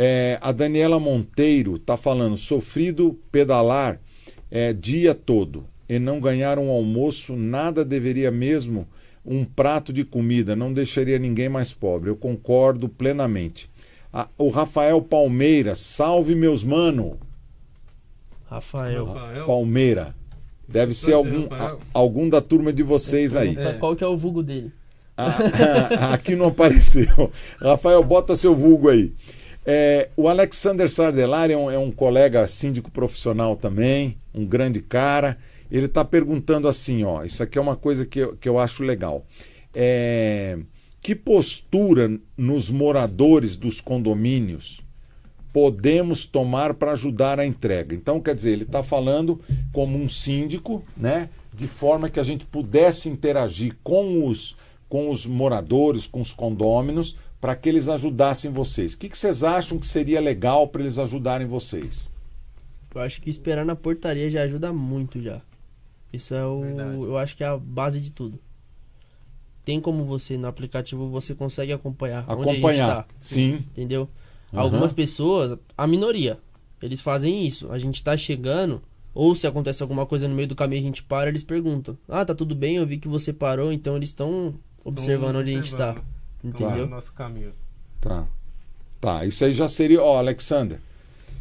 É, 0.00 0.38
a 0.40 0.52
Daniela 0.52 1.00
Monteiro 1.00 1.76
tá 1.76 1.96
falando, 1.96 2.36
sofrido 2.36 3.18
pedalar 3.32 4.00
é, 4.48 4.72
dia 4.72 5.12
todo 5.12 5.66
e 5.88 5.98
não 5.98 6.20
ganhar 6.20 6.56
um 6.56 6.70
almoço, 6.70 7.34
nada 7.34 7.84
deveria 7.84 8.30
mesmo 8.30 8.86
um 9.26 9.44
prato 9.44 9.92
de 9.92 10.04
comida, 10.04 10.54
não 10.54 10.72
deixaria 10.72 11.18
ninguém 11.18 11.48
mais 11.48 11.72
pobre. 11.72 12.10
Eu 12.10 12.16
concordo 12.16 12.88
plenamente. 12.88 13.68
Ah, 14.12 14.28
o 14.38 14.50
Rafael 14.50 15.02
Palmeira, 15.02 15.74
salve 15.74 16.36
meus 16.36 16.62
mano. 16.62 17.18
Rafael. 18.46 19.04
Rafael. 19.04 19.46
Palmeira. 19.46 20.14
Deve 20.66 20.94
ser 20.94 21.14
algum, 21.14 21.46
a- 21.52 21.76
algum 21.92 22.28
da 22.28 22.40
turma 22.40 22.72
de 22.72 22.82
vocês 22.82 23.34
aí. 23.34 23.54
Pergunta 23.56 23.78
Qual 23.78 23.96
que 23.96 24.04
é 24.04 24.06
o 24.06 24.16
vulgo 24.16 24.42
dele? 24.42 24.70
Ah, 25.16 26.12
aqui 26.14 26.36
não 26.36 26.46
apareceu. 26.48 27.32
Rafael, 27.60 28.02
bota 28.04 28.36
seu 28.36 28.54
vulgo 28.54 28.88
aí. 28.88 29.12
É, 29.70 30.08
o 30.16 30.28
Alexander 30.28 30.88
Sardelari 30.88 31.52
é 31.52 31.56
um, 31.58 31.70
é 31.70 31.78
um 31.78 31.92
colega 31.92 32.48
síndico 32.48 32.90
profissional 32.90 33.54
também, 33.54 34.16
um 34.34 34.46
grande 34.46 34.80
cara. 34.80 35.36
Ele 35.70 35.84
está 35.84 36.02
perguntando 36.02 36.66
assim: 36.66 37.04
ó, 37.04 37.22
isso 37.22 37.42
aqui 37.42 37.58
é 37.58 37.60
uma 37.60 37.76
coisa 37.76 38.06
que 38.06 38.18
eu, 38.20 38.34
que 38.34 38.48
eu 38.48 38.58
acho 38.58 38.82
legal. 38.82 39.26
É, 39.74 40.58
que 41.02 41.14
postura 41.14 42.18
nos 42.34 42.70
moradores 42.70 43.58
dos 43.58 43.78
condomínios 43.78 44.80
podemos 45.52 46.24
tomar 46.24 46.72
para 46.72 46.92
ajudar 46.92 47.38
a 47.38 47.44
entrega? 47.44 47.94
Então, 47.94 48.22
quer 48.22 48.34
dizer, 48.34 48.52
ele 48.52 48.62
está 48.62 48.82
falando 48.82 49.38
como 49.70 49.98
um 49.98 50.08
síndico, 50.08 50.82
né? 50.96 51.28
De 51.52 51.68
forma 51.68 52.08
que 52.08 52.18
a 52.18 52.22
gente 52.22 52.46
pudesse 52.46 53.10
interagir 53.10 53.76
com 53.84 54.24
os, 54.26 54.56
com 54.88 55.10
os 55.10 55.26
moradores, 55.26 56.06
com 56.06 56.22
os 56.22 56.32
condôminos, 56.32 57.16
para 57.40 57.54
que 57.54 57.68
eles 57.68 57.88
ajudassem 57.88 58.50
vocês. 58.52 58.94
O 58.94 58.98
que, 58.98 59.08
que 59.08 59.16
vocês 59.16 59.44
acham 59.44 59.78
que 59.78 59.86
seria 59.86 60.20
legal 60.20 60.68
para 60.68 60.82
eles 60.82 60.98
ajudarem 60.98 61.46
vocês? 61.46 62.10
Eu 62.94 63.00
acho 63.00 63.20
que 63.20 63.30
esperar 63.30 63.64
na 63.64 63.76
portaria 63.76 64.30
já 64.30 64.42
ajuda 64.42 64.72
muito 64.72 65.20
já. 65.22 65.40
Isso 66.12 66.34
é 66.34 66.44
o. 66.44 66.62
Verdade. 66.62 66.98
Eu 66.98 67.18
acho 67.18 67.36
que 67.36 67.44
é 67.44 67.46
a 67.46 67.56
base 67.56 68.00
de 68.00 68.10
tudo. 68.10 68.38
Tem 69.64 69.80
como 69.80 70.02
você, 70.02 70.38
no 70.38 70.48
aplicativo, 70.48 71.08
você 71.10 71.34
consegue 71.34 71.72
acompanhar. 71.72 72.24
onde 72.26 72.32
a 72.32 72.36
gente 72.36 72.50
Acompanhar. 72.58 73.02
tá, 73.02 73.08
Sim. 73.20 73.56
entendeu? 73.70 74.08
Aham. 74.52 74.62
Algumas 74.62 74.92
pessoas, 74.94 75.58
a 75.76 75.86
minoria, 75.86 76.38
eles 76.82 77.02
fazem 77.02 77.46
isso. 77.46 77.70
A 77.70 77.78
gente 77.78 78.02
tá 78.02 78.16
chegando, 78.16 78.80
ou 79.14 79.34
se 79.34 79.46
acontece 79.46 79.82
alguma 79.82 80.06
coisa 80.06 80.26
no 80.26 80.34
meio 80.34 80.48
do 80.48 80.56
caminho 80.56 80.80
a 80.80 80.84
gente 80.84 81.02
para, 81.02 81.28
eles 81.28 81.44
perguntam: 81.44 81.96
Ah, 82.08 82.24
tá 82.24 82.34
tudo 82.34 82.54
bem, 82.54 82.76
eu 82.76 82.86
vi 82.86 82.96
que 82.96 83.06
você 83.08 83.30
parou, 83.32 83.70
então 83.70 83.94
eles 83.94 84.08
estão 84.08 84.54
observando 84.82 85.36
onde 85.36 85.50
a 85.50 85.54
gente 85.54 85.76
tá. 85.76 86.02
Entendeu? 86.42 86.68
Claro. 86.68 86.86
nosso 86.88 87.12
caminho. 87.12 87.52
Tá. 88.00 88.26
Tá, 89.00 89.24
isso 89.24 89.44
aí 89.44 89.52
já 89.52 89.68
seria, 89.68 90.02
ó, 90.02 90.18
Alexander. 90.18 90.80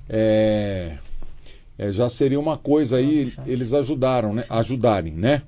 É, 0.09 0.97
é, 1.77 1.91
já 1.91 2.07
seria 2.07 2.39
uma 2.39 2.57
coisa 2.57 2.97
aí, 2.97 3.33
eles 3.45 3.73
ajudaram, 3.73 4.33
né? 4.33 4.43
Ajudarem, 4.49 5.13
né? 5.13 5.41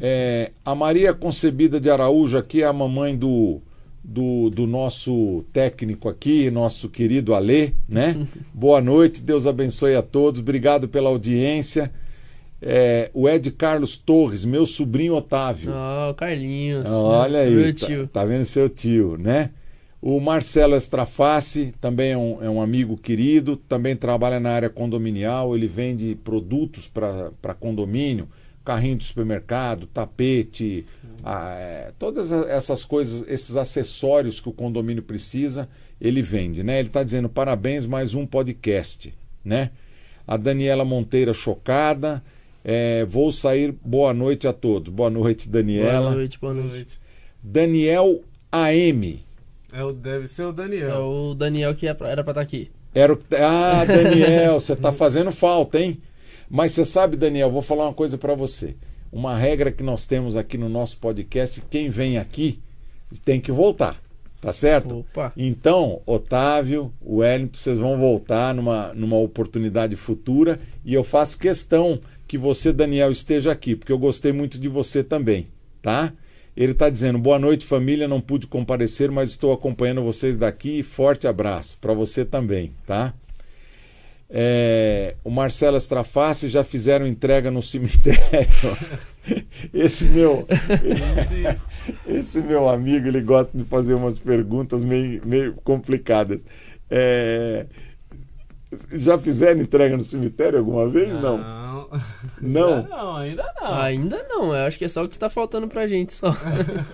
É, 0.00 0.52
a 0.64 0.74
Maria 0.74 1.14
Concebida 1.14 1.80
de 1.80 1.90
Araújo 1.90 2.36
aqui 2.36 2.62
é 2.62 2.66
a 2.66 2.72
mamãe 2.72 3.16
do, 3.16 3.62
do, 4.04 4.50
do 4.50 4.66
nosso 4.66 5.42
técnico 5.52 6.08
aqui, 6.08 6.50
nosso 6.50 6.88
querido 6.88 7.34
Alê, 7.34 7.72
né? 7.88 8.26
Boa 8.52 8.80
noite, 8.80 9.22
Deus 9.22 9.46
abençoe 9.46 9.94
a 9.94 10.02
todos, 10.02 10.40
obrigado 10.40 10.86
pela 10.86 11.08
audiência. 11.08 11.90
É, 12.60 13.10
o 13.12 13.28
Ed 13.28 13.50
Carlos 13.52 13.96
Torres, 13.98 14.44
meu 14.44 14.64
sobrinho 14.64 15.14
Otávio. 15.14 15.72
Ah, 15.74 16.08
o 16.10 16.14
Carlinhos. 16.14 16.90
Olha 16.90 17.40
aí, 17.40 17.54
Meu 17.54 17.74
tá, 17.74 17.86
tio. 17.86 18.06
tá 18.08 18.24
vendo 18.24 18.44
seu 18.44 18.68
tio, 18.68 19.16
né? 19.18 19.50
O 20.00 20.20
Marcelo 20.20 20.76
Estraface 20.76 21.74
também 21.80 22.12
é 22.12 22.16
um, 22.16 22.42
é 22.42 22.48
um 22.48 22.60
amigo 22.62 22.96
querido, 22.96 23.56
também 23.56 23.96
trabalha 23.96 24.38
na 24.38 24.50
área 24.50 24.70
condominial, 24.70 25.56
ele 25.56 25.66
vende 25.66 26.14
produtos 26.14 26.86
para 26.88 27.54
condomínio, 27.58 28.28
carrinho 28.64 28.96
de 28.96 29.04
supermercado, 29.04 29.86
tapete, 29.86 30.84
ah, 31.24 31.54
é, 31.58 31.92
todas 31.98 32.30
a- 32.32 32.48
essas 32.48 32.84
coisas, 32.84 33.24
esses 33.28 33.56
acessórios 33.56 34.40
que 34.40 34.48
o 34.48 34.52
condomínio 34.52 35.02
precisa, 35.02 35.68
ele 36.00 36.22
vende, 36.22 36.62
né? 36.62 36.78
Ele 36.78 36.88
está 36.88 37.02
dizendo 37.02 37.28
parabéns, 37.28 37.84
mais 37.86 38.14
um 38.14 38.24
podcast, 38.26 39.12
né? 39.44 39.70
A 40.26 40.36
Daniela 40.36 40.84
Monteira 40.84 41.32
chocada, 41.32 42.22
é, 42.68 43.04
vou 43.04 43.30
sair, 43.30 43.70
boa 43.84 44.12
noite 44.12 44.48
a 44.48 44.52
todos. 44.52 44.92
Boa 44.92 45.08
noite, 45.08 45.48
Daniela. 45.48 46.00
Boa 46.08 46.14
noite, 46.16 46.38
boa 46.40 46.52
noite. 46.52 46.98
Daniel 47.40 48.22
AM. 48.50 49.24
É 49.72 49.84
o, 49.84 49.92
deve 49.92 50.26
ser 50.26 50.46
o 50.46 50.50
É 50.50 50.52
Daniel. 50.52 51.00
o 51.04 51.34
Daniel 51.36 51.74
que 51.76 51.86
é 51.86 51.94
pra- 51.94 52.08
era 52.08 52.24
pra 52.24 52.32
estar 52.32 52.40
aqui. 52.40 52.68
Era 52.92 53.12
o... 53.14 53.18
Ah, 53.40 53.84
Daniel, 53.86 54.58
você 54.58 54.72
está 54.72 54.92
fazendo 54.92 55.30
falta, 55.30 55.78
hein? 55.78 56.00
Mas 56.50 56.72
você 56.72 56.84
sabe, 56.84 57.16
Daniel, 57.16 57.52
vou 57.52 57.62
falar 57.62 57.84
uma 57.84 57.94
coisa 57.94 58.18
para 58.18 58.34
você. 58.34 58.74
Uma 59.12 59.36
regra 59.36 59.70
que 59.70 59.84
nós 59.84 60.04
temos 60.04 60.36
aqui 60.36 60.58
no 60.58 60.68
nosso 60.68 60.98
podcast, 60.98 61.62
quem 61.70 61.88
vem 61.88 62.18
aqui 62.18 62.58
tem 63.24 63.40
que 63.40 63.52
voltar, 63.52 64.00
tá 64.40 64.52
certo? 64.52 64.98
Opa. 65.00 65.32
Então, 65.36 66.00
Otávio, 66.04 66.92
Wellington, 67.04 67.54
vocês 67.56 67.78
vão 67.78 67.96
voltar 67.96 68.52
numa, 68.52 68.92
numa 68.92 69.16
oportunidade 69.16 69.94
futura 69.94 70.58
e 70.84 70.92
eu 70.92 71.04
faço 71.04 71.38
questão 71.38 72.00
que 72.26 72.36
você, 72.36 72.72
Daniel, 72.72 73.10
esteja 73.10 73.52
aqui, 73.52 73.76
porque 73.76 73.92
eu 73.92 73.98
gostei 73.98 74.32
muito 74.32 74.58
de 74.58 74.68
você 74.68 75.02
também, 75.04 75.48
tá? 75.80 76.12
Ele 76.56 76.72
está 76.72 76.88
dizendo: 76.88 77.18
boa 77.18 77.38
noite, 77.38 77.66
família. 77.66 78.08
Não 78.08 78.20
pude 78.20 78.46
comparecer, 78.46 79.10
mas 79.10 79.30
estou 79.30 79.52
acompanhando 79.52 80.02
vocês 80.02 80.36
daqui. 80.36 80.82
Forte 80.82 81.28
abraço 81.28 81.76
para 81.80 81.92
você 81.92 82.24
também, 82.24 82.72
tá? 82.86 83.12
É, 84.28 85.14
o 85.22 85.30
Marcelo 85.30 85.76
Estraface 85.76 86.48
já 86.48 86.64
fizeram 86.64 87.06
entrega 87.06 87.50
no 87.50 87.62
cemitério. 87.62 88.48
Esse 89.74 90.04
meu, 90.04 90.46
esse 92.06 92.40
meu 92.40 92.68
amigo, 92.68 93.08
ele 93.08 93.20
gosta 93.20 93.58
de 93.58 93.64
fazer 93.64 93.94
umas 93.94 94.20
perguntas 94.20 94.84
meio, 94.84 95.20
meio 95.26 95.54
complicadas. 95.64 96.46
É, 96.88 97.66
já 98.92 99.18
fizeram 99.18 99.60
entrega 99.60 99.96
no 99.96 100.02
cemitério 100.04 100.60
alguma 100.60 100.88
vez? 100.88 101.08
Não. 101.14 101.38
Não. 101.38 101.65
Não? 102.40 102.76
Ainda 102.76 102.88
não, 102.88 103.16
ainda 103.16 103.54
não. 103.60 103.74
Ainda 103.80 104.26
não, 104.28 104.56
eu 104.56 104.66
acho 104.66 104.78
que 104.78 104.84
é 104.84 104.88
só 104.88 105.04
o 105.04 105.08
que 105.08 105.18
tá 105.18 105.28
faltando 105.30 105.68
pra 105.68 105.86
gente 105.86 106.14
só. 106.14 106.36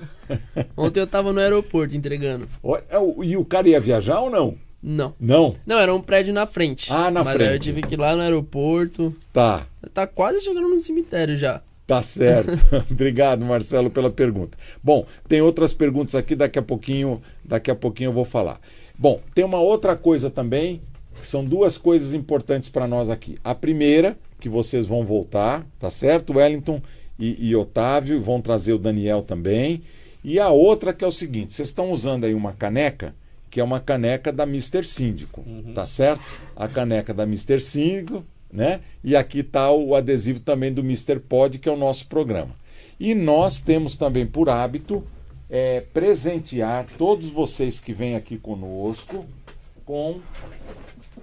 Ontem 0.77 1.01
eu 1.01 1.07
tava 1.07 1.33
no 1.33 1.41
aeroporto 1.41 1.97
entregando. 1.97 2.49
É 2.89 2.97
E 3.25 3.37
o 3.37 3.45
cara 3.45 3.69
ia 3.69 3.81
viajar 3.81 4.21
ou 4.21 4.31
não? 4.31 4.57
Não. 4.83 5.15
Não? 5.21 5.55
Não, 5.65 5.79
era 5.79 5.95
um 5.95 6.01
prédio 6.01 6.35
na 6.35 6.47
frente. 6.47 6.93
Ah, 6.93 7.11
na 7.11 7.23
Mas 7.23 7.37
aí 7.37 7.43
eu 7.43 7.49
frente. 7.51 7.63
tive 7.63 7.83
que 7.83 7.95
ir 7.95 7.99
lá 7.99 8.17
no 8.17 8.23
aeroporto. 8.23 9.15
Tá. 9.33 9.67
Tá 9.95 10.07
quase 10.07 10.41
chegando 10.41 10.69
no 10.69 10.81
cemitério 10.81 11.37
já. 11.37 11.63
Tá 11.87 12.03
certo. 12.03 12.51
Obrigado, 12.91 13.45
Marcelo, 13.45 13.91
pela 13.91 14.11
pergunta. 14.11 14.57
Bom, 14.83 15.07
tem 15.29 15.41
outras 15.41 15.73
perguntas 15.73 16.15
aqui, 16.15 16.35
daqui 16.35 16.59
a 16.59 16.63
pouquinho, 16.63 17.21
daqui 17.45 17.71
a 17.71 17.75
pouquinho 17.75 18.09
eu 18.09 18.13
vou 18.13 18.25
falar. 18.25 18.61
Bom, 18.99 19.21
tem 19.35 19.45
uma 19.45 19.59
outra 19.59 19.95
coisa 19.97 20.31
também, 20.31 20.81
que 21.21 21.27
são 21.27 21.45
duas 21.45 21.77
coisas 21.77 22.15
importantes 22.15 22.69
para 22.69 22.87
nós 22.87 23.11
aqui. 23.11 23.37
A 23.45 23.55
primeira, 23.55 24.17
que 24.43 24.49
vocês 24.49 24.87
vão 24.87 25.05
voltar, 25.05 25.65
tá 25.79 25.89
certo, 25.89 26.33
Wellington 26.37 26.83
e, 27.17 27.51
e 27.51 27.55
Otávio, 27.55 28.21
vão 28.21 28.43
trazer 28.43 28.73
o 28.73 28.79
Daniel 28.79 29.23
também. 29.23 29.83
E 30.25 30.41
a 30.41 30.49
outra 30.49 30.93
que 30.93 31.05
é 31.05 31.07
o 31.07 31.13
seguinte, 31.13 31.55
vocês 31.55 31.69
estão 31.69 31.93
usando 31.93 32.25
aí 32.25 32.35
uma 32.35 32.53
caneca, 32.53 33.15
que 33.49 33.61
é 33.61 33.65
uma 33.65 33.79
caneca 33.79 34.33
da 34.33 34.43
Mr. 34.43 34.85
Síndico, 34.85 35.45
tá 35.73 35.87
certo? 35.87 36.25
A 36.57 36.67
caneca 36.67 37.15
da 37.15 37.23
Mr. 37.23 37.61
Síndico, 37.61 38.25
né? 38.53 38.81
E 39.05 39.15
aqui 39.15 39.41
está 39.41 39.71
o 39.71 39.95
adesivo 39.95 40.41
também 40.41 40.73
do 40.73 40.81
Mr. 40.81 41.21
Pod, 41.21 41.57
que 41.61 41.69
é 41.69 41.73
o 41.73 41.77
nosso 41.77 42.09
programa. 42.09 42.57
E 42.99 43.15
nós 43.15 43.61
temos 43.61 43.95
também 43.95 44.27
por 44.27 44.51
hábito 44.51 45.05
é, 45.49 45.83
presentear 45.95 46.85
todos 46.99 47.31
vocês 47.31 47.79
que 47.79 47.93
vêm 47.93 48.17
aqui 48.17 48.37
conosco 48.37 49.25
com, 49.85 50.21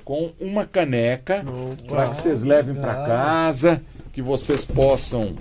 com 0.10 0.32
uma 0.40 0.66
caneca 0.66 1.46
para 1.88 2.10
que 2.10 2.18
vocês 2.18 2.42
levem 2.42 2.74
para 2.74 2.96
casa, 3.06 3.80
que 4.12 4.24
vocês 4.24 4.66
possam 4.66 5.36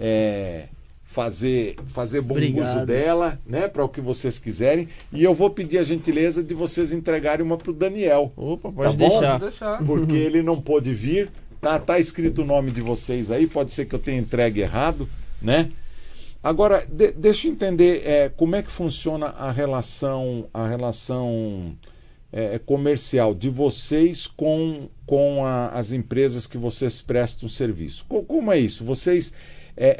é, 0.00 0.68
fazer, 1.04 1.76
fazer 1.88 2.22
bom 2.22 2.32
Obrigado. 2.36 2.74
uso 2.78 2.86
dela, 2.86 3.38
né? 3.46 3.68
Para 3.68 3.84
o 3.84 3.88
que 3.88 4.00
vocês 4.00 4.38
quiserem. 4.38 4.88
E 5.12 5.22
eu 5.22 5.34
vou 5.34 5.50
pedir 5.50 5.76
a 5.76 5.82
gentileza 5.82 6.42
de 6.42 6.54
vocês 6.54 6.90
entregarem 6.90 7.44
uma 7.44 7.58
para 7.58 7.70
o 7.70 7.74
Daniel. 7.74 8.32
Opa, 8.34 8.72
pode 8.72 8.96
deixar. 8.96 9.32
Pode 9.32 9.40
deixar. 9.42 9.84
porque 9.84 10.14
ele 10.16 10.42
não 10.42 10.58
pôde 10.58 10.94
vir. 10.94 11.30
Tá, 11.60 11.78
tá 11.78 11.98
escrito 11.98 12.40
o 12.40 12.46
nome 12.46 12.70
de 12.70 12.80
vocês 12.80 13.30
aí, 13.30 13.46
pode 13.46 13.74
ser 13.74 13.84
que 13.84 13.94
eu 13.94 13.98
tenha 13.98 14.18
entregue 14.18 14.62
errado, 14.62 15.06
né? 15.42 15.70
Agora, 16.42 16.86
de- 16.90 17.12
deixa 17.12 17.46
eu 17.46 17.52
entender 17.52 18.00
é, 18.06 18.30
como 18.30 18.56
é 18.56 18.62
que 18.62 18.70
funciona 18.72 19.26
a 19.26 19.50
relação, 19.52 20.46
a 20.54 20.66
relação 20.66 21.76
é, 22.36 22.58
comercial 22.58 23.32
de 23.32 23.48
vocês 23.48 24.26
com, 24.26 24.88
com 25.06 25.46
a- 25.46 25.68
as 25.68 25.92
empresas 25.92 26.48
que 26.48 26.58
vocês 26.58 27.00
prestam 27.00 27.48
serviço. 27.48 28.04
Co- 28.08 28.24
como 28.24 28.50
é 28.50 28.58
isso? 28.58 28.84
Vocês, 28.84 29.32
é, 29.76 29.96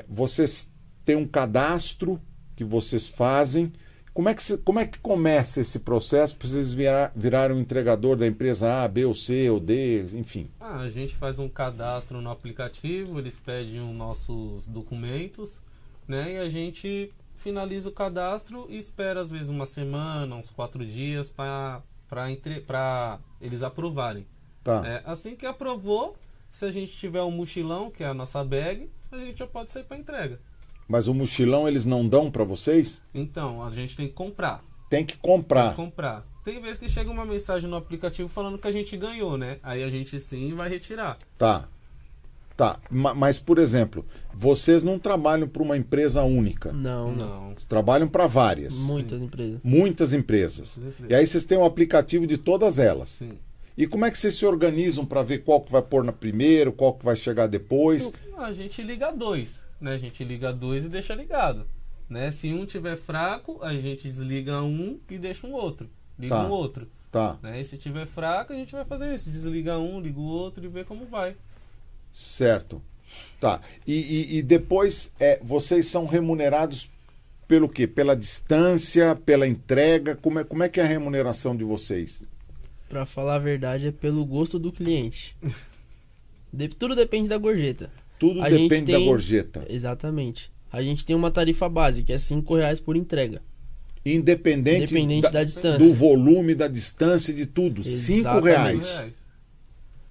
é, 0.00 0.04
vocês 0.08 0.72
têm 1.04 1.14
um 1.14 1.26
cadastro 1.26 2.20
que 2.56 2.64
vocês 2.64 3.06
fazem. 3.06 3.72
Como 4.12 4.28
é 4.28 4.34
que, 4.34 4.42
se- 4.42 4.58
como 4.58 4.80
é 4.80 4.86
que 4.86 4.98
começa 4.98 5.60
esse 5.60 5.78
processo 5.78 6.34
para 6.36 6.48
vocês 6.48 6.72
virar, 6.72 7.12
virarem 7.14 7.56
um 7.56 7.60
entregador 7.60 8.16
da 8.16 8.26
empresa 8.26 8.82
A, 8.82 8.88
B 8.88 9.04
ou 9.04 9.14
C 9.14 9.48
ou 9.48 9.60
D, 9.60 10.02
enfim? 10.14 10.48
Ah, 10.58 10.80
a 10.80 10.88
gente 10.90 11.14
faz 11.14 11.38
um 11.38 11.48
cadastro 11.48 12.20
no 12.20 12.28
aplicativo, 12.28 13.20
eles 13.20 13.38
pedem 13.38 13.80
os 13.88 13.94
nossos 13.94 14.66
documentos, 14.66 15.60
né? 16.08 16.32
E 16.34 16.38
a 16.38 16.48
gente 16.48 17.12
finaliza 17.38 17.88
o 17.88 17.92
cadastro 17.92 18.66
e 18.68 18.76
espera 18.76 19.20
às 19.20 19.30
vezes 19.30 19.48
uma 19.48 19.64
semana, 19.66 20.36
uns 20.36 20.50
quatro 20.50 20.84
dias 20.84 21.30
para 21.30 21.82
para 22.08 23.18
eles 23.40 23.62
aprovarem. 23.62 24.26
Tá. 24.64 24.82
É, 24.86 25.02
assim 25.04 25.36
que 25.36 25.44
aprovou, 25.46 26.16
se 26.50 26.64
a 26.64 26.70
gente 26.70 26.92
tiver 26.96 27.22
um 27.22 27.30
mochilão, 27.30 27.90
que 27.90 28.02
é 28.02 28.06
a 28.06 28.14
nossa 28.14 28.42
bag, 28.42 28.90
a 29.12 29.18
gente 29.18 29.38
já 29.38 29.46
pode 29.46 29.70
sair 29.70 29.84
para 29.84 29.98
entrega. 29.98 30.40
Mas 30.88 31.06
o 31.06 31.12
mochilão 31.14 31.68
eles 31.68 31.84
não 31.84 32.08
dão 32.08 32.30
para 32.30 32.44
vocês? 32.44 33.04
Então, 33.14 33.62
a 33.62 33.70
gente 33.70 33.94
tem 33.94 34.08
que 34.08 34.14
comprar. 34.14 34.64
Tem 34.88 35.04
que 35.04 35.12
Tem 35.14 35.20
comprar. 35.20 35.70
que 35.70 35.76
comprar. 35.76 36.24
Tem 36.44 36.58
vezes 36.62 36.78
que 36.78 36.88
chega 36.88 37.10
uma 37.10 37.26
mensagem 37.26 37.68
no 37.68 37.76
aplicativo 37.76 38.26
falando 38.26 38.56
que 38.58 38.66
a 38.66 38.72
gente 38.72 38.96
ganhou, 38.96 39.36
né? 39.36 39.58
Aí 39.62 39.84
a 39.84 39.90
gente 39.90 40.18
sim 40.18 40.54
vai 40.54 40.70
retirar. 40.70 41.18
Tá. 41.36 41.68
Tá. 42.56 42.80
Ma- 42.90 43.14
Mas, 43.14 43.38
por 43.38 43.58
exemplo, 43.58 44.02
vocês 44.40 44.84
não 44.84 45.00
trabalham 45.00 45.48
para 45.48 45.62
uma 45.64 45.76
empresa 45.76 46.22
única. 46.22 46.72
Não, 46.72 47.12
não. 47.12 47.48
Vocês 47.48 47.66
trabalham 47.66 48.06
para 48.06 48.28
várias. 48.28 48.78
Muitas 48.78 49.20
empresas. 49.20 49.60
Muitas 49.64 50.12
empresas. 50.12 50.76
Muitas 50.76 50.94
empresas. 50.94 51.10
E 51.10 51.14
aí 51.14 51.26
vocês 51.26 51.44
têm 51.44 51.58
um 51.58 51.64
aplicativo 51.64 52.24
de 52.24 52.38
todas 52.38 52.78
elas. 52.78 53.08
Sim. 53.08 53.36
E 53.76 53.84
como 53.84 54.04
é 54.04 54.10
que 54.12 54.16
vocês 54.18 54.36
se 54.36 54.46
organizam 54.46 55.04
para 55.04 55.24
ver 55.24 55.38
qual 55.38 55.60
que 55.60 55.72
vai 55.72 55.82
pôr 55.82 56.04
na 56.04 56.12
primeiro, 56.12 56.72
qual 56.72 56.94
que 56.94 57.04
vai 57.04 57.16
chegar 57.16 57.48
depois? 57.48 58.12
A 58.36 58.52
gente 58.52 58.80
liga 58.80 59.10
dois, 59.10 59.60
né? 59.80 59.94
A 59.94 59.98
gente 59.98 60.22
liga 60.22 60.52
dois 60.52 60.84
e 60.84 60.88
deixa 60.88 61.16
ligado. 61.16 61.66
Né? 62.08 62.30
Se 62.30 62.52
um 62.52 62.64
tiver 62.64 62.96
fraco, 62.96 63.58
a 63.60 63.74
gente 63.76 64.04
desliga 64.04 64.62
um 64.62 65.00
e 65.10 65.18
deixa 65.18 65.48
um 65.48 65.52
outro. 65.52 65.90
Liga 66.16 66.36
Tá. 66.36 66.46
um 66.46 66.50
outro. 66.50 66.88
Tá, 67.10 67.38
Né? 67.42 67.60
E 67.60 67.64
se 67.64 67.76
tiver 67.76 68.06
fraco, 68.06 68.52
a 68.52 68.56
gente 68.56 68.70
vai 68.70 68.84
fazer 68.84 69.12
isso. 69.12 69.30
Desliga 69.32 69.78
um, 69.78 70.00
liga 70.00 70.20
o 70.20 70.24
outro 70.26 70.64
e 70.64 70.68
vê 70.68 70.84
como 70.84 71.06
vai. 71.06 71.34
certo. 72.12 72.80
Tá. 73.40 73.60
E, 73.86 73.94
e- 73.94 74.38
e 74.38 74.42
depois 74.42 75.12
é, 75.20 75.38
vocês 75.42 75.86
são 75.86 76.06
remunerados 76.06 76.90
pelo 77.46 77.68
quê? 77.68 77.86
Pela 77.86 78.14
distância, 78.16 79.14
pela 79.14 79.46
entrega? 79.46 80.16
Como 80.16 80.38
é, 80.40 80.44
como 80.44 80.62
é 80.62 80.68
que 80.68 80.80
é 80.80 80.82
a 80.82 80.86
remuneração 80.86 81.56
de 81.56 81.64
vocês? 81.64 82.22
Pra 82.88 83.06
falar 83.06 83.36
a 83.36 83.38
verdade, 83.38 83.88
é 83.88 83.92
pelo 83.92 84.24
gosto 84.24 84.58
do 84.58 84.72
cliente. 84.72 85.36
De- 86.52 86.68
tudo 86.68 86.94
depende 86.96 87.28
da 87.28 87.36
gorjeta. 87.38 87.90
Tudo 88.18 88.42
A 88.42 88.48
depende 88.48 88.92
da 88.92 88.98
tem- 88.98 89.06
gorjeta. 89.06 89.64
Exatamente. 89.68 90.50
A 90.72 90.82
gente 90.82 91.06
tem 91.06 91.14
uma 91.14 91.30
tarifa 91.30 91.68
base, 91.68 92.02
que 92.02 92.12
é 92.12 92.18
5 92.18 92.56
reais 92.56 92.80
por 92.80 92.96
entrega. 92.96 93.40
Independente, 94.04 94.84
Independente 94.92 95.22
da- 95.24 95.30
da 95.30 95.44
distância. 95.44 95.78
do 95.78 95.94
volume, 95.94 96.54
da 96.54 96.66
distância, 96.68 97.32
de 97.32 97.46
tudo. 97.46 97.84
Cinco 97.84 98.20
Exatamente. 98.20 98.46
reais. 98.46 98.96
Reais. 98.96 99.14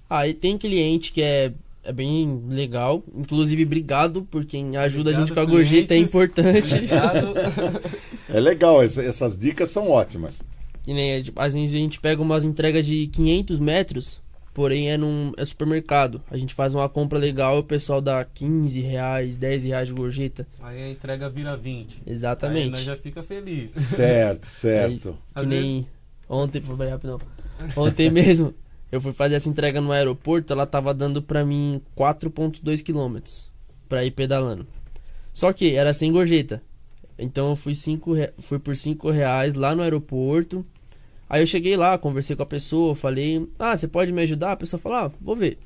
Aí 0.10 0.34
tem 0.34 0.58
cliente 0.58 1.12
que 1.12 1.22
é, 1.22 1.52
é 1.88 1.94
bem 1.94 2.44
legal. 2.50 3.02
Inclusive, 3.16 3.64
obrigado 3.64 4.24
por 4.24 4.46
quem 4.46 4.76
ajuda 4.78 5.12
a 5.12 5.14
gente 5.14 5.32
com 5.34 5.40
a 5.40 5.44
Obrigado, 5.44 5.64
gorjeta, 5.64 5.94
é 5.94 5.98
importante. 5.98 6.76
Obrigado. 6.76 7.34
É 8.30 8.42
legal, 8.42 8.84
essa- 8.84 9.02
essas 9.02 9.40
dicas 9.40 9.70
são 9.70 9.90
ótimas. 9.90 10.44
E 10.86 10.94
nem, 10.94 11.24
tipo, 11.24 11.40
às 11.40 11.54
vezes 11.54 11.74
a 11.74 11.78
gente 11.78 11.98
pega 12.00 12.22
umas 12.22 12.44
entregas 12.44 12.86
de 12.86 13.08
500 13.08 13.58
metros, 13.58 14.22
porém 14.54 14.90
é 14.92 14.98
num 14.98 15.32
é 15.38 15.46
supermercado. 15.46 16.22
A 16.30 16.38
gente 16.38 16.54
faz 16.54 16.74
uma 16.74 16.90
compra 16.90 17.18
legal 17.18 17.56
e 17.56 17.60
o 17.60 17.64
pessoal 17.64 18.02
dá 18.02 18.24
15 18.26 18.82
reais, 18.82 19.38
10 19.38 19.64
reais 19.64 19.88
de 19.88 19.94
gorjeta. 19.94 20.46
Aí 20.62 20.82
a 20.82 20.90
entrega 20.90 21.30
vira 21.30 21.56
20. 21.56 22.02
Aí 22.06 22.12
Exatamente. 22.14 22.70
nós 22.72 22.82
já 22.82 22.98
fica 22.98 23.24
feliz. 23.24 23.72
Certo, 23.72 24.44
certo. 24.48 25.12
Que 25.34 25.40
Às 25.42 25.48
nem 25.48 25.88
ontem, 26.28 26.60
vou 26.62 26.76
bem 26.76 26.90
rápido, 26.90 27.12
não. 27.12 27.82
Ontem 27.84 28.10
mesmo, 28.10 28.54
eu 28.92 29.02
fui 29.02 29.14
fazer 29.14 29.36
essa 29.36 29.50
entrega 29.50 29.82
no 29.82 29.92
aeroporto, 29.92 30.54
ela 30.54 30.66
tava 30.66 30.94
dando 30.94 31.22
pra 31.22 31.46
mim 31.46 31.82
4.2 31.96 32.82
quilômetros 32.84 33.48
pra 33.90 34.04
ir 34.06 34.12
pedalando. 34.12 34.66
Só 35.34 35.52
que 35.54 35.76
era 35.76 35.94
sem 35.94 36.12
gorjeta. 36.12 36.62
Então 37.20 37.50
eu 37.50 37.56
fui, 37.56 37.74
cinco, 37.76 38.14
re- 38.14 38.32
fui 38.40 38.60
por 38.60 38.76
5 38.76 39.10
reais 39.10 39.54
lá 39.56 39.74
no 39.76 39.82
aeroporto. 39.82 40.66
Aí 41.30 41.42
eu 41.42 41.48
cheguei 41.48 41.76
lá, 41.76 41.98
conversei 41.98 42.36
com 42.36 42.44
a 42.44 42.46
pessoa, 42.46 42.96
falei, 42.96 43.50
ah, 43.60 43.76
você 43.76 43.88
pode 43.88 44.12
me 44.14 44.22
ajudar? 44.22 44.54
A 44.54 44.58
pessoa 44.58 44.80
falou, 44.80 44.98
ah, 45.00 45.12
vou 45.20 45.36
ver. 45.36 45.58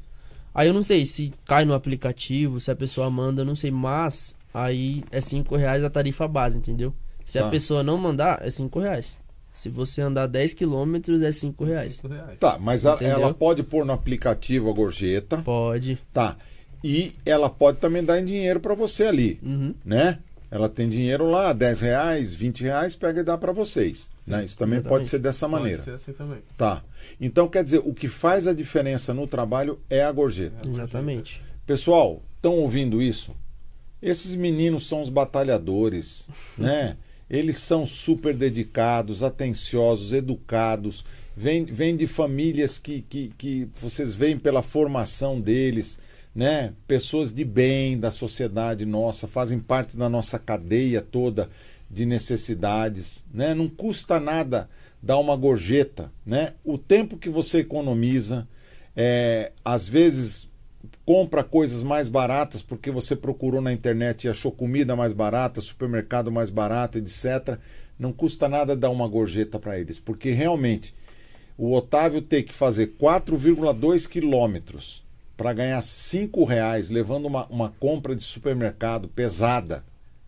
Aí 0.53 0.67
eu 0.67 0.73
não 0.73 0.81
sei 0.83 1.05
se 1.05 1.31
cai 1.45 1.63
no 1.65 1.73
aplicativo, 1.73 2.59
se 2.59 2.71
a 2.71 2.75
pessoa 2.75 3.09
manda, 3.09 3.41
eu 3.41 3.45
não 3.45 3.55
sei, 3.55 3.69
mas 3.71 4.35
aí 4.53 5.03
é 5.11 5.21
5 5.21 5.55
reais 5.55 5.83
a 5.83 5.89
tarifa 5.89 6.27
base, 6.27 6.57
entendeu? 6.57 6.93
Se 7.23 7.37
Tá. 7.39 7.47
a 7.47 7.49
pessoa 7.49 7.83
não 7.83 7.97
mandar, 7.97 8.39
é 8.45 8.49
5 8.49 8.79
reais. 8.79 9.19
Se 9.53 9.69
você 9.69 10.01
andar 10.01 10.27
10 10.27 10.53
quilômetros, 10.53 11.21
é 11.21 11.31
5 11.31 11.63
reais. 11.65 11.95
Cinco 11.95 12.07
reais. 12.07 12.39
Tá, 12.39 12.57
mas 12.59 12.85
a- 12.85 12.97
ela 13.01 13.33
pode 13.33 13.63
pôr 13.63 13.85
no 13.85 13.91
aplicativo 13.91 14.69
a 14.69 14.73
gorjeta, 14.73 15.37
Pode. 15.39 15.99
tá? 16.13 16.37
E 16.83 17.11
ela 17.25 17.49
pode 17.49 17.77
também 17.77 18.03
dar 18.03 18.19
em 18.19 18.25
dinheiro 18.25 18.59
para 18.59 18.73
você 18.73 19.03
ali, 19.05 19.39
Uhum. 19.43 19.73
né? 19.85 20.19
Ela 20.49 20.67
tem 20.67 20.89
dinheiro 20.89 21.29
lá, 21.29 21.53
10 21.53 21.79
reais, 21.81 22.33
20 22.33 22.61
reais, 22.63 22.95
pega 22.95 23.21
e 23.21 23.23
dá 23.23 23.37
para 23.37 23.51
vocês. 23.51 24.09
né? 24.27 24.45
Isso 24.45 24.57
também 24.57 24.79
pode 24.79 24.85
exatamente. 25.03 25.09
ser 25.09 25.19
dessa 25.19 25.47
Pode 25.49 25.61
maneira. 25.61 25.81
ser 25.81 25.91
assim 25.91 26.13
também. 26.13 26.39
Tá. 26.57 26.83
Então, 27.19 27.47
quer 27.47 27.63
dizer, 27.63 27.79
o 27.83 27.93
que 27.93 28.07
faz 28.07 28.47
a 28.47 28.53
diferença 28.53 29.13
no 29.13 29.25
trabalho 29.27 29.79
é 29.89 30.03
a 30.03 30.11
gorjeta. 30.11 30.67
Exatamente. 30.67 31.41
Pessoal, 31.65 32.21
estão 32.35 32.55
ouvindo 32.57 33.01
isso? 33.01 33.33
Esses 34.01 34.35
meninos 34.35 34.87
são 34.87 35.01
os 35.01 35.09
batalhadores, 35.09 36.27
né? 36.57 36.97
Eles 37.31 37.55
são 37.55 37.85
super 37.85 38.35
dedicados, 38.35 39.23
atenciosos, 39.23 40.11
educados, 40.11 41.05
vêm, 41.33 41.63
vêm 41.63 41.95
de 41.95 42.05
famílias 42.05 42.77
que, 42.77 43.03
que, 43.03 43.31
que 43.37 43.69
vocês 43.79 44.13
veem 44.13 44.37
pela 44.37 44.61
formação 44.61 45.39
deles, 45.39 46.01
né? 46.35 46.73
Pessoas 46.85 47.33
de 47.33 47.45
bem 47.45 47.97
da 47.97 48.11
sociedade 48.11 48.85
nossa, 48.85 49.29
fazem 49.29 49.59
parte 49.59 49.95
da 49.95 50.09
nossa 50.09 50.37
cadeia 50.37 51.01
toda 51.01 51.49
de 51.89 52.05
necessidades, 52.05 53.23
né? 53.33 53.53
Não 53.53 53.69
custa 53.69 54.19
nada 54.19 54.69
dar 55.01 55.17
uma 55.17 55.37
gorjeta, 55.37 56.11
né? 56.25 56.55
O 56.65 56.77
tempo 56.77 57.15
que 57.15 57.29
você 57.29 57.59
economiza, 57.59 58.45
é, 58.93 59.53
às 59.63 59.87
vezes 59.87 60.50
compra 61.11 61.43
coisas 61.43 61.83
mais 61.83 62.07
baratas 62.07 62.61
porque 62.61 62.89
você 62.89 63.17
procurou 63.17 63.59
na 63.59 63.73
internet 63.73 64.23
e 64.23 64.29
achou 64.29 64.49
comida 64.49 64.95
mais 64.95 65.11
barata, 65.11 65.59
supermercado 65.59 66.31
mais 66.31 66.49
barato, 66.49 66.97
etc. 66.97 67.57
Não 67.99 68.13
custa 68.13 68.47
nada 68.47 68.77
dar 68.77 68.89
uma 68.91 69.09
gorjeta 69.09 69.59
para 69.59 69.77
eles, 69.77 69.99
porque 69.99 70.31
realmente 70.31 70.95
o 71.57 71.73
Otávio 71.75 72.21
ter 72.21 72.43
que 72.43 72.53
fazer 72.53 72.95
4,2 72.97 74.07
quilômetros 74.07 75.03
para 75.35 75.51
ganhar 75.51 75.81
5 75.81 76.45
reais, 76.45 76.89
levando 76.89 77.25
uma, 77.25 77.45
uma 77.47 77.73
compra 77.77 78.15
de 78.15 78.23
supermercado 78.23 79.09
pesada, 79.09 79.83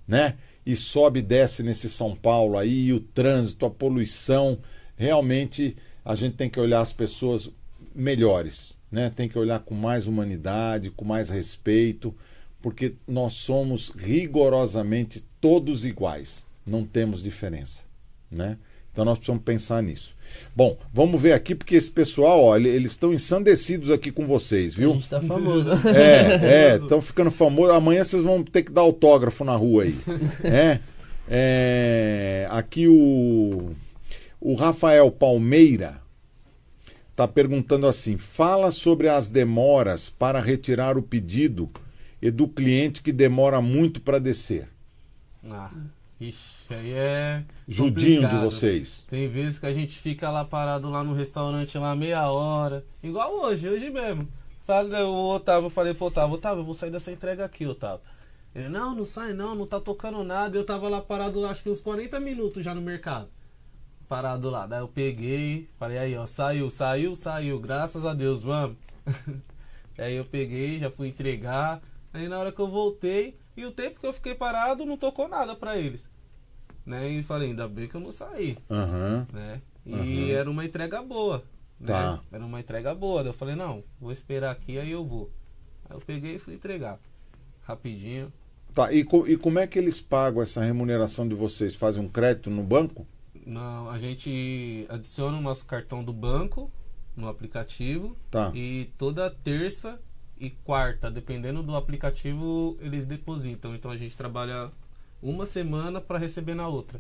né? 0.05 0.36
E 0.65 0.75
sobe 0.75 1.19
e 1.19 1.23
desce 1.23 1.63
nesse 1.63 1.88
São 1.88 2.13
Paulo 2.13 2.57
aí, 2.57 2.91
o 2.91 2.99
trânsito, 2.99 3.65
a 3.65 3.69
poluição, 3.69 4.57
realmente 4.97 5.77
a 6.03 6.13
gente 6.13 6.36
tem 6.36 6.49
que 6.49 6.59
olhar 6.59 6.81
as 6.81 6.91
pessoas 6.91 7.49
melhores, 7.96 8.78
né? 8.91 9.12
Tem 9.16 9.28
que 9.30 9.38
olhar 9.38 9.60
com 9.60 9.74
mais 9.76 10.08
humanidade, 10.08 10.89
com 10.91 11.06
mais 11.06 11.30
respeito, 11.30 12.14
porque 12.62 12.94
nós 13.08 13.34
somos 13.34 13.89
rigorosamente 13.98 15.24
todos 15.41 15.86
iguais, 15.86 16.46
não 16.66 16.84
temos 16.86 17.22
diferença, 17.24 17.84
né? 18.32 18.58
Então 18.91 19.04
nós 19.04 19.18
precisamos 19.18 19.44
pensar 19.44 19.82
nisso. 19.82 20.16
Bom, 20.56 20.78
vamos 20.94 21.20
ver 21.20 21.34
aqui 21.34 21.56
porque 21.56 21.76
esse 21.76 21.89
pessoal, 21.89 22.56
ele- 22.56 22.70
eles 22.70 22.91
estão 22.91 23.12
ensandecidos 23.12 23.89
aqui 23.89 24.12
com 24.12 24.28
vocês, 24.28 24.74
A 24.74 24.78
viu? 24.78 24.94
gente 24.94 25.10
tá 25.10 25.20
famoso. 25.20 25.68
É, 25.89 26.74
é, 26.74 26.76
estão 26.78 27.02
ficando 27.02 27.32
famosos. 27.32 27.74
Amanhã 27.76 28.04
vocês 28.04 28.22
vão 28.22 28.44
ter 28.44 28.62
que 28.62 28.72
dar 28.72 28.82
autógrafo 28.82 29.44
na 29.44 29.56
rua 29.56 29.84
aí. 29.84 29.96
É, 30.46 30.80
é, 31.28 32.48
aqui 32.52 32.88
o, 32.88 33.72
o 34.39 34.54
Rafael 34.54 35.10
Palmeira 35.10 36.00
está 37.14 37.28
perguntando 37.28 37.88
assim: 37.88 38.18
fala 38.18 38.72
sobre 38.72 39.07
as 39.07 39.30
demoras 39.30 40.09
para 40.09 40.41
retirar 40.41 40.97
o 40.97 41.03
pedido 41.03 41.70
e 42.22 42.30
do 42.30 42.47
cliente 42.47 43.01
que 43.01 43.11
demora 43.11 43.61
muito 43.61 44.01
para 44.01 44.20
descer? 44.20 44.68
Ah, 45.49 45.70
ixi, 46.20 46.74
aí 46.74 46.93
é. 46.93 47.43
Judinho 47.68 48.28
de 48.28 48.38
vocês. 48.38 49.07
Tem 49.09 49.28
vezes 49.30 49.59
que 49.59 49.66
a 49.66 49.74
gente 49.74 49.97
fica 49.97 50.30
lá 50.30 50.43
parado 50.43 50.89
lá 50.89 51.03
no 51.03 51.14
restaurante 51.14 51.78
lá 51.78 51.95
meia 51.95 52.30
hora. 52.30 52.84
Igual 53.01 53.32
hoje, 53.41 53.70
hoje 53.70 53.89
mesmo. 53.89 54.28
Fala, 54.66 55.05
o 55.05 55.36
Otávio, 55.36 55.66
eu 55.66 55.70
falei 55.70 55.93
pro 55.93 56.05
Otávio, 56.05 56.36
Otávio, 56.36 56.61
eu 56.61 56.66
vou 56.66 56.74
sair 56.74 56.89
dessa 56.89 57.11
entrega 57.11 57.43
aqui, 57.43 57.66
Otávio. 57.66 57.99
Ele, 58.55 58.70
não, 58.70 58.95
não 58.95 59.03
sai 59.03 59.34
não, 59.34 59.53
não 59.53 59.68
tá 59.68 59.80
tocando 59.80 60.24
nada. 60.24 60.57
Eu 60.57 60.66
tava 60.66 60.88
lá 60.88 61.01
parado, 61.01 61.45
acho 61.45 61.61
que 61.61 61.70
uns 61.70 61.82
40 61.82 62.20
minutos 62.20 62.64
já 62.64 62.74
no 62.74 62.82
mercado. 62.82 63.28
Parado 64.14 64.51
lá. 64.51 64.68
Daí 64.68 64.80
eu 64.80 64.88
peguei, 64.88 65.68
falei, 65.80 65.97
aí, 65.97 66.16
ó, 66.16 66.24
saiu, 66.28 66.70
saiu, 66.70 67.16
saiu. 67.16 67.59
Graças 67.59 68.05
a 68.05 68.14
Deus, 68.14 68.43
vamos. 68.43 68.78
aí 69.97 70.14
eu 70.14 70.24
peguei, 70.24 70.78
já 70.78 70.91
fui 70.91 71.07
entregar. 71.07 71.82
Aí 72.14 72.28
na 72.28 72.38
hora 72.38 72.51
que 72.51 72.59
eu 72.59 72.68
voltei, 72.68 73.36
e 73.57 73.66
o 73.66 73.72
tempo 73.72 73.99
que 73.99 74.05
eu 74.05 74.14
fiquei 74.14 74.36
parado, 74.36 74.86
não 74.86 74.97
tocou 74.97 75.28
nada 75.28 75.55
pra 75.55 75.80
eles. 75.80 76.11
Né? 76.86 77.09
E 77.09 77.24
falei, 77.24 77.49
ainda 77.49 77.68
bem 77.68 77.88
que 77.88 77.95
eu 77.95 78.01
não 78.01 78.11
saí 78.11 78.55
Aham. 78.70 79.26
né? 79.34 79.61
E 79.84 79.93
Aham. 79.93 80.32
era 80.41 80.51
uma 80.51 80.64
entrega 80.64 81.01
boa. 81.01 81.43
Né? 81.80 81.88
Tá. 81.88 82.22
Era 82.32 82.45
uma 82.45 82.59
entrega 82.59 82.93
boa. 82.93 83.24
Daí 83.24 83.32
eu 83.32 83.36
falei, 83.36 83.55
não, 83.55 83.84
vou 83.99 84.11
esperar 84.11 84.51
aqui, 84.51 84.78
aí 84.78 84.91
eu 84.91 85.03
vou. 85.03 85.32
Aí 85.89 85.95
eu 85.95 86.01
peguei 86.01 86.36
e 86.36 86.39
fui 86.39 86.53
entregar. 86.53 86.99
Rapidinho. 87.64 88.32
Tá, 88.76 88.93
e, 88.93 89.03
co- 89.03 89.28
e 89.28 89.38
como 89.38 89.57
é 89.57 89.66
que 89.66 89.80
eles 89.80 89.99
pagam 89.99 90.39
essa 90.43 90.61
remuneração 90.64 91.28
de 91.28 91.34
vocês? 91.34 91.74
Fazem 91.74 92.03
um 92.03 92.07
crédito 92.07 92.51
no 92.51 92.61
banco? 92.61 93.07
Não, 93.46 93.89
a 93.89 93.98
gente 93.98 94.86
adiciona 94.89 95.38
o 95.38 95.41
nosso 95.41 95.66
cartão 95.66 96.04
do 96.04 96.14
banco 96.14 96.72
no 97.16 97.28
aplicativo. 97.28 98.16
Tá. 98.32 98.52
E 98.56 98.89
toda 98.98 99.30
terça 99.30 100.00
e 100.39 100.50
quarta, 100.50 101.10
dependendo 101.12 101.62
do 101.64 101.76
aplicativo, 101.76 102.78
eles 102.82 103.06
depositam. 103.06 103.76
Então 103.76 103.91
a 103.91 103.98
gente 103.98 104.16
trabalha 104.18 104.72
uma 105.22 105.46
semana 105.46 106.02
para 106.02 106.18
receber 106.20 106.54
na 106.56 106.68
outra. 106.68 107.00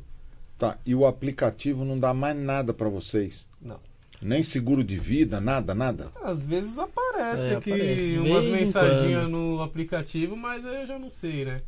Tá, 0.57 0.77
e 0.85 0.93
o 0.95 1.05
aplicativo 1.05 1.83
não 1.83 1.97
dá 1.97 2.13
mais 2.13 2.37
nada 2.37 2.73
para 2.73 2.87
vocês? 2.87 3.49
Não. 3.61 3.79
Nem 4.21 4.41
seguro 4.43 4.83
de 4.83 4.97
vida, 4.97 5.41
nada, 5.41 5.75
nada? 5.75 6.09
Às 6.23 6.45
vezes 6.45 6.77
aparece 6.79 7.49
É, 7.49 7.55
aqui 7.55 7.73
aparece. 7.73 8.17
umas 8.19 8.45
mensaginhas 8.45 9.23
quando. 9.23 9.31
no 9.31 9.61
aplicativo, 9.61 10.37
mas 10.37 10.63
eu 10.63 10.85
já 10.85 10.97
não 10.97 11.09
sei, 11.09 11.43
né? 11.43 11.61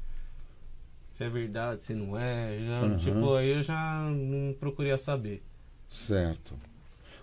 Se 1.15 1.23
é 1.23 1.29
verdade, 1.29 1.81
se 1.81 1.93
não 1.93 2.19
é. 2.19 2.59
Já, 2.67 2.81
Uhum. 2.81 2.97
Tipo, 2.97 3.33
aí 3.35 3.49
eu 3.51 3.63
já 3.63 4.09
não 4.11 4.51
procurei 4.59 4.95
saber. 4.97 5.41
Certo. 5.87 6.53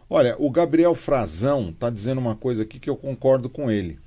Olha, 0.09 0.35
o 0.39 0.51
Gabriel 0.51 0.95
Frazão 0.95 1.75
tá 1.79 1.91
dizendo 1.91 2.19
uma 2.19 2.35
coisa 2.35 2.63
aqui 2.63 2.81
que 2.81 2.89
eu 2.89 2.97
concordo 2.97 3.51
com 3.51 3.71
ele. 3.71 3.99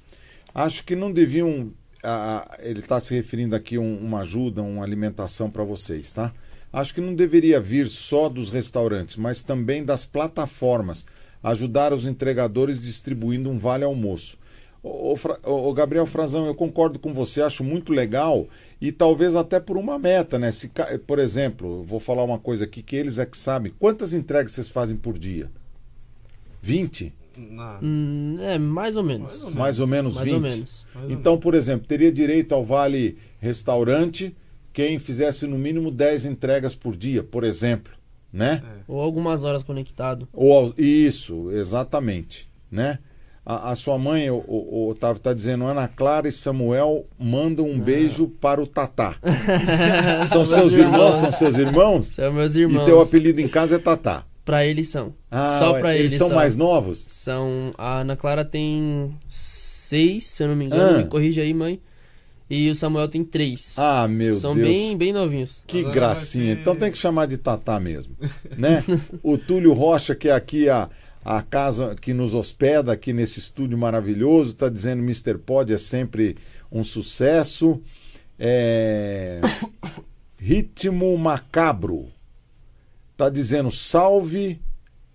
Acho 0.55 0.83
que 0.83 0.95
não 0.95 1.11
deviam. 1.11 1.71
ah, 2.07 2.57
ele 2.59 2.79
está 2.79 2.99
se 2.99 3.13
referindo 3.15 3.55
aqui 3.55 3.75
a 3.77 3.79
um- 3.79 3.97
uma 3.97 4.21
ajuda, 4.21 4.61
uma 4.63 4.83
alimentação 4.83 5.49
para 5.51 5.63
vocês, 5.63 6.11
tá? 6.11 6.31
Acho 6.73 6.93
que 6.93 7.01
não 7.01 7.13
deveria 7.15 7.59
vir 7.61 7.87
só 7.87 8.27
dos 8.29 8.49
restaurantes, 8.51 9.17
mas 9.17 9.41
também 9.43 9.83
das 9.83 10.03
plataformas. 10.05 11.05
Ajudar 11.43 11.93
os 11.93 12.05
entregadores 12.07 12.81
distribuindo 12.81 13.49
um 13.51 13.57
vale 13.59 13.83
almoço. 13.83 14.37
Ô, 14.87 15.15
ô, 15.45 15.73
Gabriel 15.73 16.05
Frazão, 16.05 16.45
eu 16.45 16.53
concordo 16.53 16.99
com 16.99 17.11
você, 17.11 17.41
acho 17.41 17.63
muito 17.63 17.91
legal 17.91 18.47
e 18.79 18.91
talvez 18.91 19.35
até 19.35 19.59
por 19.59 19.77
uma 19.77 19.97
meta, 19.97 20.37
né? 20.37 20.51
Se, 20.51 20.71
por 21.07 21.17
exemplo, 21.17 21.81
vou 21.83 21.99
falar 21.99 22.23
uma 22.23 22.37
coisa 22.37 22.65
aqui 22.65 22.83
que 22.83 22.95
eles 22.95 23.17
é 23.17 23.25
que 23.25 23.35
sabem. 23.35 23.71
Quantas 23.79 24.13
entregas 24.13 24.51
vocês 24.51 24.67
fazem 24.67 24.95
por 24.95 25.17
dia? 25.17 25.49
20? 26.61 27.11
Na- 27.35 27.79
Hum, 27.81 28.37
é, 28.39 28.59
mais 28.59 28.95
ou 28.95 29.01
menos. 29.03 29.23
Mais 29.31 29.41
ou 29.41 29.47
menos. 29.47 29.57
Mais 29.57 29.79
ou 29.79 29.87
menos 29.87 30.15
Mais 30.17 30.27
20? 30.27 30.35
ou 30.35 30.41
menos. 30.41 30.85
mais 30.93 31.05
ou 31.07 31.11
Então, 31.11 31.37
por 31.39 31.55
exemplo, 31.55 31.87
teria 31.87 32.11
direito 32.11 32.53
ao 32.53 32.63
vale 32.63 33.17
restaurante 33.41 34.35
quem 34.71 34.99
fizesse 34.99 35.47
no 35.47 35.57
mínimo 35.57 35.89
10 35.89 36.25
entregas 36.25 36.75
por 36.75 36.95
dia, 36.95 37.23
por 37.23 37.43
exemplo, 37.43 37.91
né? 38.31 38.61
É. 38.63 38.81
Ou 38.87 39.01
algumas 39.01 39.43
horas 39.43 39.63
conectado. 39.63 40.27
Ou 40.31 40.73
isso, 40.77 41.49
exatamente, 41.51 42.47
né? 42.71 42.99
A, 43.45 43.71
a 43.71 43.75
sua 43.75 43.97
mãe, 43.97 44.29
o, 44.31 44.37
o, 44.47 44.85
o 44.85 44.89
Otávio 44.89 45.17
está 45.17 45.31
dizendo, 45.33 45.65
Ana 45.65 45.87
Clara 45.87 46.27
e 46.27 46.31
Samuel 46.31 47.05
mandam 47.19 47.69
um 47.69 47.79
beijo 47.79 48.27
para 48.27 48.59
o 48.61 48.65
Tatá. 48.65 49.15
São 50.27 50.39
Meus 50.39 50.49
seus 50.49 50.73
irmãos? 50.73 50.93
irmãos. 50.95 51.15
São 51.19 51.31
seus 51.31 51.57
irmãos? 51.57 52.07
São 52.07 52.33
meus 52.33 52.55
E 52.55 52.61
irmãos. 52.61 52.85
teu 52.85 52.99
apelido 53.01 53.39
em 53.41 53.47
casa 53.47 53.75
é 53.75 53.79
Tatá. 53.79 54.23
Pra 54.43 54.65
eles 54.65 54.89
são. 54.89 55.13
Ah, 55.29 55.57
Só 55.59 55.73
pra 55.79 55.93
eles 55.93 56.13
eles 56.13 56.17
são 56.19 56.27
são. 56.27 56.35
mais 56.35 56.55
novos? 56.55 57.05
São. 57.09 57.71
A 57.77 57.99
Ana 58.01 58.15
Clara 58.15 58.43
tem 58.45 59.15
seis, 59.27 60.23
se 60.25 60.43
eu 60.43 60.47
não 60.47 60.55
me 60.55 60.65
engano. 60.65 60.95
Ah. 60.95 60.97
Me 60.99 61.05
corrige 61.05 61.41
aí, 61.41 61.53
mãe. 61.53 61.79
E 62.47 62.69
o 62.69 62.75
Samuel 62.75 63.07
tem 63.07 63.23
três. 63.23 63.75
Ah, 63.79 64.07
meu 64.07 64.35
são 64.35 64.53
Deus. 64.55 64.67
bem, 64.67 64.95
bem 64.95 65.11
novinhos. 65.11 65.63
Que 65.65 65.81
gracinha. 65.91 66.53
Então 66.53 66.75
tem 66.75 66.91
que 66.91 66.97
chamar 66.97 67.25
de 67.25 67.37
Tatá 67.37 67.79
mesmo, 67.79 68.15
né? 68.55 68.83
o 69.23 69.35
Túlio 69.35 69.73
Rocha, 69.73 70.13
que 70.13 70.29
é 70.29 70.31
aqui 70.31 70.69
a, 70.69 70.87
a 71.25 71.41
casa 71.41 71.95
que 71.99 72.13
nos 72.13 72.35
hospeda 72.35 72.93
aqui 72.93 73.11
nesse 73.11 73.39
estúdio 73.39 73.75
maravilhoso, 73.75 74.51
está 74.51 74.69
dizendo 74.69 75.01
Mr. 75.01 75.39
Pod 75.39 75.73
é 75.73 75.77
sempre 75.77 76.37
um 76.71 76.83
sucesso. 76.83 77.81
É... 78.37 79.41
Ritmo 80.37 81.17
Macabro. 81.17 82.11
Tá 83.17 83.27
dizendo 83.27 83.71
salve 83.71 84.61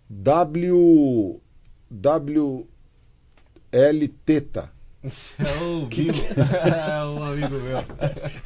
W 0.09 1.41
W 1.89 2.67
L 3.71 4.09
Teta. 4.09 4.73
É 5.05 5.63
o 5.63 5.87
Bill. 5.87 6.15
é 6.67 7.05
um 7.05 7.23
amigo 7.23 7.61
meu. 7.61 7.79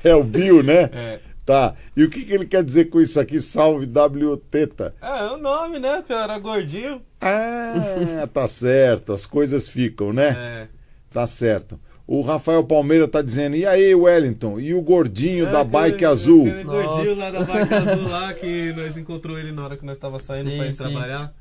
É 0.04 0.14
o 0.14 0.22
Bill, 0.22 0.62
né? 0.62 0.90
É. 0.92 1.20
Tá. 1.45 1.74
E 1.97 2.03
o 2.03 2.09
que, 2.11 2.24
que 2.24 2.32
ele 2.32 2.47
quer 2.47 2.64
dizer 2.64 2.86
com 2.86 3.01
isso 3.01 3.20
aqui? 3.20 3.38
Salve 3.40 3.84
W 3.86 4.36
Teta. 4.36 4.95
É, 5.03 5.18
é 5.18 5.30
o 5.32 5.36
nome, 5.36 5.78
né? 5.78 6.03
Era 6.09 6.38
gordinho. 6.38 7.03
Ah, 7.20 8.26
tá 8.32 8.47
certo. 8.47 9.12
As 9.12 9.26
coisas 9.26 9.68
ficam, 9.68 10.12
né? 10.12 10.28
É. 10.28 10.68
Tá 11.12 11.26
certo. 11.26 11.78
O 12.07 12.20
Rafael 12.22 12.62
Palmeira 12.64 13.07
tá 13.09 13.20
dizendo: 13.22 13.57
e 13.57 13.64
aí, 13.66 13.95
Wellington? 13.95 14.59
E 14.61 14.74
o 14.74 14.80
gordinho 14.82 15.47
É, 15.47 15.51
da 15.51 15.61
aquele- 15.61 15.72
bike 15.72 16.05
azul? 16.05 16.47
Aquele 16.47 16.64
gordinho 16.64 17.14
lá 17.16 17.30
Nossa. 17.32 17.45
da 17.45 17.55
bike 17.55 17.74
azul 17.74 18.09
lá 18.09 18.34
que 18.34 18.72
nós 18.74 18.97
encontrou 18.97 19.38
ele 19.38 19.53
na 19.53 19.64
hora 19.64 19.76
que 19.76 19.84
nós 19.86 19.97
tava 19.99 20.18
saindo 20.18 20.51
Sim, 20.51 20.57
pra 20.57 20.66
ir 20.66 20.72
sim. 20.72 20.78
trabalhar. 20.78 21.34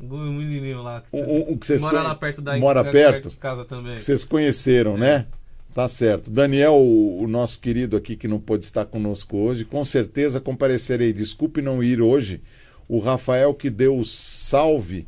Um 0.00 0.16
menininho 0.30 0.82
lá. 0.82 1.02
Que 1.02 1.08
Um- 1.16 1.52
um- 1.52 1.58
que 1.58 1.66
vocês 1.66 1.82
mora 1.82 1.96
conhe- 1.98 2.08
lá 2.08 2.14
perto 2.14 2.40
da 2.40 2.56
mora 2.56 2.82
da- 2.82 2.90
perto? 2.90 3.28
de 3.30 3.36
casa 3.36 3.64
também. 3.64 3.96
Que 3.96 4.02
vocês 4.02 4.24
conheceram, 4.24 4.96
né? 4.96 5.26
Tá 5.74 5.86
certo. 5.86 6.30
Daniel, 6.30 6.74
o, 6.74 7.22
o 7.22 7.28
nosso 7.28 7.60
querido 7.60 7.96
aqui 7.96 8.16
que 8.16 8.26
não 8.28 8.40
pôde 8.40 8.64
estar 8.64 8.84
conosco 8.86 9.36
hoje, 9.36 9.64
com 9.64 9.84
certeza 9.84 10.40
comparecerei. 10.40 11.12
Desculpe 11.12 11.62
não 11.62 11.82
ir 11.82 12.00
hoje. 12.02 12.42
O 12.88 12.98
Rafael 12.98 13.54
que 13.54 13.70
deu 13.70 13.96
o 13.98 14.04
salve 14.04 15.06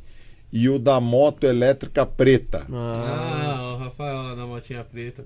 e 0.52 0.68
o 0.68 0.78
da 0.78 1.00
moto 1.00 1.44
elétrica 1.44 2.06
preta. 2.06 2.64
Ah, 2.70 2.92
Ah, 3.58 3.74
o 3.74 3.76
Rafael 3.78 4.22
lá 4.22 4.34
da 4.36 4.46
motinha 4.46 4.84
preta. 4.84 5.24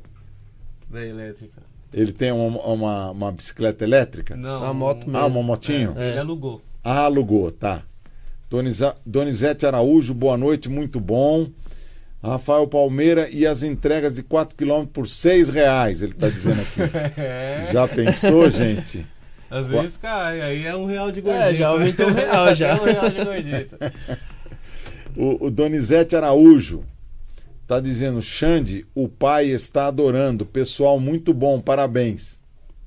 Da 0.88 1.04
elétrica. 1.04 1.62
Ele 1.92 2.12
tem 2.12 2.32
uma, 2.32 2.60
uma, 2.62 3.10
uma 3.10 3.32
bicicleta 3.32 3.84
elétrica? 3.84 4.34
Não. 4.36 4.64
A 4.64 4.72
moto 4.72 5.04
Ah, 5.08 5.22
mesmo. 5.24 5.26
uma 5.40 5.42
motinho? 5.42 5.94
É, 5.96 6.10
Ele 6.10 6.18
alugou. 6.18 6.62
Ah, 6.82 7.00
alugou, 7.04 7.50
tá. 7.50 7.82
Donizete 9.04 9.66
Araújo, 9.66 10.14
boa 10.14 10.36
noite, 10.36 10.68
muito 10.68 11.00
bom. 11.00 11.48
Rafael 12.22 12.66
Palmeira 12.66 13.28
e 13.30 13.46
as 13.46 13.62
entregas 13.62 14.14
de 14.14 14.22
4 14.22 14.56
km 14.56 14.84
por 14.92 15.06
6 15.06 15.48
reais, 15.48 16.02
ele 16.02 16.12
está 16.12 16.28
dizendo 16.28 16.60
aqui. 16.60 17.20
É. 17.20 17.68
Já 17.72 17.86
pensou, 17.86 18.50
gente? 18.50 19.06
Às 19.48 19.68
vezes 19.68 19.96
cai, 19.96 20.40
aí 20.40 20.66
é 20.66 20.74
um 20.74 20.86
real 20.86 21.12
de 21.12 21.20
gordita. 21.20 21.44
É, 21.50 21.54
já 21.54 21.68
aumentou 21.68 22.08
um 22.08 22.12
real, 22.14 22.52
já. 22.52 22.68
É 22.70 22.74
um 22.74 22.84
real 22.84 23.10
de 23.10 23.24
gordita. 23.24 23.78
O, 25.18 25.46
o 25.46 25.50
Donizete 25.50 26.14
Araújo 26.14 26.84
está 27.62 27.80
dizendo: 27.80 28.20
Xande, 28.20 28.84
o 28.94 29.08
pai 29.08 29.46
está 29.46 29.86
adorando. 29.86 30.44
Pessoal, 30.44 31.00
muito 31.00 31.32
bom, 31.32 31.58
parabéns. 31.58 32.38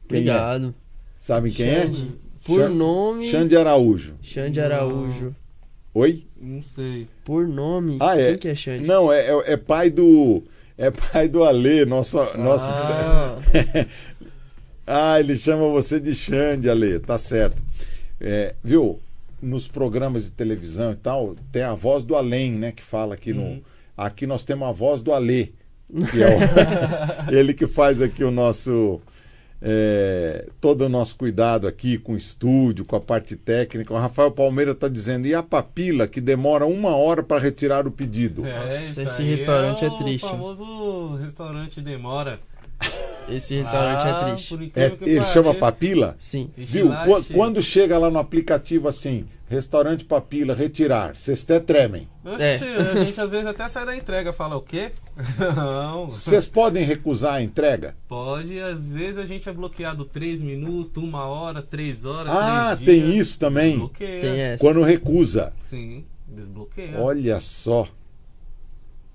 Quem 0.08 0.18
é? 0.18 0.22
Obrigado. 0.22 0.76
Sabem 1.18 1.52
quem 1.52 1.66
Xande. 1.74 2.02
é? 2.04 2.46
Por 2.46 2.60
Xan- 2.62 2.70
nome. 2.70 3.28
Xande 3.32 3.58
Araújo. 3.58 4.14
Xande 4.22 4.60
Não. 4.60 5.36
Oi? 5.94 6.26
Não 6.40 6.62
sei. 6.62 7.08
Por 7.26 7.48
nome. 7.48 7.98
Ah, 8.00 8.20
é. 8.20 8.30
Quem 8.30 8.38
que 8.38 8.48
é 8.50 8.56
Xande? 8.56 8.86
Não, 8.86 9.12
é, 9.12 9.26
é, 9.28 9.54
é 9.54 9.58
pai 9.58 9.90
do. 9.90 10.44
É 10.78 10.92
pai 10.92 11.28
do 11.28 11.44
Alê, 11.44 11.84
nosso. 11.86 12.18
nosso... 12.38 12.72
Ah, 12.72 13.38
Ah, 14.92 15.20
ele 15.20 15.36
chama 15.38 15.68
você 15.70 16.00
de 16.00 16.16
Xande, 16.16 16.68
Ale, 16.70 17.00
tá 17.00 17.16
certo. 17.18 17.62
É, 18.20 18.56
viu? 18.64 19.00
Nos 19.42 19.68
programas 19.68 20.24
de 20.26 20.32
televisão 20.32 20.92
e 20.92 20.96
tal, 20.96 21.36
tem 21.52 21.62
a 21.62 21.76
voz 21.76 22.04
do 22.04 22.16
além, 22.16 22.54
né? 22.54 22.72
Que 22.72 22.82
fala 22.84 23.14
aqui 23.14 23.32
no. 23.32 23.44
Uhum. 23.44 23.62
Aqui 23.96 24.26
nós 24.26 24.44
temos 24.44 24.68
a 24.68 24.72
voz 24.72 25.02
do 25.02 25.14
Alê, 25.14 25.50
que 26.12 26.22
é 26.24 26.28
o- 26.28 26.40
ele 27.34 27.54
que 27.54 27.68
faz 27.68 28.02
aqui 28.02 28.24
o 28.24 28.32
nosso. 28.32 29.00
É, 29.62 30.48
todo 30.62 30.86
o 30.86 30.90
nosso 30.90 31.16
cuidado 31.18 31.68
aqui 31.68 31.98
com 31.98 32.14
o 32.14 32.18
estúdio, 32.18 32.86
com 32.86 32.96
a 32.96 33.00
parte 33.02 33.36
técnica. 33.36 33.94
O 33.94 33.98
Rafael 33.98 34.32
Palmeira 34.32 34.72
está 34.72 34.88
dizendo, 34.88 35.28
e 35.28 35.36
a 35.36 35.44
papila 35.44 36.08
que 36.08 36.22
demora 36.22 36.66
uma 36.66 36.96
hora 36.96 37.22
para 37.24 37.42
retirar 37.42 37.86
o 37.88 37.92
pedido? 37.92 38.46
É, 38.46 38.66
Nossa, 38.66 39.04
esse 39.04 39.22
aí 39.22 39.30
restaurante 39.30 39.84
é 39.84 39.88
o 39.90 39.98
triste. 39.98 40.28
famoso 40.30 41.16
restaurante 41.16 41.82
demora. 41.82 42.40
Esse 43.28 43.56
restaurante 43.56 44.06
Ah, 44.06 44.10
é 44.10 44.26
triste. 44.32 44.72
É, 44.76 44.86
ele 44.86 44.96
pareça. 44.98 45.26
chama 45.34 45.54
Papila? 45.54 46.16
Sim. 46.20 46.50
Viu? 46.58 46.92
é. 46.94 47.06
Quando 47.34 47.62
chega 47.62 47.98
lá 47.98 48.10
no 48.10 48.18
aplicativo 48.18 48.88
assim, 48.88 49.26
restaurante 49.50 50.06
Papila, 50.06 50.54
retirar, 50.54 51.18
vocês 51.18 51.44
até 51.44 51.60
tremem. 51.60 52.08
Oxi, 52.24 52.44
É. 52.44 52.56
a 53.02 53.04
gente 53.04 53.20
às 53.20 53.32
vezes 53.32 53.48
até 53.48 53.68
sai 53.68 53.86
da 53.86 53.96
entrega, 53.96 54.32
fala 54.32 54.56
o 54.56 54.62
quê? 54.62 54.92
Não. 55.56 56.10
Vocês 56.10 56.46
podem 56.46 56.86
recusar 56.86 57.34
a 57.36 57.42
entrega? 57.42 57.96
Pode, 58.08 58.60
às 58.60 58.92
vezes 58.92 59.18
a 59.18 59.26
gente 59.26 59.50
é 59.50 59.52
bloqueado 59.52 60.06
3 60.06 60.42
minutos, 60.42 61.04
uma 61.04 61.26
hora, 61.26 61.62
3 61.62 62.06
horas. 62.06 62.32
Ah, 62.32 62.76
três 62.76 62.86
tem 62.86 63.12
dias. 63.12 63.28
isso 63.28 63.40
também. 63.40 63.72
Desbloqueia. 63.72 64.22
Tem 64.22 64.40
essa. 64.40 64.64
Quando 64.64 64.82
recusa. 64.84 65.52
Sim, 65.62 66.06
desbloqueia. 66.28 67.00
Olha 67.00 67.40
só. 67.42 67.88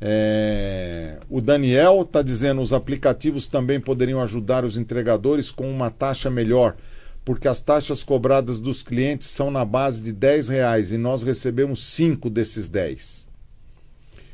É, 0.01 1.18
O 1.30 1.41
Daniel 1.41 2.03
está 2.03 2.20
dizendo 2.20 2.61
os 2.61 2.72
aplicativos 2.72 3.47
também 3.47 3.80
poderiam 3.80 4.20
ajudar 4.20 4.64
os 4.64 4.76
entregadores 4.76 5.51
com 5.51 5.70
uma 5.70 5.89
taxa 5.91 6.28
melhor, 6.28 6.76
porque 7.25 7.49
as 7.49 7.61
taxas 7.61 8.03
cobradas 8.03 8.61
dos 8.61 8.83
clientes 8.83 9.29
são 9.29 9.51
na 9.51 9.64
base 9.64 10.03
de 10.03 10.12
10 10.12 10.49
reais 10.51 10.93
e 10.93 10.99
nós 10.99 11.22
recebemos 11.22 11.83
5 11.83 12.29
desses 12.29 12.68
10. 12.68 13.27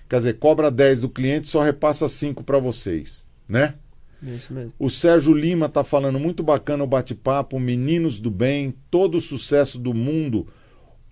Quer 0.08 0.16
dizer, 0.16 0.38
cobra 0.38 0.70
10 0.70 1.00
do 1.00 1.08
cliente 1.08 1.46
só 1.46 1.62
repassa 1.62 2.08
5 2.08 2.42
para 2.42 2.58
vocês, 2.58 3.26
né? 3.48 3.74
É 4.26 4.30
Isso 4.34 4.52
mesmo. 4.52 4.72
O 4.78 4.90
Sérgio 4.90 5.32
Lima 5.32 5.66
está 5.66 5.82
falando 5.84 6.18
muito 6.18 6.42
bacana 6.42 6.84
o 6.84 6.86
bate-papo, 6.86 7.58
meninos 7.60 8.18
do 8.18 8.30
bem, 8.30 8.74
todo 8.90 9.14
o 9.16 9.20
sucesso 9.20 9.78
do 9.78 9.94
mundo. 9.94 10.46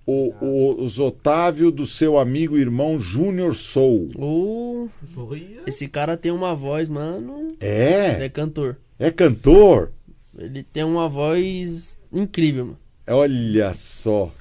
O, 0.04 0.34
o- 0.44 0.82
os 0.82 0.98
Otávio 0.98 1.70
do 1.70 1.86
seu 1.86 2.18
amigo 2.18 2.56
e 2.58 2.60
irmão 2.60 2.98
Júnior 2.98 3.54
Soul. 3.54 4.10
Ou 4.16 4.88
Olha. 5.16 5.62
esse 5.66 5.86
cara 5.86 6.16
tem 6.16 6.32
uma 6.32 6.54
voz, 6.54 6.88
mano. 6.88 7.54
Ele 7.60 8.22
é 8.22 8.24
É, 8.24 8.28
cantor. 8.28 8.76
é 8.98 9.10
cantor. 9.10 9.92
Ele 10.38 10.62
tem 10.62 10.84
uma 10.84 11.08
voz 11.08 11.98
incrível, 12.12 12.64
mano. 12.66 12.78
Olha 13.08 13.72
só. 13.74 14.32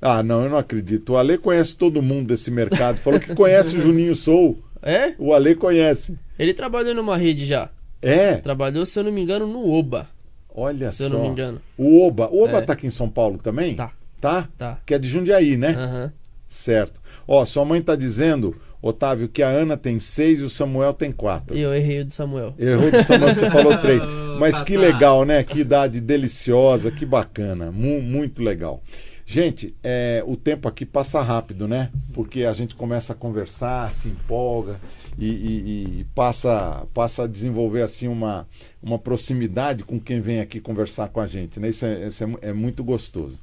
Ah, 0.00 0.22
não, 0.22 0.44
eu 0.44 0.50
não 0.50 0.58
acredito. 0.58 1.10
O 1.12 1.16
Ale 1.16 1.38
conhece 1.38 1.76
todo 1.76 2.02
mundo 2.02 2.28
desse 2.28 2.50
mercado. 2.50 2.98
Falou 2.98 3.18
que 3.18 3.34
conhece 3.34 3.76
o 3.76 3.80
Juninho 3.82 4.14
Soul. 4.14 4.62
É? 4.82 5.14
O 5.18 5.32
Ale 5.34 5.54
conhece. 5.54 6.18
Ele 6.38 6.54
trabalhou 6.54 6.94
numa 6.94 7.16
rede 7.16 7.44
já. 7.46 7.70
É, 8.02 8.36
Trabalhou, 8.36 8.84
se 8.86 8.98
eu 8.98 9.04
não 9.04 9.10
me 9.10 9.20
engano, 9.22 9.46
no 9.46 9.68
Oba. 9.72 10.06
olha 10.54 10.90
Se 10.90 11.02
eu 11.04 11.08
só. 11.08 11.16
não 11.16 11.24
me 11.24 11.28
engano. 11.30 11.60
O 11.76 12.06
Oba. 12.06 12.28
O 12.28 12.44
Oba 12.44 12.58
É. 12.58 12.62
tá 12.62 12.74
aqui 12.74 12.86
em 12.86 12.90
São 12.90 13.08
Paulo 13.08 13.38
também? 13.38 13.74
Tá. 13.74 13.90
Tá? 14.20 14.48
Tá. 14.56 14.78
Que 14.86 14.94
é 14.94 14.98
de 14.98 15.08
Jundiaí, 15.08 15.56
né? 15.56 15.70
Aham. 15.70 16.12
Certo. 16.46 17.00
Ó, 17.26 17.44
sua 17.44 17.64
mãe 17.64 17.80
tá 17.82 17.96
dizendo, 17.96 18.54
Otávio, 18.86 19.28
que 19.28 19.42
a 19.42 19.48
Ana 19.48 19.76
tem 19.76 19.98
seis 19.98 20.40
e 20.40 20.42
o 20.42 20.50
Samuel 20.50 20.92
tem 20.92 21.12
quatro. 21.12 21.56
E 21.56 21.60
eu 21.60 21.74
errei 21.74 22.00
o 22.00 22.04
do 22.04 22.12
Samuel. 22.12 22.54
Errou 22.58 22.90
do 22.90 23.02
Samuel, 23.02 23.34
você 23.34 23.50
falou 23.50 23.76
três. 23.80 24.02
Mas 24.38 24.58
Tá, 24.58 24.64
que 24.64 24.74
tá. 24.74 24.80
legal, 24.80 25.24
né? 25.24 25.42
Que 25.42 25.60
idade 25.60 26.00
deliciosa, 26.00 26.90
que 26.90 27.04
bacana. 27.06 27.70
Mu- 27.72 28.00
muito 28.02 28.42
legal. 28.42 28.82
Gente, 29.28 29.74
é, 29.82 30.22
o 30.26 30.36
tempo 30.36 30.68
aqui 30.68 30.86
passa 30.86 31.20
rápido, 31.20 31.66
né? 31.66 31.90
Porque 32.14 32.44
a 32.44 32.52
gente 32.52 32.76
começa 32.76 33.12
a 33.12 33.16
conversar, 33.16 33.90
se 33.90 34.08
empolga 34.08 34.78
e, 35.18 35.26
e- 35.28 36.00
e 36.00 36.06
passa, 36.14 36.86
passa 36.94 37.24
a 37.24 37.26
desenvolver 37.26 37.82
assim 37.82 38.06
uma, 38.06 38.46
uma 38.80 38.98
proximidade 39.00 39.82
com 39.82 39.98
quem 39.98 40.20
vem 40.20 40.38
aqui 40.40 40.60
conversar 40.60 41.08
com 41.08 41.20
a 41.20 41.26
gente, 41.26 41.58
né? 41.58 41.70
Isso 41.70 41.84
é, 41.84 42.06
isso 42.06 42.22
é 42.24 42.48
é 42.50 42.52
muito 42.52 42.84
gostoso. 42.84 43.40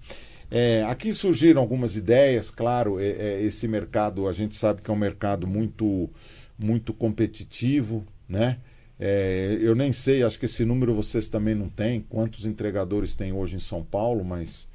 É, 0.52 0.84
aqui 0.84 1.14
surgiram 1.14 1.62
algumas 1.62 1.96
ideias, 1.98 2.50
claro, 2.50 3.00
é- 3.00 3.08
é, 3.10 3.42
esse 3.42 3.68
mercado, 3.68 4.28
a 4.28 4.34
gente 4.34 4.56
sabe 4.56 4.82
que 4.82 4.92
é 4.92 4.94
um 4.94 4.98
mercado 4.98 5.48
muito, 5.48 6.10
muito 6.58 6.94
competitivo, 6.94 8.06
né? 8.28 8.58
É, 9.00 9.58
eu 9.60 9.76
nem 9.76 9.92
sei, 9.92 10.24
acho 10.24 10.38
que 10.38 10.46
esse 10.46 10.64
número 10.64 10.94
vocês 10.94 11.28
também 11.28 11.56
não 11.56 11.68
têm, 11.68 12.02
quantos 12.02 12.46
entregadores 12.46 13.16
tem 13.16 13.34
hoje 13.34 13.56
em 13.56 13.60
São 13.60 13.84
Paulo, 13.84 14.24
mas 14.24 14.70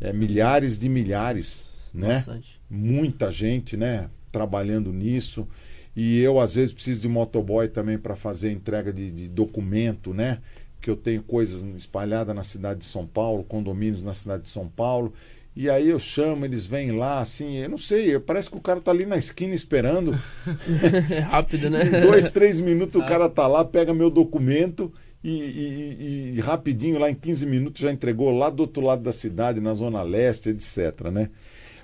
é 0.00 0.12
milhares 0.12 0.78
de 0.78 0.88
milhares, 0.88 1.70
né? 1.94 2.14
Bastante. 2.14 2.60
Muita 2.68 3.30
gente, 3.30 3.76
né? 3.76 4.08
Trabalhando 4.30 4.92
nisso. 4.92 5.48
E 5.94 6.20
eu, 6.20 6.40
às 6.40 6.54
vezes, 6.54 6.72
preciso 6.72 7.02
de 7.02 7.08
motoboy 7.08 7.68
também 7.68 7.98
para 7.98 8.16
fazer 8.16 8.50
entrega 8.50 8.92
de, 8.92 9.10
de 9.10 9.28
documento, 9.28 10.14
né? 10.14 10.38
Que 10.82 10.90
eu 10.90 10.96
tenho 10.96 11.22
coisas 11.22 11.64
espalhadas 11.76 12.34
na 12.36 12.42
cidade 12.42 12.80
de 12.80 12.84
São 12.86 13.06
Paulo, 13.06 13.42
condomínios 13.44 14.02
na 14.02 14.12
cidade 14.12 14.42
de 14.42 14.48
São 14.50 14.68
Paulo. 14.68 15.14
E 15.54 15.70
aí 15.70 15.88
eu 15.90 15.98
chamo, 15.98 16.44
eles 16.44 16.64
vêm 16.66 16.92
lá, 16.92 17.20
assim, 17.20 17.58
eu 17.58 17.68
não 17.68 17.76
sei, 17.78 18.18
parece 18.18 18.50
que 18.50 18.56
o 18.56 18.60
cara 18.60 18.80
tá 18.80 18.90
ali 18.90 19.04
na 19.06 19.16
esquina 19.16 19.54
esperando. 19.54 20.18
É 21.10 21.20
rápido, 21.20 21.70
né? 21.70 21.84
Em 21.86 22.00
dois, 22.00 22.30
três 22.30 22.58
minutos 22.60 23.00
o 23.00 23.04
cara 23.06 23.28
tá 23.28 23.46
lá, 23.46 23.62
pega 23.64 23.92
meu 23.94 24.10
documento 24.10 24.90
e, 25.22 25.30
e- 25.30 25.96
e- 26.00 26.36
e 26.36 26.40
rapidinho, 26.40 26.98
lá 26.98 27.10
em 27.10 27.14
15 27.14 27.44
minutos, 27.46 27.82
já 27.82 27.92
entregou 27.92 28.30
lá 28.36 28.48
do 28.50 28.60
outro 28.60 28.82
lado 28.82 29.02
da 29.02 29.12
cidade, 29.12 29.60
na 29.60 29.74
Zona 29.74 30.02
Leste, 30.02 30.48
etc. 30.48 31.10
Né? 31.12 31.28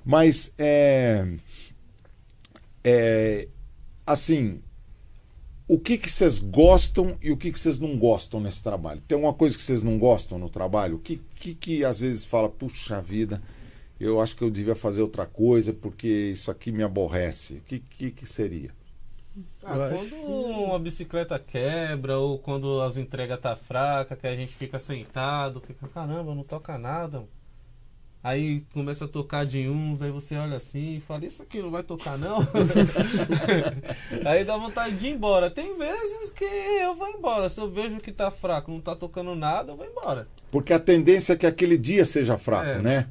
Mas, 0.05 0.53
é, 0.59 1.27
é, 2.83 3.49
assim, 4.07 4.61
o 5.69 5.79
que 5.79 5.99
que 5.99 6.11
vocês 6.11 6.39
gostam 6.39 7.17
e 7.23 7.31
o 7.31 7.37
que 7.37 7.53
que 7.53 7.59
vocês 7.59 7.79
não 7.79 7.99
gostam 7.99 8.41
nesse 8.41 8.63
trabalho? 8.63 9.03
Tem 9.07 9.17
alguma 9.17 9.35
coisa 9.35 9.55
que 9.55 9.63
vocês 9.63 9.83
não 9.83 9.99
gostam 9.99 10.39
no 10.39 10.49
trabalho? 10.49 10.97
O 10.97 10.99
que, 10.99 11.21
que, 11.37 11.55
que 11.55 11.85
às 11.85 12.01
vezes 12.01 12.25
fala, 12.25 12.49
puxa 12.49 13.03
vida, 13.03 13.43
eu 14.01 14.19
acho 14.19 14.35
que 14.35 14.43
eu 14.43 14.51
devia 14.51 14.75
fazer 14.75 15.03
outra 15.03 15.27
coisa 15.27 15.75
porque 15.75 16.09
isso 16.09 16.51
aqui 16.51 16.73
me 16.73 16.83
aborrece. 16.83 17.55
O 17.55 17.61
que, 17.61 17.81
que, 17.81 18.11
que 18.11 18.27
seria? 18.27 18.71
Ah, 19.63 19.91
quando 19.95 20.15
uma 20.17 20.79
bicicleta 20.79 21.39
quebra 21.39 22.19
ou 22.19 22.39
quando 22.39 22.81
as 22.81 22.97
entregas 22.97 23.39
tá 23.39 23.55
fraca, 23.55 24.17
que 24.17 24.27
a 24.27 24.35
gente 24.35 24.55
fica 24.55 24.79
sentado, 24.79 25.61
fica, 25.61 25.87
caramba, 25.89 26.35
não 26.35 26.43
toca 26.43 26.79
nada. 26.79 27.25
Aí 28.23 28.63
começa 28.73 29.05
a 29.05 29.09
tocar 29.09 29.47
de 29.47 29.69
uns, 29.69 30.03
aí 30.03 30.11
você 30.11 30.37
olha 30.37 30.57
assim 30.57 30.97
e 30.97 31.01
fala, 31.01 31.25
isso 31.25 31.43
aqui 31.43 31.63
não 31.63 31.71
vai 31.71 31.83
tocar 31.85 32.19
não. 32.19 32.41
aí 34.27 34.45
dá 34.45 34.57
vontade 34.57 34.97
de 34.97 35.07
ir 35.07 35.11
embora. 35.11 35.51
Tem 35.51 35.77
vezes 35.77 36.31
que 36.31 36.45
eu 36.45 36.95
vou 36.95 37.09
embora. 37.09 37.49
Se 37.49 37.61
eu 37.61 37.71
vejo 37.71 37.97
que 37.99 38.13
tá 38.13 38.31
fraco, 38.31 38.71
não 38.71 38.81
tá 38.81 38.95
tocando 38.97 39.35
nada, 39.35 39.73
eu 39.73 39.77
vou 39.77 39.87
embora. 39.87 40.27
Porque 40.51 40.73
a 40.73 40.79
tendência 40.79 41.35
é 41.35 41.37
que 41.37 41.47
aquele 41.47 41.77
dia 41.79 42.05
seja 42.05 42.37
fraco, 42.39 42.69
É. 42.71 42.83
né? 42.83 43.09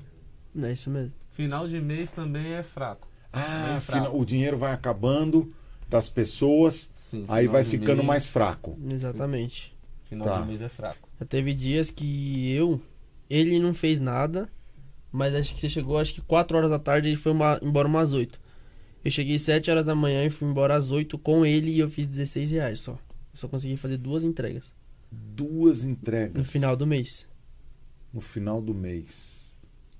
É 0.61 0.71
isso 0.71 0.89
mesmo. 0.89 1.13
Final 1.29 1.67
de 1.67 1.79
mês 1.79 2.09
também 2.11 2.53
é 2.53 2.63
fraco. 2.63 3.07
Ah, 3.31 3.79
fina- 3.81 4.01
fraco. 4.03 4.17
o 4.19 4.25
dinheiro 4.25 4.57
vai 4.57 4.73
acabando 4.73 5.53
das 5.87 6.09
pessoas, 6.09 6.89
Sim, 6.93 7.25
aí 7.29 7.43
final 7.45 7.53
vai 7.53 7.63
ficando 7.63 7.97
mês- 7.97 8.07
mais 8.07 8.27
fraco. 8.27 8.77
Exatamente. 8.91 9.75
Final 10.03 10.27
Tá. 10.27 10.41
de 10.41 10.47
mês 10.47 10.61
é 10.61 10.69
fraco. 10.69 11.07
Já 11.19 11.25
teve 11.25 11.53
dias 11.53 11.91
que 11.91 12.51
eu, 12.53 12.81
ele 13.29 13.59
não 13.59 13.73
fez 13.73 13.99
nada, 13.99 14.49
mas 15.11 15.33
acho 15.35 15.53
que 15.55 15.61
você 15.61 15.69
chegou, 15.69 15.97
acho 15.97 16.13
que 16.13 16.21
4 16.21 16.57
horas 16.57 16.69
da 16.71 16.79
tarde, 16.79 17.09
ele 17.09 17.17
foi 17.17 17.31
uma- 17.31 17.59
embora 17.61 17.87
umas 17.87 18.13
8. 18.13 18.39
Eu 19.05 19.11
cheguei 19.11 19.37
7 19.37 19.69
horas 19.71 19.85
da 19.85 19.95
manhã 19.95 20.25
e 20.25 20.29
fui 20.29 20.47
embora 20.49 20.75
às 20.75 20.91
8 20.91 21.17
com 21.17 21.45
ele 21.45 21.71
e 21.71 21.79
eu 21.79 21.89
fiz 21.89 22.07
16 22.07 22.51
reais 22.51 22.79
só. 22.79 22.91
Eu 22.93 22.97
só 23.35 23.47
consegui 23.47 23.77
fazer 23.77 23.97
duas 23.97 24.23
entregas 24.23 24.73
Duas 25.11 25.83
entregas 25.83 26.33
no 26.35 26.43
final 26.43 26.75
do 26.75 26.85
mês. 26.85 27.27
no 28.13 28.19
final 28.21 28.61
do 28.61 28.73
mês. 28.73 29.53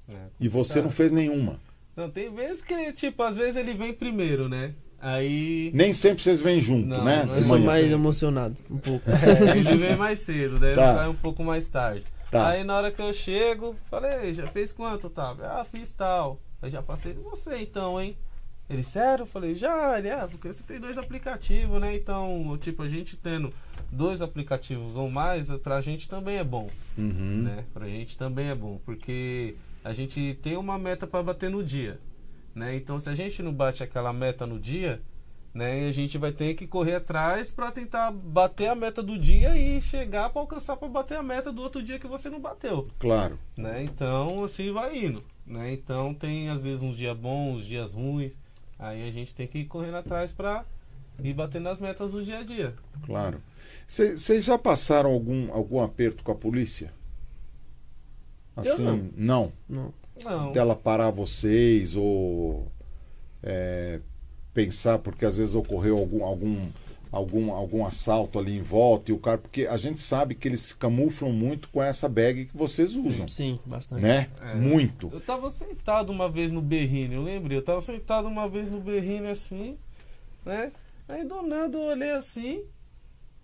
É, 0.09 0.15
E 0.39 0.47
você 0.49 0.81
não 0.81 0.89
fez 0.89 1.11
nenhuma. 1.11 1.59
Não, 1.95 2.09
tem 2.09 2.33
vezes 2.33 2.61
que, 2.61 2.91
tipo, 2.93 3.23
às 3.23 3.35
vezes 3.35 3.55
ele 3.55 3.73
vem 3.73 3.93
primeiro, 3.93 4.47
né? 4.49 4.73
Aí. 4.99 5.71
Nem 5.73 5.93
sempre 5.93 6.23
vocês 6.23 6.41
vêm 6.41 6.59
junto, 6.61 6.87
Não, 6.87 7.03
né? 7.03 7.23
não 7.25 7.35
é 7.35 7.37
Eu 7.37 7.43
sou 7.43 7.59
mais 7.59 7.89
emocionado, 7.91 8.55
um 8.69 8.77
pouco. 8.77 9.03
É, 9.09 9.57
ele 9.57 9.77
vem 9.77 9.95
mais 9.95 10.19
cedo, 10.19 10.59
daí 10.59 10.75
Tá. 10.75 10.89
eu 10.89 10.93
saio 10.95 11.11
um 11.11 11.15
pouco 11.15 11.43
mais 11.43 11.67
tarde. 11.67 12.03
Tá. 12.31 12.49
Aí 12.49 12.63
na 12.63 12.75
hora 12.77 12.91
que 12.91 13.01
eu 13.01 13.13
chego, 13.13 13.75
falei, 13.89 14.33
já 14.33 14.45
fez 14.47 14.71
quanto, 14.73 15.09
tal? 15.09 15.37
Ah, 15.41 15.63
fiz 15.63 15.91
tal. 15.93 16.39
Aí 16.61 16.69
já 16.69 16.81
passei 16.81 17.13
de 17.13 17.19
você 17.19 17.57
então, 17.57 17.99
hein? 18.01 18.17
Ele, 18.69 18.83
sério? 18.83 19.23
Eu 19.23 19.27
falei, 19.27 19.55
já, 19.55 19.97
ele, 19.97 20.09
ah, 20.09 20.27
porque 20.29 20.51
você 20.51 20.61
tem 20.61 20.77
dois 20.79 20.97
aplicativos, 20.97 21.79
né? 21.79 21.95
Então, 21.95 22.57
tipo, 22.59 22.83
a 22.83 22.89
gente 22.89 23.15
tendo 23.15 23.49
dois 23.89 24.21
aplicativos 24.21 24.97
ou 24.97 25.09
mais, 25.09 25.49
pra 25.59 25.79
gente 25.79 26.09
também 26.09 26.35
é 26.37 26.43
bom, 26.43 26.67
Uhum. 26.97 27.43
né? 27.43 27.63
Pra 27.73 27.87
gente 27.87 28.17
também 28.17 28.49
é 28.49 28.55
bom, 28.55 28.77
porque 28.85 29.55
a 29.85 29.93
gente 29.93 30.37
tem 30.41 30.57
uma 30.57 30.77
meta 30.77 31.07
pra 31.07 31.23
bater 31.23 31.49
no 31.49 31.63
dia, 31.63 31.97
né? 32.53 32.75
Então, 32.75 32.99
se 32.99 33.09
a 33.09 33.15
gente 33.15 33.41
não 33.41 33.53
bate 33.53 33.83
aquela 33.83 34.11
meta 34.11 34.45
no 34.45 34.59
dia, 34.59 35.01
né? 35.57 35.87
A 35.87 35.91
gente 35.91 36.19
vai 36.19 36.31
ter 36.31 36.53
que 36.53 36.67
correr 36.67 36.93
atrás 36.93 37.51
para 37.51 37.71
tentar 37.71 38.11
bater 38.11 38.67
a 38.67 38.75
meta 38.75 39.01
do 39.01 39.17
dia 39.17 39.57
e 39.57 39.81
chegar 39.81 40.29
para 40.29 40.39
alcançar 40.39 40.77
para 40.77 40.87
bater 40.87 41.17
a 41.17 41.23
meta 41.23 41.51
do 41.51 41.63
outro 41.63 41.81
dia 41.81 41.97
que 41.97 42.05
você 42.05 42.29
não 42.29 42.39
bateu, 42.39 42.87
Claro. 42.99 43.39
né? 43.57 43.81
Então 43.83 44.43
assim 44.43 44.71
vai 44.71 44.95
indo, 45.03 45.23
né? 45.47 45.73
Então 45.73 46.13
tem 46.13 46.49
às 46.49 46.63
vezes 46.63 46.83
uns 46.83 46.95
dias 46.95 47.17
bons, 47.17 47.55
uns 47.55 47.65
dias 47.65 47.95
ruins, 47.95 48.37
aí 48.77 49.07
a 49.07 49.11
gente 49.11 49.33
tem 49.33 49.47
que 49.47 49.57
ir 49.57 49.65
correndo 49.65 49.97
atrás 49.97 50.31
para 50.31 50.63
ir 51.23 51.33
batendo 51.33 51.69
as 51.69 51.79
metas 51.79 52.11
do 52.11 52.23
dia 52.23 52.37
a 52.37 52.43
dia. 52.43 52.75
Claro. 53.03 53.41
Vocês 53.87 54.45
já 54.45 54.59
passaram 54.59 55.09
algum, 55.09 55.51
algum 55.51 55.81
aperto 55.81 56.23
com 56.23 56.31
a 56.31 56.35
polícia? 56.35 56.93
Assim, 58.55 58.83
não. 58.83 59.11
não. 59.15 59.53
Não. 59.67 59.93
Não. 60.23 60.51
Dela 60.51 60.75
parar 60.75 61.09
vocês 61.09 61.95
ou 61.95 62.71
é, 63.41 64.01
pensar, 64.57 64.97
porque 64.97 65.23
às 65.23 65.37
vezes 65.37 65.53
ocorreu 65.53 65.95
algum, 65.95 66.23
algum, 66.25 66.67
algum, 67.11 67.51
algum 67.51 67.85
assalto 67.85 68.39
ali 68.39 68.57
em 68.57 68.61
volta 68.63 69.11
e 69.11 69.13
o 69.13 69.19
cara. 69.19 69.37
Porque 69.37 69.67
a 69.67 69.77
gente 69.77 69.99
sabe 69.99 70.33
que 70.33 70.47
eles 70.47 70.61
se 70.61 70.75
camuflam 70.75 71.31
muito 71.31 71.69
com 71.69 71.83
essa 71.83 72.09
bag 72.09 72.45
que 72.45 72.57
vocês 72.57 72.95
usam. 72.95 73.27
Sim, 73.27 73.59
bastante. 73.63 74.01
Né? 74.01 74.27
É. 74.41 74.55
Muito. 74.55 75.11
Eu 75.13 75.21
tava 75.21 75.51
sentado 75.51 76.11
uma 76.11 76.27
vez 76.27 76.49
no 76.49 76.59
berrine, 76.59 77.13
eu 77.13 77.21
lembrei, 77.21 77.59
eu 77.59 77.61
tava 77.61 77.81
sentado 77.81 78.27
uma 78.27 78.49
vez 78.49 78.71
no 78.71 78.79
berrine 78.79 79.27
assim, 79.27 79.77
né? 80.43 80.71
Aí 81.07 81.23
do 81.23 81.43
nada 81.43 81.77
eu 81.77 81.83
olhei 81.83 82.11
assim, 82.11 82.63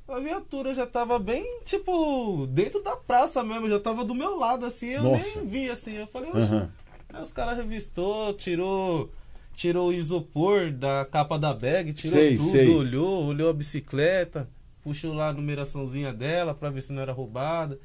a 0.08 0.20
viatura 0.20 0.74
já 0.74 0.88
tava 0.88 1.20
bem, 1.20 1.62
tipo, 1.64 2.48
dentro 2.48 2.82
da 2.82 2.96
praça 2.96 3.44
mesmo, 3.44 3.68
já 3.68 3.80
tava 3.80 4.04
do 4.04 4.16
meu 4.16 4.36
lado 4.36 4.66
assim, 4.66 4.90
eu 4.90 5.04
Nossa. 5.04 5.40
nem 5.40 5.48
vi 5.48 5.70
assim. 5.70 5.94
Eu 5.94 6.08
falei, 6.08 6.32
"Oxe, 6.32 6.42
Aham. 6.42 6.72
Aí 7.14 7.22
os 7.22 7.32
caras 7.32 7.56
revistou, 7.56 8.34
tirou, 8.34 9.12
tirou 9.54 9.90
o 9.90 9.94
isopor 9.94 10.72
da 10.72 11.06
capa 11.06 11.38
da 11.40 11.54
bag, 11.54 11.94
tirou 11.94 12.20
Sei, 12.20 12.38
tudo, 12.38 12.50
sei. 12.50 12.68
olhou, 12.70 13.26
olhou 13.26 13.50
a 13.50 13.54
bicicleta, 13.54 14.50
puxou 14.84 15.14
lá 15.14 15.30
a 15.30 15.34
numeraçãozinha 15.34 16.12
dela 16.14 16.54
pra 16.54 16.70
ver 16.70 16.82
se 16.82 16.92
não 16.94 17.02
era 17.02 17.14
roubada. 17.14 17.80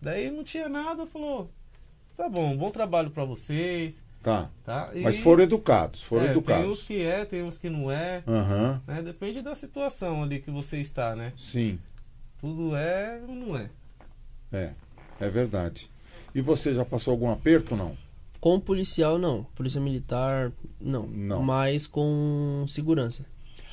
Daí 0.00 0.30
não 0.30 0.42
tinha 0.42 0.68
nada, 0.68 1.06
falou: 1.06 1.50
"Tá 2.16 2.28
bom, 2.28 2.56
bom 2.56 2.70
trabalho 2.70 3.10
pra 3.10 3.24
vocês", 3.24 4.00
Tá. 4.22 4.50
tá? 4.64 4.90
E, 4.94 5.00
Mas 5.02 5.16
foram 5.18 5.42
educados, 5.44 6.02
foram 6.02 6.24
é, 6.24 6.28
Tem 6.28 6.36
uns 6.36 6.38
educados. 6.40 6.82
que 6.84 7.02
é, 7.02 7.24
tem 7.24 7.42
uns 7.42 7.56
que 7.58 7.70
não 7.70 7.90
é, 7.90 8.22
Aham. 8.26 8.82
né? 8.86 9.00
Depende 9.02 9.40
da 9.42 9.54
situação 9.54 10.22
ali 10.22 10.40
que 10.40 10.50
você 10.50 10.78
está, 10.80 11.14
né? 11.16 11.32
Sim, 11.36 11.78
Tudo 12.38 12.74
é 12.76 13.20
ou 13.28 13.34
não 13.34 13.56
é. 13.56 13.70
é. 14.52 14.72
É 15.18 15.28
verdade. 15.28 15.90
E 16.34 16.40
você 16.40 16.72
já 16.72 16.84
passou 16.84 17.12
algum 17.12 17.30
aperto 17.30 17.76
não? 17.76 17.94
Com 18.40 18.58
policial, 18.58 19.18
não. 19.18 19.44
Polícia 19.54 19.80
militar, 19.80 20.50
não. 20.80 21.06
Não. 21.06 21.42
Mas 21.42 21.86
com 21.86 22.64
segurança. 22.66 23.24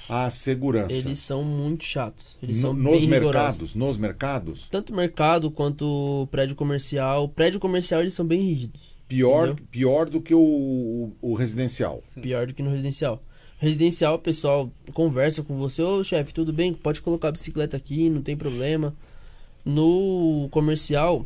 A 0.09 0.29
segurança. 0.29 0.95
Eles 0.95 1.19
são 1.19 1.43
muito 1.43 1.83
chatos. 1.83 2.37
Eles 2.41 2.57
No- 2.57 2.61
são 2.61 2.73
nos 2.73 2.83
bem 3.05 3.13
rigorosos. 3.13 3.21
mercados, 3.33 3.75
nos 3.75 3.97
mercados, 3.97 4.67
Tanto 4.69 4.93
mercado 4.93 5.51
quanto 5.51 6.27
prédio 6.31 6.55
comercial. 6.55 7.27
Prédio 7.29 7.59
comercial, 7.59 8.01
eles 8.01 8.13
são 8.13 8.25
bem 8.25 8.41
rígidos. 8.41 8.95
pior, 9.07 9.47
Entendeu? 9.49 9.65
pior 9.71 10.09
do 10.09 10.19
que 10.21 10.33
o, 10.33 11.11
o 11.21 11.33
residencial. 11.33 12.01
Sim. 12.05 12.21
Pior 12.21 12.45
do 12.47 12.53
que 12.53 12.61
no 12.63 12.69
residencial. 12.71 13.21
Residencial, 13.59 14.15
o 14.15 14.19
pessoal 14.19 14.69
conversa 14.93 15.41
com 15.43 15.55
você. 15.55 15.81
Ô, 15.81 16.03
chefe, 16.03 16.33
tudo 16.33 16.51
bem? 16.53 16.73
Pode 16.73 17.01
colocar 17.01 17.29
a 17.29 17.31
bicicleta 17.31 17.75
aqui, 17.77 18.09
não 18.09 18.21
tem 18.21 18.35
problema. 18.37 18.93
No 19.65 20.47
comercial, 20.51 21.25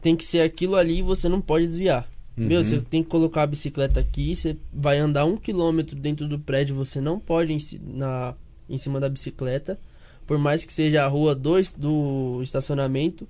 tem 0.00 0.16
que 0.16 0.24
ser 0.24 0.40
aquilo 0.40 0.74
ali 0.76 0.98
e 0.98 1.02
você 1.02 1.28
não 1.28 1.40
pode 1.40 1.66
desviar. 1.66 2.08
Meu, 2.36 2.58
Uhum. 2.58 2.64
você 2.64 2.80
tem 2.80 3.02
que 3.02 3.10
colocar 3.10 3.42
a 3.42 3.46
bicicleta 3.46 4.00
aqui, 4.00 4.34
você 4.34 4.56
vai 4.72 4.98
andar 4.98 5.24
um 5.26 5.36
quilômetro 5.36 5.94
dentro 5.96 6.26
do 6.26 6.38
prédio, 6.38 6.74
você 6.74 7.00
não 7.00 7.18
pode 7.18 7.52
em, 7.52 7.58
na, 7.94 8.34
em 8.68 8.76
cima 8.78 8.98
da 8.98 9.08
bicicleta. 9.08 9.78
Por 10.26 10.38
mais 10.38 10.64
que 10.64 10.72
seja 10.72 11.04
a 11.04 11.08
rua 11.08 11.34
2 11.34 11.72
do 11.72 12.40
estacionamento, 12.42 13.28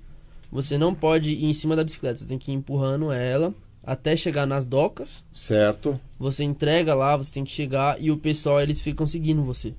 você 0.51 0.77
não 0.77 0.93
pode 0.95 1.31
ir 1.31 1.45
em 1.45 1.53
cima 1.53 1.75
da 1.75 1.83
bicicleta. 1.83 2.19
Você 2.19 2.25
tem 2.25 2.37
que 2.37 2.51
ir 2.51 2.55
empurrando 2.55 3.11
ela 3.11 3.53
até 3.83 4.15
chegar 4.15 4.45
nas 4.45 4.65
docas. 4.65 5.23
Certo? 5.33 5.99
Você 6.17 6.43
entrega 6.45 6.93
lá, 6.93 7.17
você 7.17 7.33
tem 7.33 7.43
que 7.43 7.51
chegar 7.51 8.01
e 8.01 8.09
o 8.09 8.17
pessoal 8.17 8.61
eles 8.61 8.79
ficam 8.79 9.05
seguindo 9.05 9.43
você. 9.43 9.73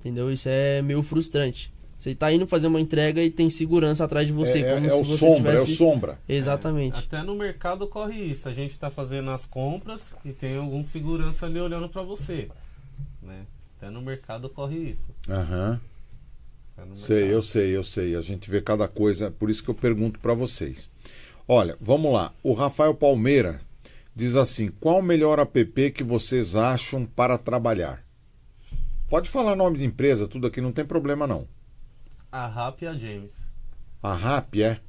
Entendeu? 0.00 0.30
Isso 0.30 0.48
é 0.50 0.82
meio 0.82 1.02
frustrante. 1.02 1.72
Você 1.98 2.14
tá 2.14 2.32
indo 2.32 2.46
fazer 2.46 2.68
uma 2.68 2.80
entrega 2.80 3.20
e 3.24 3.28
tem 3.28 3.50
segurança 3.50 4.04
atrás 4.04 4.24
de 4.24 4.32
você, 4.32 4.60
é 4.60 4.72
como 4.72 4.86
é 4.86 4.88
se 4.88 5.00
o 5.00 5.04
você 5.04 5.18
sombra, 5.18 5.52
é 5.52 5.56
o 5.56 5.62
tivesse... 5.62 5.76
sombra. 5.76 6.18
Exatamente. 6.28 7.00
Até 7.00 7.24
no 7.24 7.34
mercado 7.34 7.82
ocorre 7.82 8.22
isso. 8.22 8.48
A 8.48 8.52
gente 8.52 8.78
tá 8.78 8.88
fazendo 8.88 9.30
as 9.30 9.44
compras 9.44 10.14
e 10.24 10.32
tem 10.32 10.56
algum 10.56 10.84
segurança 10.84 11.46
ali 11.46 11.58
olhando 11.58 11.88
pra 11.88 12.02
você. 12.02 12.48
Né? 13.20 13.44
Até 13.76 13.90
no 13.90 14.00
mercado 14.00 14.44
ocorre 14.44 14.76
isso. 14.76 15.12
Aham. 15.28 15.80
No 16.88 16.96
Sei, 16.96 17.34
eu 17.34 17.42
sei, 17.42 17.76
eu 17.76 17.82
sei. 17.82 18.14
A 18.14 18.22
gente 18.22 18.48
vê 18.48 18.62
cada 18.62 18.86
coisa, 18.86 19.32
por 19.32 19.50
isso 19.50 19.64
que 19.64 19.68
eu 19.68 19.74
pergunto 19.74 20.20
para 20.20 20.34
vocês. 20.34 20.88
Olha, 21.48 21.76
vamos 21.80 22.12
lá. 22.12 22.32
O 22.44 22.52
Rafael 22.52 22.94
Palmeira 22.94 23.60
diz 24.14 24.36
assim: 24.36 24.70
qual 24.78 25.00
o 25.00 25.02
melhor 25.02 25.40
app 25.40 25.90
que 25.90 26.04
vocês 26.04 26.54
acham 26.54 27.04
para 27.04 27.36
trabalhar? 27.36 28.04
Pode 29.08 29.28
falar 29.28 29.56
nome 29.56 29.78
de 29.78 29.84
empresa, 29.84 30.28
tudo 30.28 30.46
aqui, 30.46 30.60
não 30.60 30.70
tem 30.70 30.84
problema 30.84 31.26
não. 31.26 31.57
A 32.30 32.46
RAP 32.46 32.82
e 32.82 32.86
a 32.86 32.94
James. 32.94 33.46
A 34.02 34.14
RAP 34.14 34.56
é? 34.56 34.80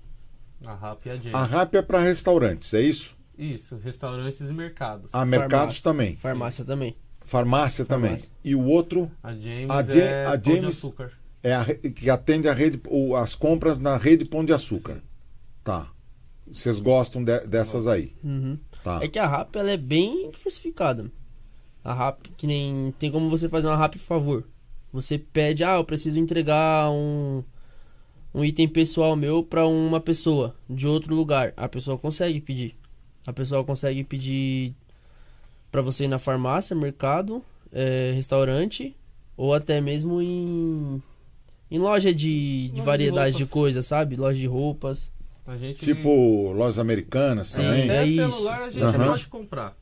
A 0.65 0.73
RAP 0.75 1.05
e 1.05 1.09
a 1.09 1.15
James. 1.15 1.33
A 1.33 1.43
RAP 1.43 1.75
é 1.75 1.81
para 1.81 1.99
restaurantes, 2.01 2.73
é 2.73 2.81
isso? 2.81 3.17
Isso, 3.37 3.77
restaurantes 3.77 4.41
e 4.41 4.53
mercados. 4.53 5.13
A 5.13 5.25
mercados 5.25 5.79
também. 5.81 6.15
Farmácia 6.17 6.65
também. 6.65 6.95
Farmácia 7.21 7.85
também. 7.85 8.09
Farmácia. 8.11 8.33
E 8.43 8.55
o 8.55 8.63
outro 8.65 9.09
A 9.23 9.33
James 9.33 9.69
A 9.69 9.79
é 9.81 9.83
Ja- 10.23 10.27
a 10.27 10.31
pão 10.31 10.39
de 10.53 10.61
James- 10.61 10.77
açúcar. 10.77 11.11
é 11.41 11.55
a, 11.55 11.65
que 11.65 12.09
atende 12.09 12.49
a 12.49 12.53
rede, 12.53 12.81
o- 12.89 13.15
as 13.15 13.35
compras 13.35 13.79
na 13.79 13.95
rede 13.97 14.25
Pão 14.25 14.43
de 14.43 14.51
Açúcar. 14.51 14.95
Sim. 14.95 15.01
Tá. 15.63 15.91
Vocês 16.51 16.79
gostam 16.79 17.23
de- 17.23 17.45
dessas 17.47 17.87
aí? 17.87 18.13
Uhum. 18.23 18.57
Tá. 18.83 18.99
É 19.01 19.07
que 19.07 19.19
a 19.19 19.27
RAP 19.27 19.55
ela 19.55 19.71
é 19.71 19.77
bem 19.77 20.29
diversificada. 20.31 21.09
A 21.83 21.93
RAP, 21.93 22.27
que 22.35 22.45
nem. 22.45 22.93
Tem 22.99 23.09
como 23.11 23.29
você 23.29 23.47
fazer 23.47 23.67
uma 23.67 23.75
RAP 23.77 23.93
por 23.93 23.99
favor. 23.99 24.43
Você 24.91 25.17
pede, 25.17 25.63
ah, 25.63 25.75
eu 25.75 25.83
preciso 25.83 26.19
entregar 26.19 26.89
um, 26.91 27.43
um 28.33 28.43
item 28.43 28.67
pessoal 28.67 29.15
meu 29.15 29.43
pra 29.43 29.67
uma 29.67 29.99
pessoa 29.99 30.55
de 30.69 30.87
outro 30.87 31.13
lugar. 31.15 31.53
A 31.55 31.67
pessoa 31.69 31.97
consegue 31.97 32.41
pedir. 32.41 32.75
A 33.25 33.31
pessoa 33.33 33.63
consegue 33.63 34.03
pedir 34.03 34.73
pra 35.71 35.81
você 35.81 36.05
ir 36.05 36.07
na 36.07 36.17
farmácia, 36.17 36.75
mercado, 36.75 37.43
eh, 37.71 38.11
restaurante, 38.15 38.95
ou 39.37 39.53
até 39.53 39.79
mesmo 39.79 40.21
em. 40.21 41.01
Em 41.71 41.77
loja 41.77 42.11
de, 42.11 42.69
de 42.69 42.71
de 42.71 42.81
variedade 42.81 43.35
de 43.37 43.43
roupas. 43.43 43.53
coisas, 43.53 43.85
sabe? 43.85 44.15
Loja 44.15 44.39
de 44.39 44.47
roupas. 44.47 45.11
A 45.45 45.55
gente 45.55 45.79
Tipo 45.85 46.51
lojas 46.51 46.79
americanas 46.79 47.47
Sim, 47.47 47.61
também? 47.61 47.83
Até 47.83 47.97
é 48.01 48.05
isso. 48.07 48.31
celular 48.31 48.61
a 48.63 48.71
gente 48.71 48.83
Aham. 48.83 49.07
pode 49.07 49.27
comprar. 49.27 49.77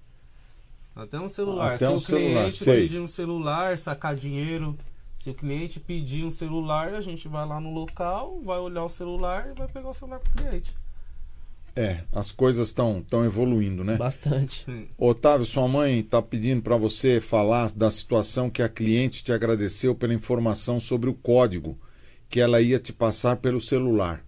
Até 0.94 1.18
um 1.20 1.28
celular. 1.30 1.76
Até 1.76 1.86
se 1.86 1.92
um 1.92 1.96
o 1.96 2.00
celular, 2.00 2.40
cliente 2.42 2.56
sei. 2.58 2.82
pedir 2.84 3.00
um 3.00 3.08
celular, 3.08 3.78
sacar 3.78 4.16
dinheiro. 4.16 4.76
Se 5.18 5.32
o 5.32 5.34
cliente 5.34 5.80
pedir 5.80 6.24
um 6.24 6.30
celular, 6.32 6.94
a 6.94 7.02
gente 7.02 7.28
vai 7.28 7.46
lá 7.46 7.60
no 7.60 7.74
local, 7.74 8.40
vai 8.44 8.60
olhar 8.60 8.84
o 8.84 8.90
celular 8.90 9.50
e 9.50 9.58
vai 9.58 9.68
pegar 9.68 9.90
o 9.90 9.94
celular 9.94 10.20
pro 10.20 10.32
cliente. 10.32 10.74
É, 11.76 12.04
as 12.12 12.32
coisas 12.32 12.70
estão 12.70 13.04
tão 13.08 13.26
evoluindo, 13.26 13.84
né? 13.84 13.98
Bastante. 13.98 14.64
Sim. 14.66 14.88
Otávio, 14.98 15.46
sua 15.46 15.68
mãe 15.68 16.00
está 16.00 16.22
pedindo 16.22 16.62
para 16.62 16.78
você 16.78 17.20
falar 17.20 17.72
da 17.74 17.90
situação 17.92 18.50
que 18.50 18.62
a 18.62 18.70
cliente 18.70 19.24
te 19.24 19.32
agradeceu 19.32 19.94
pela 19.96 20.14
informação 20.14 20.80
sobre 20.80 21.10
o 21.10 21.14
código 21.14 21.78
que 22.30 22.40
ela 22.40 22.62
ia 22.62 22.80
te 22.80 22.94
passar 22.94 23.38
pelo 23.38 23.60
celular. 23.60 24.24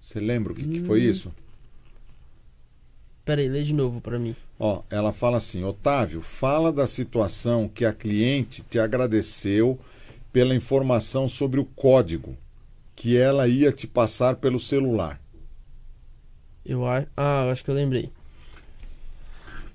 Você 0.00 0.20
lembra 0.20 0.52
o 0.52 0.56
que, 0.56 0.66
que 0.66 0.80
foi 0.80 1.00
Hum. 1.06 1.10
isso? 1.10 1.34
Pera 3.24 3.40
aí, 3.40 3.48
lê 3.48 3.62
de 3.64 3.74
novo 3.74 4.00
pra 4.00 4.18
mim. 4.18 4.36
Ó, 4.58 4.82
ela 4.90 5.12
fala 5.12 5.36
assim: 5.36 5.64
Otávio, 5.64 6.22
fala 6.22 6.72
da 6.72 6.86
situação 6.86 7.68
que 7.68 7.84
a 7.84 7.92
cliente 7.92 8.62
te 8.62 8.78
agradeceu 8.78 9.78
pela 10.32 10.54
informação 10.54 11.28
sobre 11.28 11.60
o 11.60 11.64
código 11.64 12.36
que 12.94 13.16
ela 13.16 13.46
ia 13.46 13.70
te 13.70 13.86
passar 13.86 14.36
pelo 14.36 14.58
celular. 14.58 15.20
Eu. 16.64 16.84
Ah, 17.16 17.50
acho 17.50 17.62
que 17.64 17.70
eu 17.70 17.74
lembrei. 17.74 18.10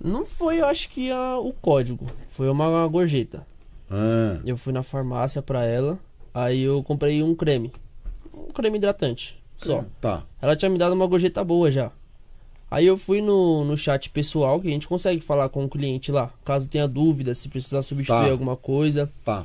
Não 0.02 0.26
foi, 0.26 0.60
eu 0.60 0.66
acho 0.66 0.90
que 0.90 1.10
a, 1.10 1.38
o 1.38 1.52
código. 1.52 2.04
Foi 2.28 2.48
uma 2.48 2.86
gorjeta. 2.88 3.46
Ah, 3.88 4.40
Eu 4.44 4.56
fui 4.56 4.72
na 4.72 4.82
farmácia 4.82 5.40
pra 5.40 5.64
ela. 5.64 5.98
Aí 6.34 6.62
eu 6.62 6.82
comprei 6.82 7.22
um 7.22 7.34
creme. 7.34 7.72
Um 8.34 8.50
creme 8.52 8.78
hidratante. 8.78 9.40
Só. 9.56 9.84
Tá. 10.00 10.24
Ela 10.40 10.56
tinha 10.56 10.68
me 10.70 10.78
dado 10.78 10.94
uma 10.94 11.06
gorjeta 11.06 11.44
boa 11.44 11.70
já. 11.70 11.92
Aí 12.72 12.86
eu 12.86 12.96
fui 12.96 13.20
no, 13.20 13.64
no 13.64 13.76
chat 13.76 14.08
pessoal, 14.08 14.58
que 14.58 14.66
a 14.68 14.70
gente 14.70 14.88
consegue 14.88 15.20
falar 15.20 15.48
com 15.50 15.62
o 15.64 15.68
cliente 15.68 16.10
lá. 16.10 16.30
Caso 16.42 16.68
tenha 16.70 16.88
dúvida, 16.88 17.34
se 17.34 17.48
precisar 17.48 17.82
substituir 17.82 18.24
Tá. 18.26 18.30
alguma 18.30 18.56
coisa. 18.56 19.12
Tá. 19.24 19.44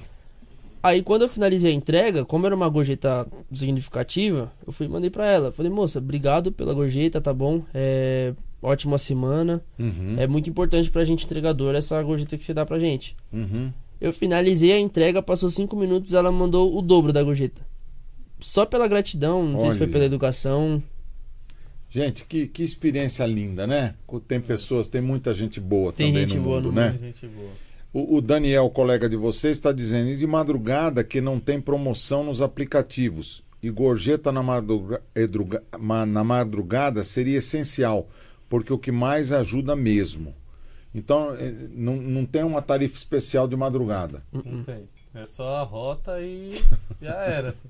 Aí 0.82 1.04
quando 1.04 1.24
eu 1.24 1.28
finalizei 1.30 1.72
a 1.72 1.76
entrega, 1.76 2.24
como 2.24 2.46
era 2.46 2.56
uma 2.56 2.70
gorjeta 2.70 3.28
significativa, 3.52 4.50
eu 4.66 4.72
fui 4.72 4.86
e 4.86 4.90
mandei 4.90 5.10
pra 5.10 5.30
ela. 5.30 5.52
Falei, 5.52 5.70
moça, 5.70 6.00
obrigado 6.00 6.52
pela 6.54 6.74
gorjeta, 6.74 7.20
tá 7.20 7.34
bom? 7.34 7.62
É, 7.74 8.34
ótima 8.62 8.98
semana. 8.98 9.62
Uhum. 9.78 10.16
É 10.18 10.26
muito 10.26 10.50
importante 10.50 10.90
pra 10.90 11.04
gente 11.04 11.26
entregador 11.26 11.76
essa 11.76 12.02
gorjeta 12.02 12.38
que 12.38 12.44
você 12.46 12.54
dá 12.54 12.66
pra 12.66 12.80
gente. 12.80 13.14
Uhum. 13.34 13.72
Eu 14.00 14.14
finalizei 14.14 14.72
a 14.72 14.80
entrega, 14.80 15.22
passou 15.22 15.50
cinco 15.50 15.76
minutos, 15.76 16.14
ela 16.14 16.32
mandou 16.32 16.78
o 16.78 16.82
dobro 16.82 17.12
da 17.12 17.22
gorjeta. 17.24 17.62
Só 18.40 18.66
pela 18.66 18.88
gratidão, 18.88 19.44
não 19.44 19.60
sei 19.60 19.72
se 19.72 19.78
foi 19.80 19.88
Olha. 19.88 19.94
pela 19.94 20.06
educação. 20.06 20.82
Gente, 21.90 22.26
que, 22.26 22.48
que 22.48 22.64
experiência 22.64 23.26
linda, 23.26 23.66
né? 23.66 23.96
Tem 24.28 24.40
pessoas, 24.42 24.88
tem 24.88 25.00
muita 25.02 25.34
gente 25.34 25.60
boa 25.60 25.94
Tem 25.94 26.08
também 26.12 26.28
gente 26.28 26.38
no 26.38 26.44
boa 26.44 26.58
mundo, 26.58 26.70
no 26.70 26.76
né? 26.76 26.90
Muita 26.90 27.06
gente 27.06 27.28
boa. 27.28 27.50
O, 27.94 28.18
o 28.18 28.22
Daniel, 28.22 28.70
colega 28.70 29.08
de 29.08 29.16
vocês, 29.16 29.58
está 29.58 29.72
dizendo, 29.72 30.10
e 30.10 30.18
de 30.18 30.28
madrugada 30.28 31.04
que 31.04 31.22
não 31.22 31.40
tem 31.40 31.62
promoção 31.62 32.24
nos 32.26 32.42
aplicativos. 32.42 33.42
E 33.64 33.70
gorjeta 33.72 34.32
na, 34.32 34.44
madruga- 34.44 35.02
edruga- 35.16 35.64
ma- 35.80 36.06
na 36.06 36.24
madrugada 36.24 37.04
seria 37.04 37.38
essencial, 37.38 38.08
porque 38.50 38.72
o 38.72 38.78
que 38.78 38.92
mais 38.92 39.32
ajuda 39.34 39.76
mesmo. 39.76 40.36
Então, 40.94 41.34
eh, 41.36 41.54
não, 41.72 41.96
não 41.96 42.26
tem 42.26 42.44
uma 42.44 42.62
tarifa 42.62 42.96
especial 42.96 43.48
de 43.48 43.56
madrugada. 43.56 44.24
Não 44.32 44.64
tem. 44.64 44.88
É 45.16 45.26
só 45.26 45.56
a 45.58 45.64
rota 45.64 46.20
e 46.22 46.62
já 47.02 47.16
era. 47.24 47.56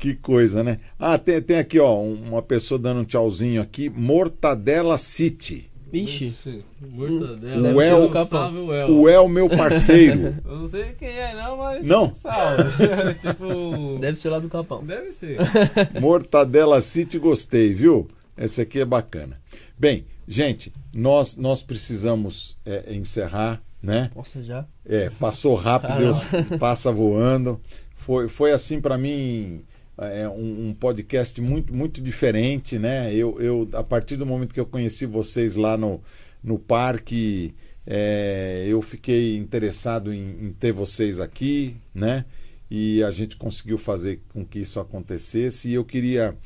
Que 0.00 0.14
coisa, 0.14 0.64
né? 0.64 0.78
Ah, 0.98 1.18
tem, 1.18 1.42
tem 1.42 1.58
aqui, 1.58 1.78
ó, 1.78 2.00
uma 2.00 2.40
pessoa 2.40 2.78
dando 2.78 3.00
um 3.02 3.04
tchauzinho 3.04 3.60
aqui. 3.60 3.90
Mortadela 3.90 4.96
City. 4.96 5.70
Vixe. 5.92 6.64
Mortadela. 6.80 7.74
O 7.74 7.82
El- 7.82 8.00
do 8.00 8.08
Capão. 8.08 8.40
Salve 8.40 8.58
o 8.60 8.72
El. 8.72 8.90
O 8.90 9.08
El, 9.10 9.28
meu 9.28 9.46
parceiro. 9.46 10.36
Eu 10.42 10.56
não 10.56 10.68
sei 10.70 10.94
quem 10.94 11.10
é 11.10 11.34
não, 11.34 11.58
mas... 11.58 11.86
Não? 11.86 12.14
Salve. 12.14 12.64
tipo... 13.20 13.98
Deve 14.00 14.16
ser 14.16 14.30
lá 14.30 14.38
do 14.38 14.48
Capão. 14.48 14.82
Deve 14.82 15.12
ser. 15.12 15.36
Mortadela 16.00 16.80
City, 16.80 17.18
gostei, 17.18 17.74
viu? 17.74 18.08
Esse 18.38 18.62
aqui 18.62 18.80
é 18.80 18.86
bacana. 18.86 19.38
Bem, 19.78 20.06
gente, 20.26 20.72
nós, 20.94 21.36
nós 21.36 21.62
precisamos 21.62 22.56
é, 22.64 22.94
encerrar, 22.94 23.62
né? 23.82 24.10
Nossa, 24.16 24.42
já? 24.42 24.64
É, 24.86 25.10
passou 25.10 25.54
rápido. 25.56 25.98
Deus 25.98 26.26
passa 26.58 26.90
voando. 26.90 27.60
Foi, 27.94 28.28
foi 28.28 28.50
assim 28.52 28.80
para 28.80 28.96
mim 28.96 29.62
é, 30.00 30.28
um, 30.28 30.68
um 30.68 30.74
podcast 30.74 31.40
muito, 31.40 31.74
muito 31.74 32.00
diferente, 32.00 32.78
né? 32.78 33.14
Eu, 33.14 33.40
eu, 33.40 33.68
a 33.74 33.82
partir 33.82 34.16
do 34.16 34.24
momento 34.24 34.54
que 34.54 34.60
eu 34.60 34.66
conheci 34.66 35.04
vocês 35.04 35.56
lá 35.56 35.76
no, 35.76 36.00
no 36.42 36.58
parque, 36.58 37.54
é, 37.86 38.64
eu 38.66 38.80
fiquei 38.80 39.36
interessado 39.36 40.12
em, 40.12 40.46
em 40.46 40.52
ter 40.52 40.72
vocês 40.72 41.20
aqui, 41.20 41.76
né? 41.94 42.24
E 42.70 43.02
a 43.02 43.10
gente 43.10 43.36
conseguiu 43.36 43.76
fazer 43.76 44.22
com 44.28 44.44
que 44.44 44.60
isso 44.60 44.80
acontecesse. 44.80 45.68
E 45.68 45.74
eu 45.74 45.84
queria, 45.84 46.36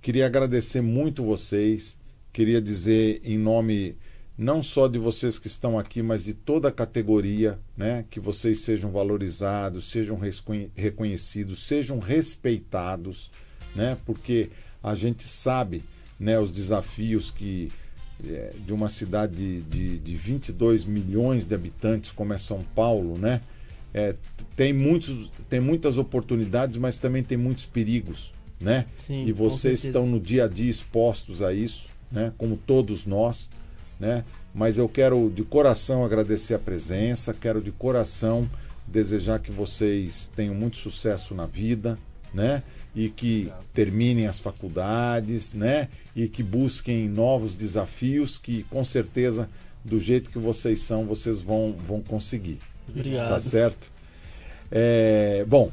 queria 0.00 0.26
agradecer 0.26 0.80
muito 0.80 1.22
vocês. 1.22 1.98
Queria 2.32 2.62
dizer 2.62 3.20
em 3.24 3.36
nome 3.36 3.96
não 4.36 4.62
só 4.62 4.88
de 4.88 4.98
vocês 4.98 5.38
que 5.38 5.46
estão 5.46 5.78
aqui, 5.78 6.02
mas 6.02 6.24
de 6.24 6.34
toda 6.34 6.68
a 6.68 6.72
categoria, 6.72 7.58
né? 7.76 8.04
Que 8.10 8.18
vocês 8.18 8.60
sejam 8.60 8.90
valorizados, 8.90 9.90
sejam 9.90 10.18
reconhecidos, 10.74 11.66
sejam 11.66 11.98
respeitados, 11.98 13.30
né? 13.74 13.96
Porque 14.06 14.50
a 14.82 14.94
gente 14.94 15.24
sabe, 15.24 15.82
né, 16.18 16.38
os 16.38 16.50
desafios 16.50 17.30
que 17.30 17.70
eh, 18.24 18.52
de 18.66 18.72
uma 18.72 18.88
cidade 18.88 19.34
de, 19.34 19.62
de, 19.62 19.98
de 19.98 20.14
22 20.16 20.84
milhões 20.84 21.44
de 21.44 21.54
habitantes 21.54 22.10
como 22.10 22.32
é 22.32 22.38
São 22.38 22.64
Paulo, 22.74 23.18
né? 23.18 23.40
É, 23.94 24.14
tem, 24.56 24.72
muitos, 24.72 25.30
tem 25.50 25.60
muitas 25.60 25.98
oportunidades, 25.98 26.78
mas 26.78 26.96
também 26.96 27.22
tem 27.22 27.36
muitos 27.36 27.66
perigos, 27.66 28.32
né? 28.58 28.86
Sim. 28.96 29.26
e 29.26 29.32
vocês 29.32 29.84
estão 29.84 30.06
no 30.06 30.18
dia 30.18 30.44
a 30.44 30.48
dia 30.48 30.70
expostos 30.70 31.42
a 31.42 31.52
isso, 31.52 31.88
né? 32.10 32.32
Como 32.38 32.56
todos 32.56 33.04
nós, 33.04 33.50
né? 34.02 34.24
Mas 34.52 34.76
eu 34.76 34.88
quero 34.88 35.30
de 35.30 35.44
coração 35.44 36.04
agradecer 36.04 36.54
a 36.54 36.58
presença, 36.58 37.32
quero 37.32 37.62
de 37.62 37.70
coração 37.70 38.50
desejar 38.84 39.38
que 39.38 39.52
vocês 39.52 40.30
tenham 40.34 40.54
muito 40.56 40.76
sucesso 40.76 41.34
na 41.36 41.46
vida, 41.46 41.96
né? 42.34 42.64
E 42.94 43.08
que 43.08 43.50
terminem 43.72 44.26
as 44.26 44.40
faculdades, 44.40 45.54
né? 45.54 45.88
E 46.16 46.26
que 46.26 46.42
busquem 46.42 47.08
novos 47.08 47.54
desafios 47.54 48.36
que 48.36 48.64
com 48.64 48.84
certeza 48.84 49.48
do 49.84 50.00
jeito 50.00 50.30
que 50.30 50.38
vocês 50.38 50.80
são, 50.80 51.06
vocês 51.06 51.40
vão 51.40 51.72
vão 51.86 52.02
conseguir. 52.02 52.58
Obrigado. 52.88 53.28
Tá 53.28 53.38
certo? 53.40 53.88
É, 54.70 55.44
bom, 55.46 55.70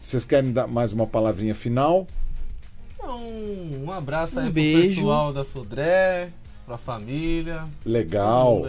vocês 0.00 0.24
querem 0.24 0.52
dar 0.52 0.68
mais 0.68 0.92
uma 0.92 1.06
palavrinha 1.06 1.54
final? 1.54 2.06
Então, 2.94 3.20
um 3.84 3.90
abraço 3.90 4.38
Um 4.38 4.44
aí 4.44 4.50
beijo. 4.52 4.78
pro 4.78 4.88
pessoal 4.88 5.32
da 5.32 5.42
Sodré, 5.42 6.30
pra 6.70 6.78
família. 6.78 7.64
Legal, 7.84 8.62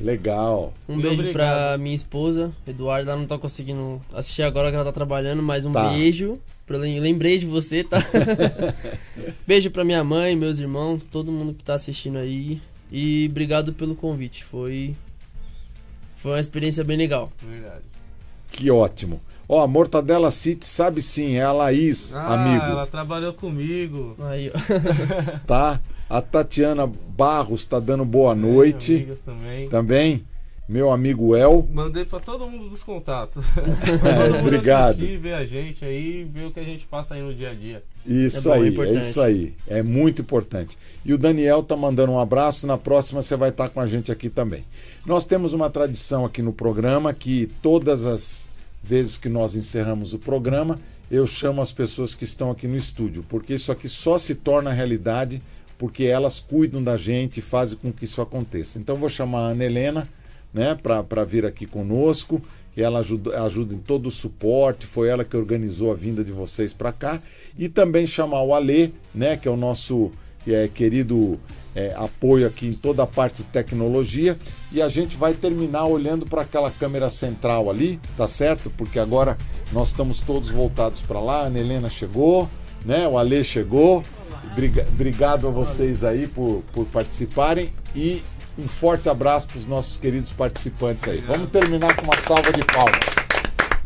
legal. 0.00 0.72
Um 0.88 0.94
Muito 0.94 1.04
beijo 1.06 1.22
obrigado. 1.22 1.54
pra 1.68 1.78
minha 1.78 1.94
esposa, 1.94 2.52
Eduardo. 2.66 3.08
Ela 3.08 3.20
não 3.20 3.26
tá 3.26 3.38
conseguindo 3.38 4.02
assistir 4.12 4.42
agora 4.42 4.68
que 4.68 4.74
ela 4.74 4.84
tá 4.84 4.90
trabalhando, 4.92 5.42
mas 5.44 5.64
um 5.64 5.70
Tá. 5.72 5.90
beijo. 5.90 6.40
Pra, 6.66 6.76
lem- 6.76 6.98
lembrei 6.98 7.38
de 7.38 7.46
você, 7.46 7.84
tá? 7.84 7.98
beijo 9.46 9.70
pra 9.70 9.84
minha 9.84 10.02
mãe, 10.02 10.34
meus 10.34 10.58
irmãos, 10.58 11.04
todo 11.04 11.30
mundo 11.30 11.54
que 11.54 11.62
tá 11.62 11.74
assistindo 11.74 12.18
aí. 12.18 12.60
E 12.90 13.28
obrigado 13.30 13.72
pelo 13.72 13.94
convite. 13.94 14.44
Foi. 14.44 14.96
Foi 16.16 16.32
uma 16.32 16.40
experiência 16.40 16.82
bem 16.82 16.96
legal. 16.96 17.30
Verdade. 17.48 17.84
Que 18.50 18.70
ótimo. 18.72 19.20
Ó, 19.48 19.62
a 19.62 19.66
Mortadela 19.68 20.32
City 20.32 20.66
sabe 20.66 21.00
sim, 21.00 21.36
é 21.36 21.42
a 21.44 21.52
Laís, 21.52 22.12
Ah, 22.16 22.34
amigo, 22.34 22.64
ela 22.64 22.86
trabalhou 22.86 23.32
comigo. 23.32 24.16
Aí, 24.18 24.50
ó. 24.52 24.58
tá? 25.46 25.80
A 26.08 26.22
Tatiana 26.22 26.86
Barros 26.86 27.66
tá 27.66 27.80
dando 27.80 28.04
boa 28.04 28.34
noite. 28.34 28.94
Amigas 28.94 29.18
também. 29.20 29.68
Também, 29.68 30.24
meu 30.68 30.92
amigo 30.92 31.34
El. 31.34 31.66
Mandei 31.72 32.04
pra 32.04 32.20
todo 32.20 32.48
mundo 32.48 32.68
dos 32.68 32.84
contatos. 32.84 33.44
É, 33.56 34.28
mundo 34.28 34.46
obrigado. 34.46 34.94
assistir, 34.94 35.18
ver 35.18 35.34
a 35.34 35.44
gente 35.44 35.84
aí, 35.84 36.22
ver 36.24 36.46
o 36.46 36.52
que 36.52 36.60
a 36.60 36.64
gente 36.64 36.86
passa 36.86 37.14
aí 37.14 37.22
no 37.22 37.34
dia 37.34 37.50
a 37.50 37.54
dia. 37.54 37.82
Isso 38.06 38.52
É 38.52 38.56
bom, 38.56 38.64
é 38.64 38.86
aí, 38.86 38.96
é 38.96 38.98
isso 39.00 39.20
aí. 39.20 39.54
É 39.66 39.82
muito 39.82 40.22
importante. 40.22 40.78
E 41.04 41.12
o 41.12 41.18
Daniel 41.18 41.62
tá 41.62 41.76
mandando 41.76 42.12
um 42.12 42.20
abraço. 42.20 42.68
Na 42.68 42.78
próxima 42.78 43.20
você 43.20 43.34
vai 43.34 43.48
estar 43.48 43.68
com 43.68 43.80
a 43.80 43.86
gente 43.86 44.12
aqui 44.12 44.28
também. 44.28 44.64
Nós 45.04 45.24
temos 45.24 45.52
uma 45.52 45.68
tradição 45.68 46.24
aqui 46.24 46.40
no 46.40 46.52
programa 46.52 47.12
que 47.12 47.50
todas 47.60 48.06
as 48.06 48.48
vezes 48.80 49.16
que 49.16 49.28
nós 49.28 49.56
encerramos 49.56 50.12
o 50.12 50.18
programa, 50.20 50.78
eu 51.10 51.26
chamo 51.26 51.60
as 51.60 51.72
pessoas 51.72 52.14
que 52.14 52.24
estão 52.24 52.52
aqui 52.52 52.68
no 52.68 52.76
estúdio, 52.76 53.24
porque 53.28 53.54
isso 53.54 53.72
aqui 53.72 53.88
só 53.88 54.18
se 54.18 54.36
torna 54.36 54.72
realidade 54.72 55.42
porque 55.78 56.04
elas 56.04 56.40
cuidam 56.40 56.82
da 56.82 56.96
gente 56.96 57.38
e 57.38 57.42
fazem 57.42 57.78
com 57.78 57.92
que 57.92 58.04
isso 58.04 58.20
aconteça. 58.20 58.78
Então 58.78 58.96
vou 58.96 59.08
chamar 59.08 59.40
a 59.40 59.48
Ana 59.48 59.64
Helena, 59.64 60.08
né, 60.52 60.74
para 60.74 61.24
vir 61.24 61.44
aqui 61.44 61.66
conosco. 61.66 62.40
E 62.76 62.82
ela 62.82 62.98
ajuda, 62.98 63.42
ajuda 63.42 63.74
em 63.74 63.78
todo 63.78 64.06
o 64.06 64.10
suporte, 64.10 64.86
foi 64.86 65.08
ela 65.08 65.24
que 65.24 65.34
organizou 65.34 65.90
a 65.90 65.94
vinda 65.94 66.22
de 66.22 66.30
vocês 66.30 66.74
para 66.74 66.92
cá. 66.92 67.22
E 67.58 67.68
também 67.70 68.06
chamar 68.06 68.42
o 68.42 68.54
Alê, 68.54 68.90
né, 69.14 69.36
que 69.36 69.48
é 69.48 69.50
o 69.50 69.56
nosso 69.56 70.12
é, 70.46 70.68
querido 70.68 71.40
é, 71.74 71.94
apoio 71.96 72.46
aqui 72.46 72.66
em 72.66 72.72
toda 72.74 73.02
a 73.02 73.06
parte 73.06 73.38
de 73.38 73.44
tecnologia. 73.44 74.36
E 74.70 74.82
a 74.82 74.88
gente 74.88 75.16
vai 75.16 75.32
terminar 75.32 75.86
olhando 75.86 76.26
para 76.26 76.42
aquela 76.42 76.70
câmera 76.70 77.08
central 77.08 77.70
ali, 77.70 77.98
tá 78.16 78.26
certo? 78.26 78.70
Porque 78.70 78.98
agora 78.98 79.38
nós 79.72 79.88
estamos 79.88 80.20
todos 80.20 80.50
voltados 80.50 81.00
para 81.00 81.18
lá. 81.18 81.42
A 81.42 81.46
Ana 81.46 81.58
Helena 81.58 81.88
chegou, 81.88 82.48
né? 82.84 83.08
O 83.08 83.16
Alê 83.16 83.42
chegou. 83.42 84.02
Briga- 84.56 84.86
Obrigado 84.88 85.46
a 85.46 85.50
vocês 85.50 86.02
aí 86.02 86.26
por, 86.26 86.64
por 86.72 86.86
participarem 86.86 87.70
e 87.94 88.22
um 88.58 88.66
forte 88.66 89.06
abraço 89.08 89.46
para 89.48 89.58
os 89.58 89.66
nossos 89.66 89.98
queridos 89.98 90.32
participantes 90.32 91.06
aí. 91.06 91.18
Vamos 91.20 91.50
terminar 91.50 91.94
com 91.94 92.04
uma 92.04 92.16
salva 92.18 92.50
de 92.52 92.64
palmas. 92.64 92.98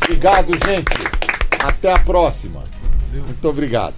Obrigado, 0.04 0.52
gente. 0.64 0.94
Até 1.62 1.92
a 1.92 1.98
próxima. 1.98 2.62
Muito 3.12 3.48
obrigado. 3.48 3.94